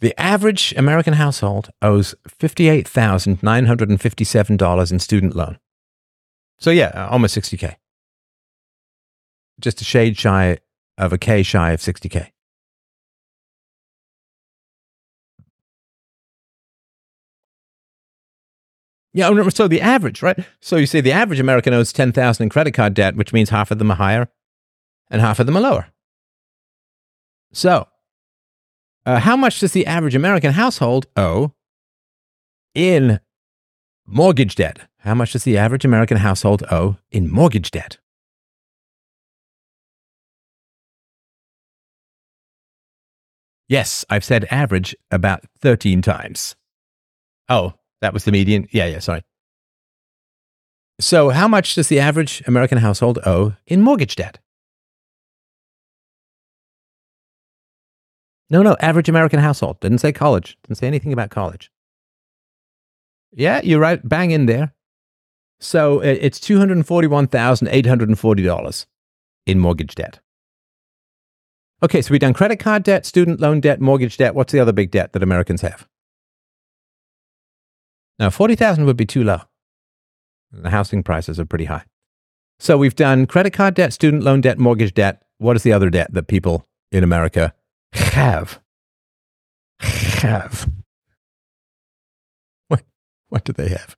[0.00, 5.58] The average American household owes $58,957 in student loan.
[6.58, 7.76] So, yeah, uh, almost 60K
[9.60, 10.58] just a shade shy
[10.98, 12.30] of a K shy of 60K.
[19.14, 20.44] Yeah, so the average, right?
[20.60, 23.70] So you say the average American owes 10,000 in credit card debt, which means half
[23.70, 24.28] of them are higher
[25.08, 25.86] and half of them are lower.
[27.52, 27.86] So,
[29.06, 31.52] uh, how much does the average American household owe
[32.74, 33.20] in
[34.04, 34.88] mortgage debt?
[34.98, 37.98] How much does the average American household owe in mortgage debt?
[43.68, 46.56] Yes, I've said average about 13 times.
[47.48, 47.74] Oh,
[48.04, 48.68] that was the median?
[48.70, 49.22] Yeah, yeah, sorry.
[51.00, 54.38] So, how much does the average American household owe in mortgage debt?
[58.50, 59.80] No, no, average American household.
[59.80, 60.58] Didn't say college.
[60.62, 61.72] Didn't say anything about college.
[63.32, 64.06] Yeah, you're right.
[64.06, 64.74] Bang in there.
[65.60, 68.86] So uh, it's $241,840
[69.46, 70.20] in mortgage debt.
[71.82, 74.34] Okay, so we've done credit card debt, student loan debt, mortgage debt.
[74.34, 75.88] What's the other big debt that Americans have?
[78.18, 79.40] Now, 40,000 would be too low.
[80.52, 81.84] The housing prices are pretty high.
[82.58, 85.22] So we've done credit card debt, student loan debt, mortgage debt.
[85.38, 87.52] What is the other debt that people in America
[87.92, 88.60] have?
[89.80, 90.70] Have.
[92.68, 92.82] What,
[93.28, 93.96] what do they have?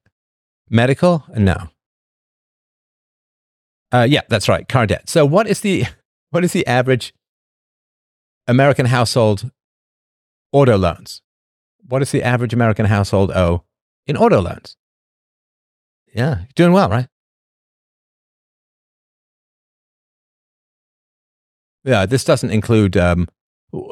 [0.70, 1.24] Medical?
[1.36, 1.68] No.
[3.92, 4.66] Uh, yeah, that's right.
[4.66, 5.08] Car debt.
[5.08, 5.84] So what is the
[6.30, 7.12] what is the average
[8.48, 9.50] American household
[10.52, 11.22] auto loans.
[11.86, 13.64] What does the average American household owe
[14.06, 14.76] in auto loans?
[16.14, 17.08] Yeah, you're doing well, right?
[21.84, 23.28] Yeah, this doesn't include um,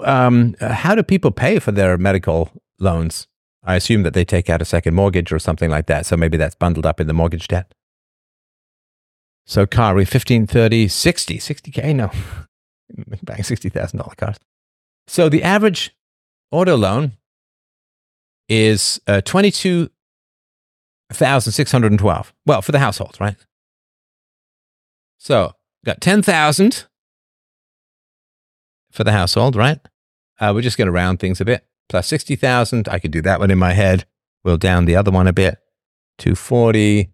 [0.04, 3.28] um, how do people pay for their medical loans?
[3.62, 6.04] I assume that they take out a second mortgage or something like that.
[6.06, 7.72] So maybe that's bundled up in the mortgage debt.
[9.46, 11.94] So car, we 15, 30, 60, 60K?
[11.94, 12.10] No.
[13.22, 14.36] buying $60,000 cars.
[15.06, 15.96] So the average
[16.50, 17.12] auto loan
[18.48, 19.20] is uh,
[21.14, 22.32] 22,612.
[22.46, 23.36] Well, for the households, right?
[25.18, 25.52] So
[25.84, 26.86] got 10,000
[28.90, 29.80] for the household, right?
[30.40, 31.66] Uh, we're just going to round things a bit.
[31.88, 32.88] Plus 60,000.
[32.88, 34.06] I could do that one in my head.
[34.42, 35.58] We'll down the other one a bit.
[36.18, 37.10] 240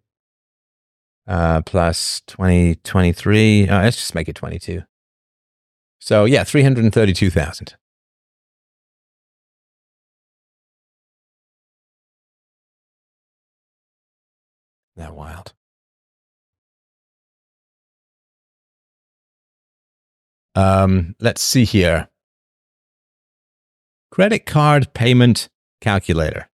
[1.27, 3.68] uh, plus 20, 23.
[3.68, 4.82] Uh, let's just make it 22.
[6.01, 7.74] So yeah, 332,000.
[14.97, 15.55] That wild.
[20.55, 22.09] Um, let's see here.
[24.11, 25.49] Credit card payment
[25.81, 26.49] calculator.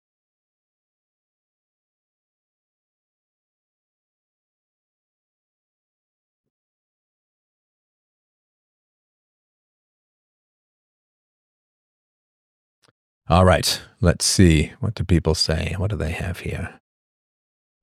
[13.27, 14.73] All right, let's see.
[14.79, 15.73] What do people say?
[15.79, 16.79] What do they have here?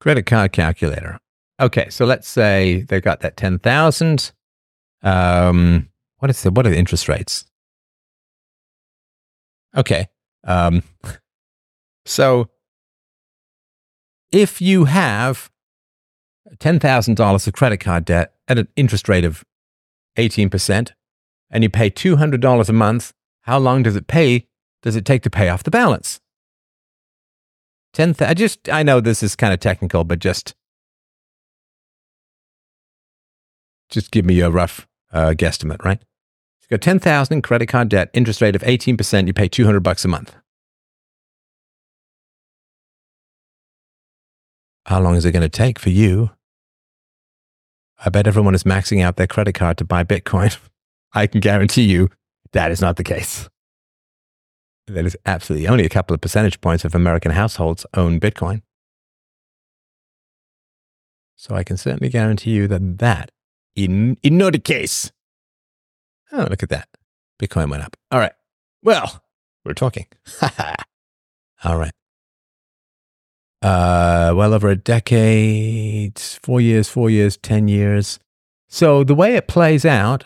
[0.02, 1.20] Credit card calculator.
[1.60, 4.32] Okay, so let's say they've got that 10,000.
[5.00, 7.44] Um, what is the, what are the interest rates?
[9.76, 10.08] Okay.
[10.42, 10.82] Um,
[12.04, 12.50] so
[14.32, 15.52] if you have
[16.56, 19.44] $10,000 of credit card debt at an interest rate of
[20.18, 20.90] 18%
[21.48, 23.12] and you pay $200 a month,
[23.42, 24.48] how long does it pay
[24.82, 26.18] does it take to pay off the balance?
[27.92, 30.54] 10 th- I just I know this is kind of technical, but just
[33.90, 36.00] just give me a rough uh, guesstimate, right?
[36.62, 40.04] You got 10,000 in credit card debt, interest rate of 18%, you pay 200 bucks
[40.06, 40.34] a month.
[44.86, 46.30] How long is it going to take for you?
[48.04, 50.58] I bet everyone is maxing out their credit card to buy Bitcoin.
[51.12, 52.08] I can guarantee you
[52.52, 53.48] that is not the case.
[54.86, 58.62] That is absolutely only a couple of percentage points of American households own Bitcoin.
[61.36, 63.30] So I can certainly guarantee you that that
[63.74, 65.10] in, in the case.
[66.32, 66.88] Oh, look at that.
[67.40, 67.96] Bitcoin went up.
[68.10, 68.32] All right.
[68.82, 69.22] Well,
[69.64, 70.06] we're talking.
[71.64, 71.92] All right.
[73.60, 78.18] Uh, well over a decade, four years, four years, 10 years.
[78.68, 80.24] So the way it plays out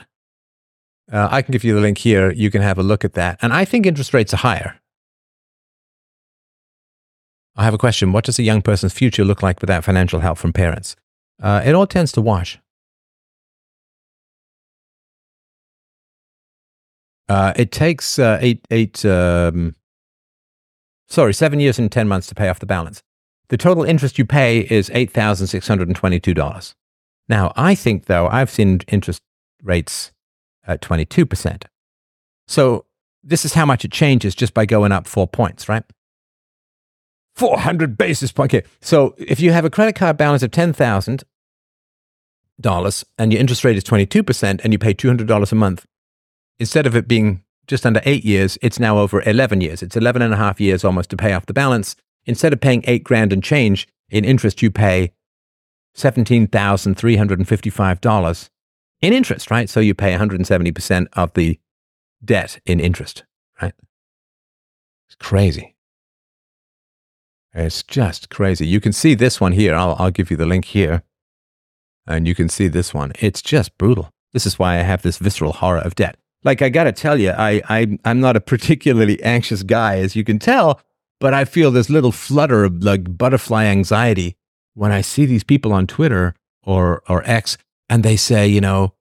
[1.12, 2.32] uh, I can give you the link here.
[2.32, 3.38] You can have a look at that.
[3.40, 4.80] And I think interest rates are higher.
[7.56, 8.12] I have a question.
[8.12, 10.96] What does a young person's future look like without financial help from parents?
[11.42, 12.58] Uh, it all tends to wash.
[17.28, 19.74] Uh, it takes uh, eight, eight, um,
[21.08, 23.02] sorry, seven years and 10 months to pay off the balance.
[23.48, 26.74] The total interest you pay is $8,622.
[27.28, 29.20] Now, I think, though, I've seen interest
[29.62, 30.12] rates
[30.66, 31.64] at 22%.
[32.48, 32.84] So
[33.22, 35.82] this is how much it changes just by going up four points, right?
[37.34, 38.54] 400 basis points.
[38.54, 38.66] Okay.
[38.80, 43.84] So if you have a credit card balance of $10,000 and your interest rate is
[43.84, 45.86] 22% and you pay $200 a month,
[46.58, 49.82] instead of it being just under eight years, it's now over 11 years.
[49.82, 51.96] It's 11 and a half years almost to pay off the balance.
[52.24, 55.12] Instead of paying eight grand and change in interest, you pay
[55.96, 58.50] $17,355
[59.00, 59.68] in interest, right?
[59.68, 61.58] So you pay 170% of the
[62.24, 63.24] debt in interest,
[63.60, 63.74] right?
[65.08, 65.76] It's crazy.
[67.54, 68.66] It's just crazy.
[68.66, 69.74] You can see this one here.
[69.74, 71.02] I'll, I'll give you the link here.
[72.06, 73.12] And you can see this one.
[73.18, 74.10] It's just brutal.
[74.32, 76.16] This is why I have this visceral horror of debt.
[76.44, 80.14] Like, I got to tell you, I, I, I'm not a particularly anxious guy, as
[80.14, 80.80] you can tell,
[81.18, 84.36] but I feel this little flutter of like butterfly anxiety
[84.74, 87.56] when I see these people on Twitter or, or X
[87.88, 88.92] and they say, you know,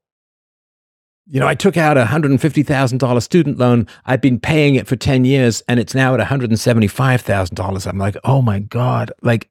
[1.28, 3.88] you know, I took out a $150,000 student loan.
[4.06, 7.88] I've been paying it for 10 years and it's now at $175,000.
[7.88, 9.49] I'm like, oh my God, like,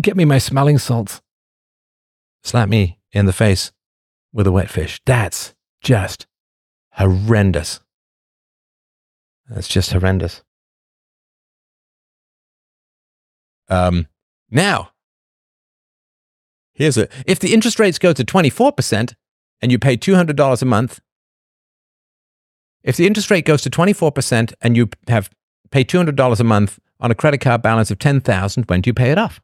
[0.00, 1.20] get me my smelling salts.
[2.44, 3.72] Slap me in the face
[4.32, 5.00] with a wet fish.
[5.04, 6.26] That's just
[6.92, 7.80] horrendous.
[9.48, 10.42] That's just horrendous.
[13.68, 14.06] Um,
[14.50, 14.91] now,
[16.74, 19.14] Here's a if the interest rates go to 24%
[19.60, 21.00] and you pay $200 a month,
[22.82, 25.30] if the interest rate goes to 24% and you have
[25.70, 29.10] pay $200 a month on a credit card balance of 10,000, when do you pay
[29.10, 29.40] it off?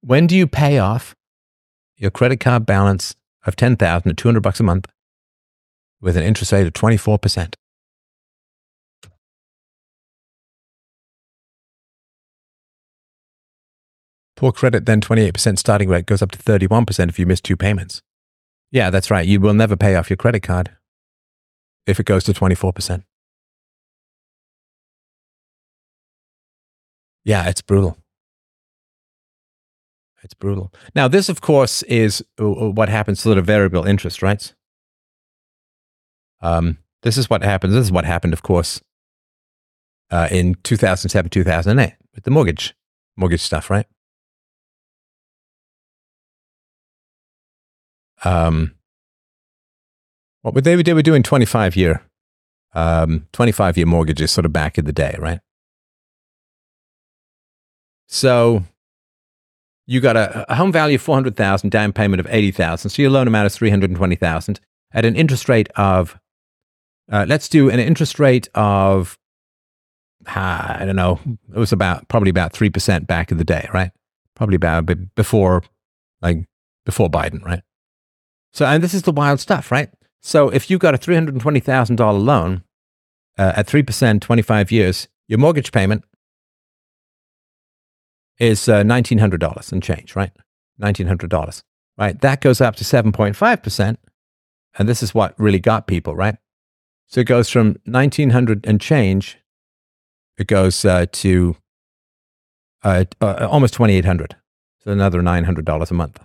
[0.00, 1.14] When do you pay off
[1.96, 4.86] your credit card balance of 10,000 at 200 bucks a month
[6.00, 7.54] with an interest rate of 24%?
[14.38, 18.02] Poor credit, then 28% starting rate goes up to 31% if you miss two payments.
[18.70, 19.26] Yeah, that's right.
[19.26, 20.70] You will never pay off your credit card
[21.88, 23.02] if it goes to 24%.
[27.24, 27.98] Yeah, it's brutal.
[30.22, 30.72] It's brutal.
[30.94, 34.54] Now, this, of course, is uh, uh, what happens to the variable interest rates.
[36.40, 37.74] Um, this is what happens.
[37.74, 38.80] This is what happened, of course,
[40.12, 42.76] uh, in 2007, 2008 with the mortgage,
[43.16, 43.86] mortgage stuff, right?
[48.24, 48.74] Um,
[50.42, 52.02] what were they, they were doing 25 year,
[52.74, 55.40] um, 25 year mortgages sort of back in the day, right?
[58.06, 58.64] So
[59.86, 62.90] you got a, a home value of 400,000, down payment of 80,000.
[62.90, 64.60] So your loan amount is 320,000
[64.92, 66.18] at an interest rate of,
[67.10, 69.18] uh, let's do an interest rate of,
[70.26, 71.20] uh, I don't know,
[71.54, 73.90] it was about, probably about 3% back in the day, right?
[74.34, 75.62] Probably about before,
[76.20, 76.46] like
[76.84, 77.62] before Biden, right?
[78.52, 79.90] So, and this is the wild stuff, right?
[80.20, 82.62] So if you got a $320,000 loan
[83.38, 86.04] uh, at 3%, 25 years, your mortgage payment
[88.38, 90.32] is uh, $1,900 and change, right?
[90.80, 91.62] $1,900,
[91.96, 92.20] right?
[92.20, 93.96] That goes up to 7.5%.
[94.78, 96.36] And this is what really got people, right?
[97.06, 99.38] So it goes from 1900 and change,
[100.36, 101.56] it goes uh, to
[102.84, 104.36] uh, uh almost 2800
[104.78, 106.20] So another $900 a month.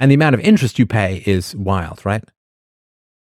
[0.00, 2.24] And the amount of interest you pay is wild, right?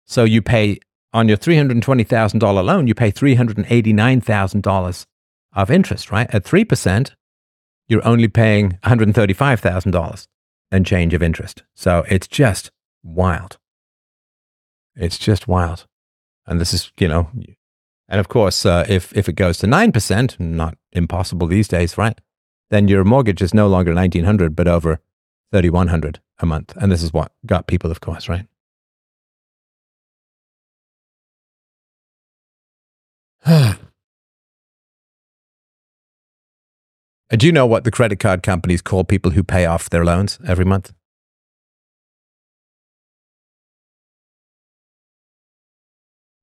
[0.06, 0.78] So you pay
[1.14, 5.06] on your $320,000 loan, you pay $389,000
[5.54, 6.28] of interest, right?
[6.34, 7.14] At 3%,
[7.88, 10.26] you're only paying $135,000
[10.70, 11.62] and change of interest.
[11.74, 12.70] So it's just
[13.02, 13.56] wild.
[14.94, 15.86] It's just wild.
[16.46, 17.30] And this is, you know,
[18.10, 22.20] and of course, uh, if, if it goes to 9%, not impossible these days, right?
[22.68, 25.00] Then your mortgage is no longer 1900 but over
[25.52, 26.74] 3100 a month.
[26.77, 28.47] And this is what got people, of course, right?
[37.36, 40.39] Do you know what the credit card companies call people who pay off their loans
[40.47, 40.93] every month?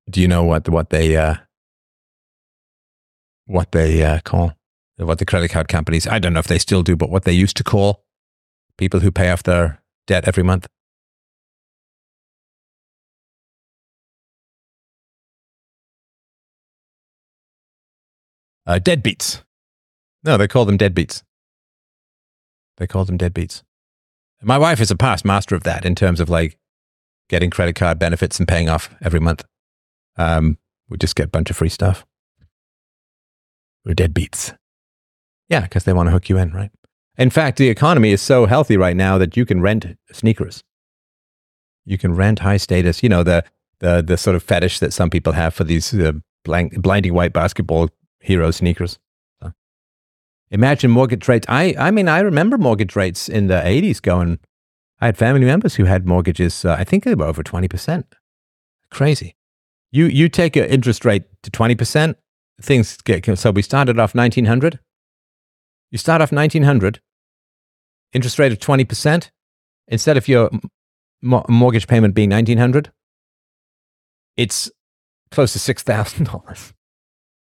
[0.08, 1.34] Do you know what what they uh,
[3.46, 4.52] what they uh, call
[4.96, 6.06] what the credit card companies?
[6.06, 8.04] I don't know if they still do, but what they used to call
[8.78, 10.66] people who pay off their debt every month.
[18.66, 19.42] Uh, deadbeats.
[20.24, 21.22] No, they call them deadbeats.
[22.78, 23.62] They call them deadbeats.
[24.42, 26.58] My wife is a past master of that in terms of like
[27.28, 29.44] getting credit card benefits and paying off every month.
[30.16, 30.58] Um,
[30.88, 32.04] we just get a bunch of free stuff.
[33.84, 34.56] We're deadbeats.
[35.48, 36.70] Yeah, because they want to hook you in, right?
[37.18, 40.62] In fact, the economy is so healthy right now that you can rent sneakers.
[41.84, 43.44] You can rent high status, you know, the,
[43.78, 46.12] the, the sort of fetish that some people have for these uh,
[46.44, 47.88] blank, blinding white basketball
[48.20, 48.98] hero sneakers.
[50.50, 51.46] Imagine mortgage rates.
[51.48, 54.38] I, I mean, I remember mortgage rates in the 80s going.
[55.00, 58.04] I had family members who had mortgages, uh, I think they were over 20%.
[58.90, 59.34] Crazy.
[59.90, 62.14] You, you take an interest rate to 20%,
[62.62, 64.78] things get, so we started off 1900.
[65.90, 67.00] You start off 1900,
[68.12, 69.30] interest rate of 20%,
[69.88, 70.50] instead of your
[71.22, 72.92] mortgage payment being 1900,
[74.36, 74.70] it's
[75.30, 76.72] close to $6,000.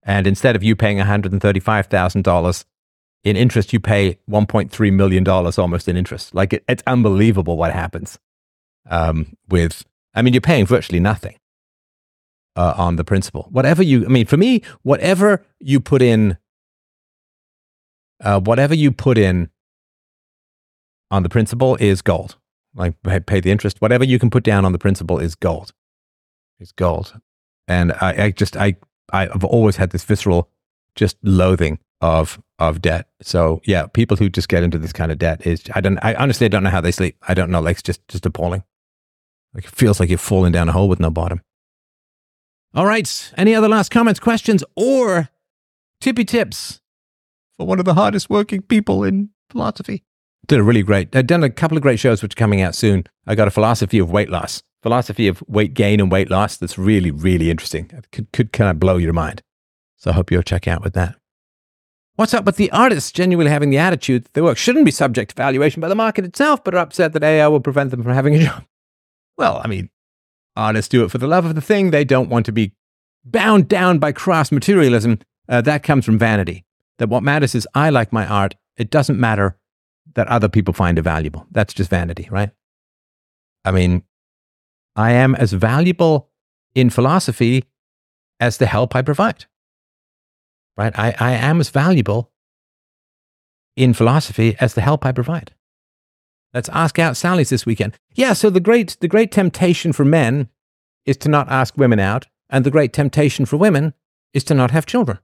[0.03, 2.65] And instead of you paying $135,000
[3.23, 6.33] in interest, you pay $1.3 million almost in interest.
[6.33, 8.17] Like it, it's unbelievable what happens
[8.89, 11.37] um, with, I mean, you're paying virtually nothing
[12.55, 13.47] uh, on the principal.
[13.51, 16.37] Whatever you, I mean, for me, whatever you put in,
[18.21, 19.49] uh, whatever you put in
[21.11, 22.37] on the principal is gold.
[22.75, 25.73] Like pay the interest, whatever you can put down on the principal is gold.
[26.59, 27.19] It's gold.
[27.67, 28.75] And I, I just, I,
[29.11, 30.49] I've always had this visceral
[30.95, 33.07] just loathing of of debt.
[33.21, 36.15] So yeah, people who just get into this kind of debt is I don't I
[36.15, 37.17] honestly don't know how they sleep.
[37.27, 37.61] I don't know.
[37.61, 38.63] Like it's just just appalling.
[39.53, 41.41] Like it feels like you're falling down a hole with no bottom.
[42.73, 43.33] All right.
[43.37, 45.29] Any other last comments, questions, or
[46.01, 46.81] tippy tips
[47.57, 50.03] for one of the hardest working people in philosophy?
[50.47, 51.15] Did a really great.
[51.15, 53.05] I've done a couple of great shows which are coming out soon.
[53.25, 56.55] I got a philosophy of weight loss, philosophy of weight gain and weight loss.
[56.57, 57.89] That's really really interesting.
[57.93, 59.41] It could could kind of blow your mind.
[59.97, 61.15] So I hope you'll check out with that.
[62.15, 65.29] What's up with the artists genuinely having the attitude that their work shouldn't be subject
[65.31, 68.13] to valuation by the market itself, but are upset that AI will prevent them from
[68.13, 68.63] having a job?
[69.37, 69.89] Well, I mean,
[70.55, 71.91] artists do it for the love of the thing.
[71.91, 72.73] They don't want to be
[73.23, 75.19] bound down by crass materialism.
[75.47, 76.65] Uh, that comes from vanity.
[76.99, 78.55] That what matters is I like my art.
[78.75, 79.57] It doesn't matter
[80.15, 81.45] that other people find it valuable.
[81.51, 82.51] That's just vanity, right?
[83.65, 84.03] I mean,
[84.95, 86.29] I am as valuable
[86.73, 87.65] in philosophy
[88.39, 89.45] as the help I provide
[90.77, 90.97] right?
[90.97, 92.31] I, I am as valuable
[93.75, 95.53] in philosophy as the help I provide.
[96.53, 97.97] Let's ask out Sally's this weekend.
[98.13, 100.49] Yeah, so the great the great temptation for men
[101.05, 103.93] is to not ask women out, and the great temptation for women
[104.33, 105.19] is to not have children.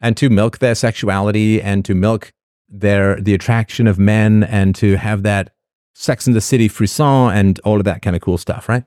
[0.00, 2.32] And to milk their sexuality and to milk
[2.68, 5.52] their the attraction of men and to have that
[5.94, 8.84] sex in the city frisson and all of that kind of cool stuff, right?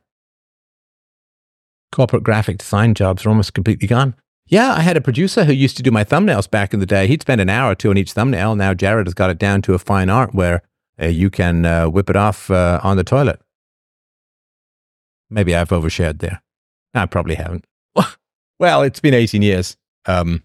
[1.92, 4.16] Corporate graphic design jobs are almost completely gone.
[4.46, 7.08] Yeah, I had a producer who used to do my thumbnails back in the day.
[7.08, 8.56] He'd spend an hour or two on each thumbnail.
[8.56, 10.64] Now Jared has got it down to a fine art where
[11.02, 13.40] uh, you can uh, whip it off uh, on the toilet.
[15.30, 16.42] Maybe I've overshared there.
[16.94, 17.66] I probably haven't.
[18.60, 19.78] well, it's been 18 years.
[20.06, 20.44] Um,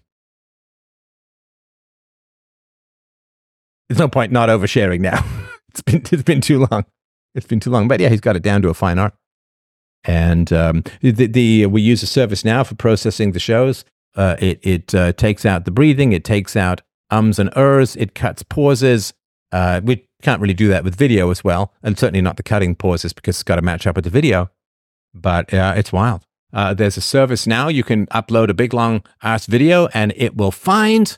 [3.87, 5.23] there's no point not oversharing now.
[5.69, 6.85] it's been it's been too long.
[7.33, 7.87] It's been too long.
[7.87, 9.13] But yeah, he's got it down to a fine art.
[10.03, 13.83] And um, the, the we use a service now for processing the shows.
[14.15, 16.13] Uh, it it uh, takes out the breathing.
[16.13, 16.81] It takes out
[17.11, 17.95] ums and ers.
[17.95, 19.13] It cuts pauses.
[19.51, 22.75] Uh, we can't really do that with video as well, and certainly not the cutting
[22.75, 24.49] pauses because it's got to match up with the video.
[25.13, 26.25] But uh, it's wild.
[26.53, 30.37] Uh, there's a service now you can upload a big long ass video, and it
[30.37, 31.17] will find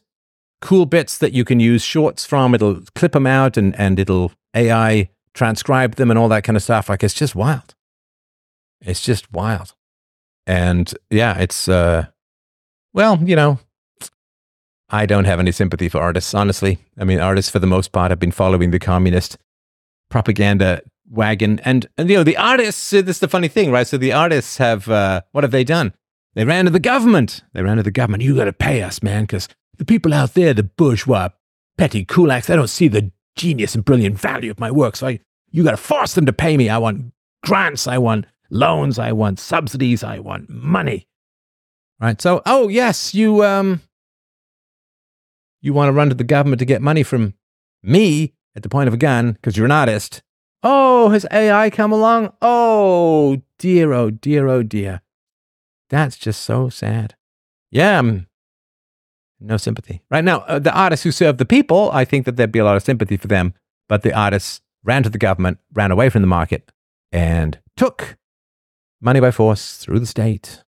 [0.61, 2.55] cool bits that you can use shorts from.
[2.55, 6.63] It'll clip them out, and and it'll AI transcribe them and all that kind of
[6.63, 6.89] stuff.
[6.89, 7.75] Like it's just wild.
[8.81, 9.73] It's just wild.
[10.45, 12.07] And yeah, it's uh
[12.93, 13.59] well, you know,
[14.89, 16.79] I don't have any sympathy for artists, honestly.
[16.97, 19.37] I mean, artists for the most part have been following the communist
[20.09, 21.59] propaganda wagon.
[21.59, 23.85] And, and you know, the artists, this is the funny thing, right?
[23.85, 25.93] So the artists have, uh, what have they done?
[26.35, 27.43] They ran to the government.
[27.53, 28.23] They ran to the government.
[28.23, 31.29] You got to pay us, man, because the people out there, the bourgeois,
[31.77, 34.95] petty kulaks, they don't see the genius and brilliant value of my work.
[34.95, 35.19] So I,
[35.51, 36.69] you got to force them to pay me.
[36.69, 37.13] I want
[37.43, 37.87] grants.
[37.87, 38.99] I want loans.
[38.99, 40.03] I want subsidies.
[40.03, 41.07] I want money.
[41.99, 42.21] Right.
[42.21, 43.81] So, oh, yes, you, um,
[45.61, 47.33] you want to run to the government to get money from
[47.81, 50.21] me at the point of a gun because you're an artist.
[50.63, 52.33] Oh, has AI come along?
[52.41, 55.01] Oh, dear, oh, dear, oh, dear.
[55.89, 57.15] That's just so sad.
[57.71, 58.26] Yeah, um,
[59.39, 60.01] no sympathy.
[60.09, 62.65] Right now, uh, the artists who serve the people, I think that there'd be a
[62.65, 63.53] lot of sympathy for them,
[63.87, 66.71] but the artists ran to the government, ran away from the market,
[67.11, 68.17] and took
[69.01, 70.63] money by force through the state.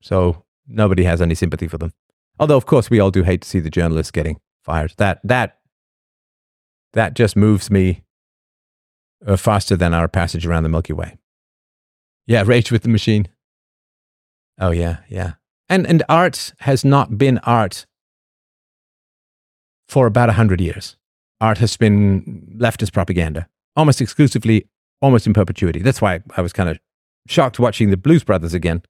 [0.00, 1.92] So nobody has any sympathy for them.
[2.38, 4.94] Although, of course, we all do hate to see the journalists getting fired.
[4.96, 5.58] That that
[6.92, 8.02] that just moves me
[9.26, 11.18] uh, faster than our passage around the Milky Way.
[12.26, 13.28] Yeah, rage with the machine.
[14.58, 15.34] Oh yeah, yeah.
[15.68, 17.86] And and art has not been art
[19.90, 20.96] for about a hundred years.
[21.40, 24.68] Art has been leftist propaganda, almost exclusively,
[25.02, 25.80] almost in perpetuity.
[25.80, 26.78] That's why I was kind of
[27.26, 28.82] shocked watching the Blues Brothers again,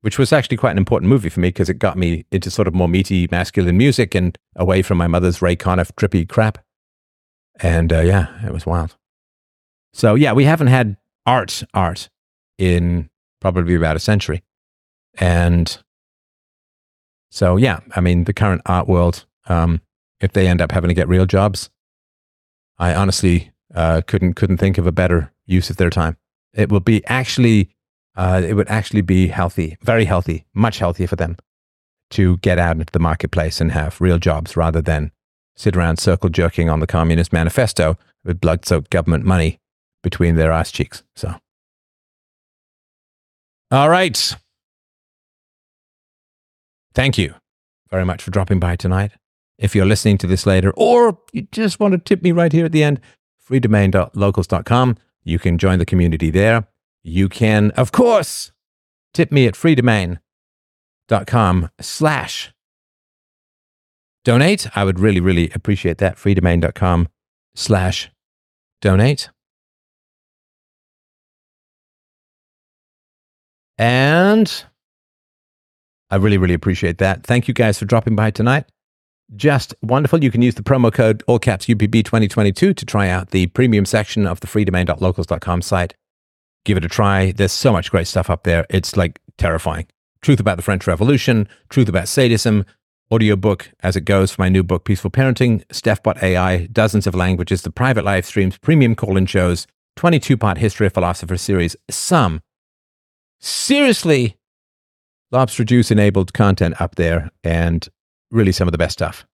[0.00, 2.66] which was actually quite an important movie for me because it got me into sort
[2.66, 6.58] of more meaty, masculine music and away from my mother's Ray Conniff trippy crap.
[7.60, 8.96] And uh, yeah, it was wild.
[9.92, 10.96] So yeah, we haven't had
[11.26, 12.08] art, art
[12.58, 13.08] in
[13.40, 14.42] probably about a century.
[15.14, 15.78] And
[17.30, 19.80] so yeah, I mean, the current art world, um,
[20.20, 21.70] if they end up having to get real jobs,
[22.78, 26.16] I honestly uh, couldn't couldn't think of a better use of their time.
[26.52, 27.70] It will be actually,
[28.16, 31.36] uh, it would actually be healthy, very healthy, much healthier for them
[32.10, 35.12] to get out into the marketplace and have real jobs rather than
[35.56, 39.60] sit around circle jerking on the Communist Manifesto with blood soaked government money
[40.02, 41.02] between their ass cheeks.
[41.14, 41.34] So,
[43.70, 44.36] all right.
[46.94, 47.34] Thank you
[47.90, 49.12] very much for dropping by tonight.
[49.58, 52.66] If you're listening to this later, or you just want to tip me right here
[52.66, 53.00] at the end,
[53.48, 54.96] freedomain.locals.com.
[55.24, 56.66] You can join the community there.
[57.02, 58.52] You can, of course,
[59.14, 62.52] tip me at freedomain.com slash
[64.24, 64.66] donate.
[64.76, 66.16] I would really, really appreciate that.
[66.16, 67.08] freedomain.com
[67.54, 68.10] slash
[68.82, 69.30] donate.
[73.78, 74.64] And
[76.10, 77.24] I really, really appreciate that.
[77.24, 78.66] Thank you guys for dropping by tonight.
[79.34, 80.22] Just wonderful.
[80.22, 83.84] You can use the promo code all caps UPB 2022 to try out the premium
[83.84, 85.94] section of the freedomain.locals.com site.
[86.64, 87.32] Give it a try.
[87.32, 88.66] There's so much great stuff up there.
[88.70, 89.86] It's like terrifying.
[90.22, 92.64] Truth about the French Revolution, truth about sadism,
[93.12, 97.62] audiobook as it goes for my new book, Peaceful Parenting, StefBOT AI, dozens of languages,
[97.62, 99.66] the private live streams, premium call in shows,
[99.96, 102.40] 22 part History of Philosopher series, some
[103.40, 104.36] seriously
[105.30, 107.88] lobster juice enabled content up there and
[108.30, 109.26] really some of the best stuff.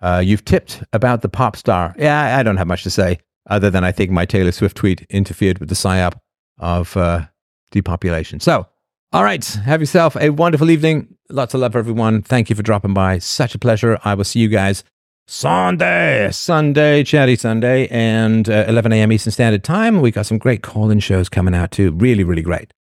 [0.00, 1.94] Uh, you've tipped about the pop star.
[1.98, 3.18] Yeah, I don't have much to say
[3.48, 6.14] other than I think my Taylor Swift tweet interfered with the psyop
[6.58, 7.26] of uh,
[7.70, 8.40] depopulation.
[8.40, 8.66] So,
[9.12, 11.16] all right, have yourself a wonderful evening.
[11.30, 12.22] Lots of love for everyone.
[12.22, 13.18] Thank you for dropping by.
[13.18, 13.98] Such a pleasure.
[14.04, 14.84] I will see you guys
[15.26, 16.30] Sunday.
[16.30, 19.12] Sunday, Chatty Sunday, and uh, 11 a.m.
[19.12, 20.00] Eastern Standard Time.
[20.00, 21.92] We got some great call-in shows coming out too.
[21.92, 22.72] Really, really great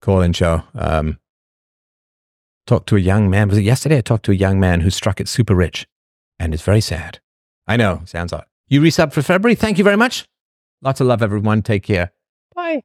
[0.00, 0.62] call-in show.
[0.74, 1.18] Um,
[2.66, 3.48] talked to a young man.
[3.48, 3.98] Was it yesterday?
[3.98, 5.86] I talked to a young man who struck it super rich,
[6.38, 7.20] and it's very sad.
[7.66, 8.46] I know, sounds odd.
[8.68, 9.54] You resub for February.
[9.54, 10.26] Thank you very much.
[10.82, 11.62] Lots of love, everyone.
[11.62, 12.12] Take care.
[12.54, 12.82] Bye.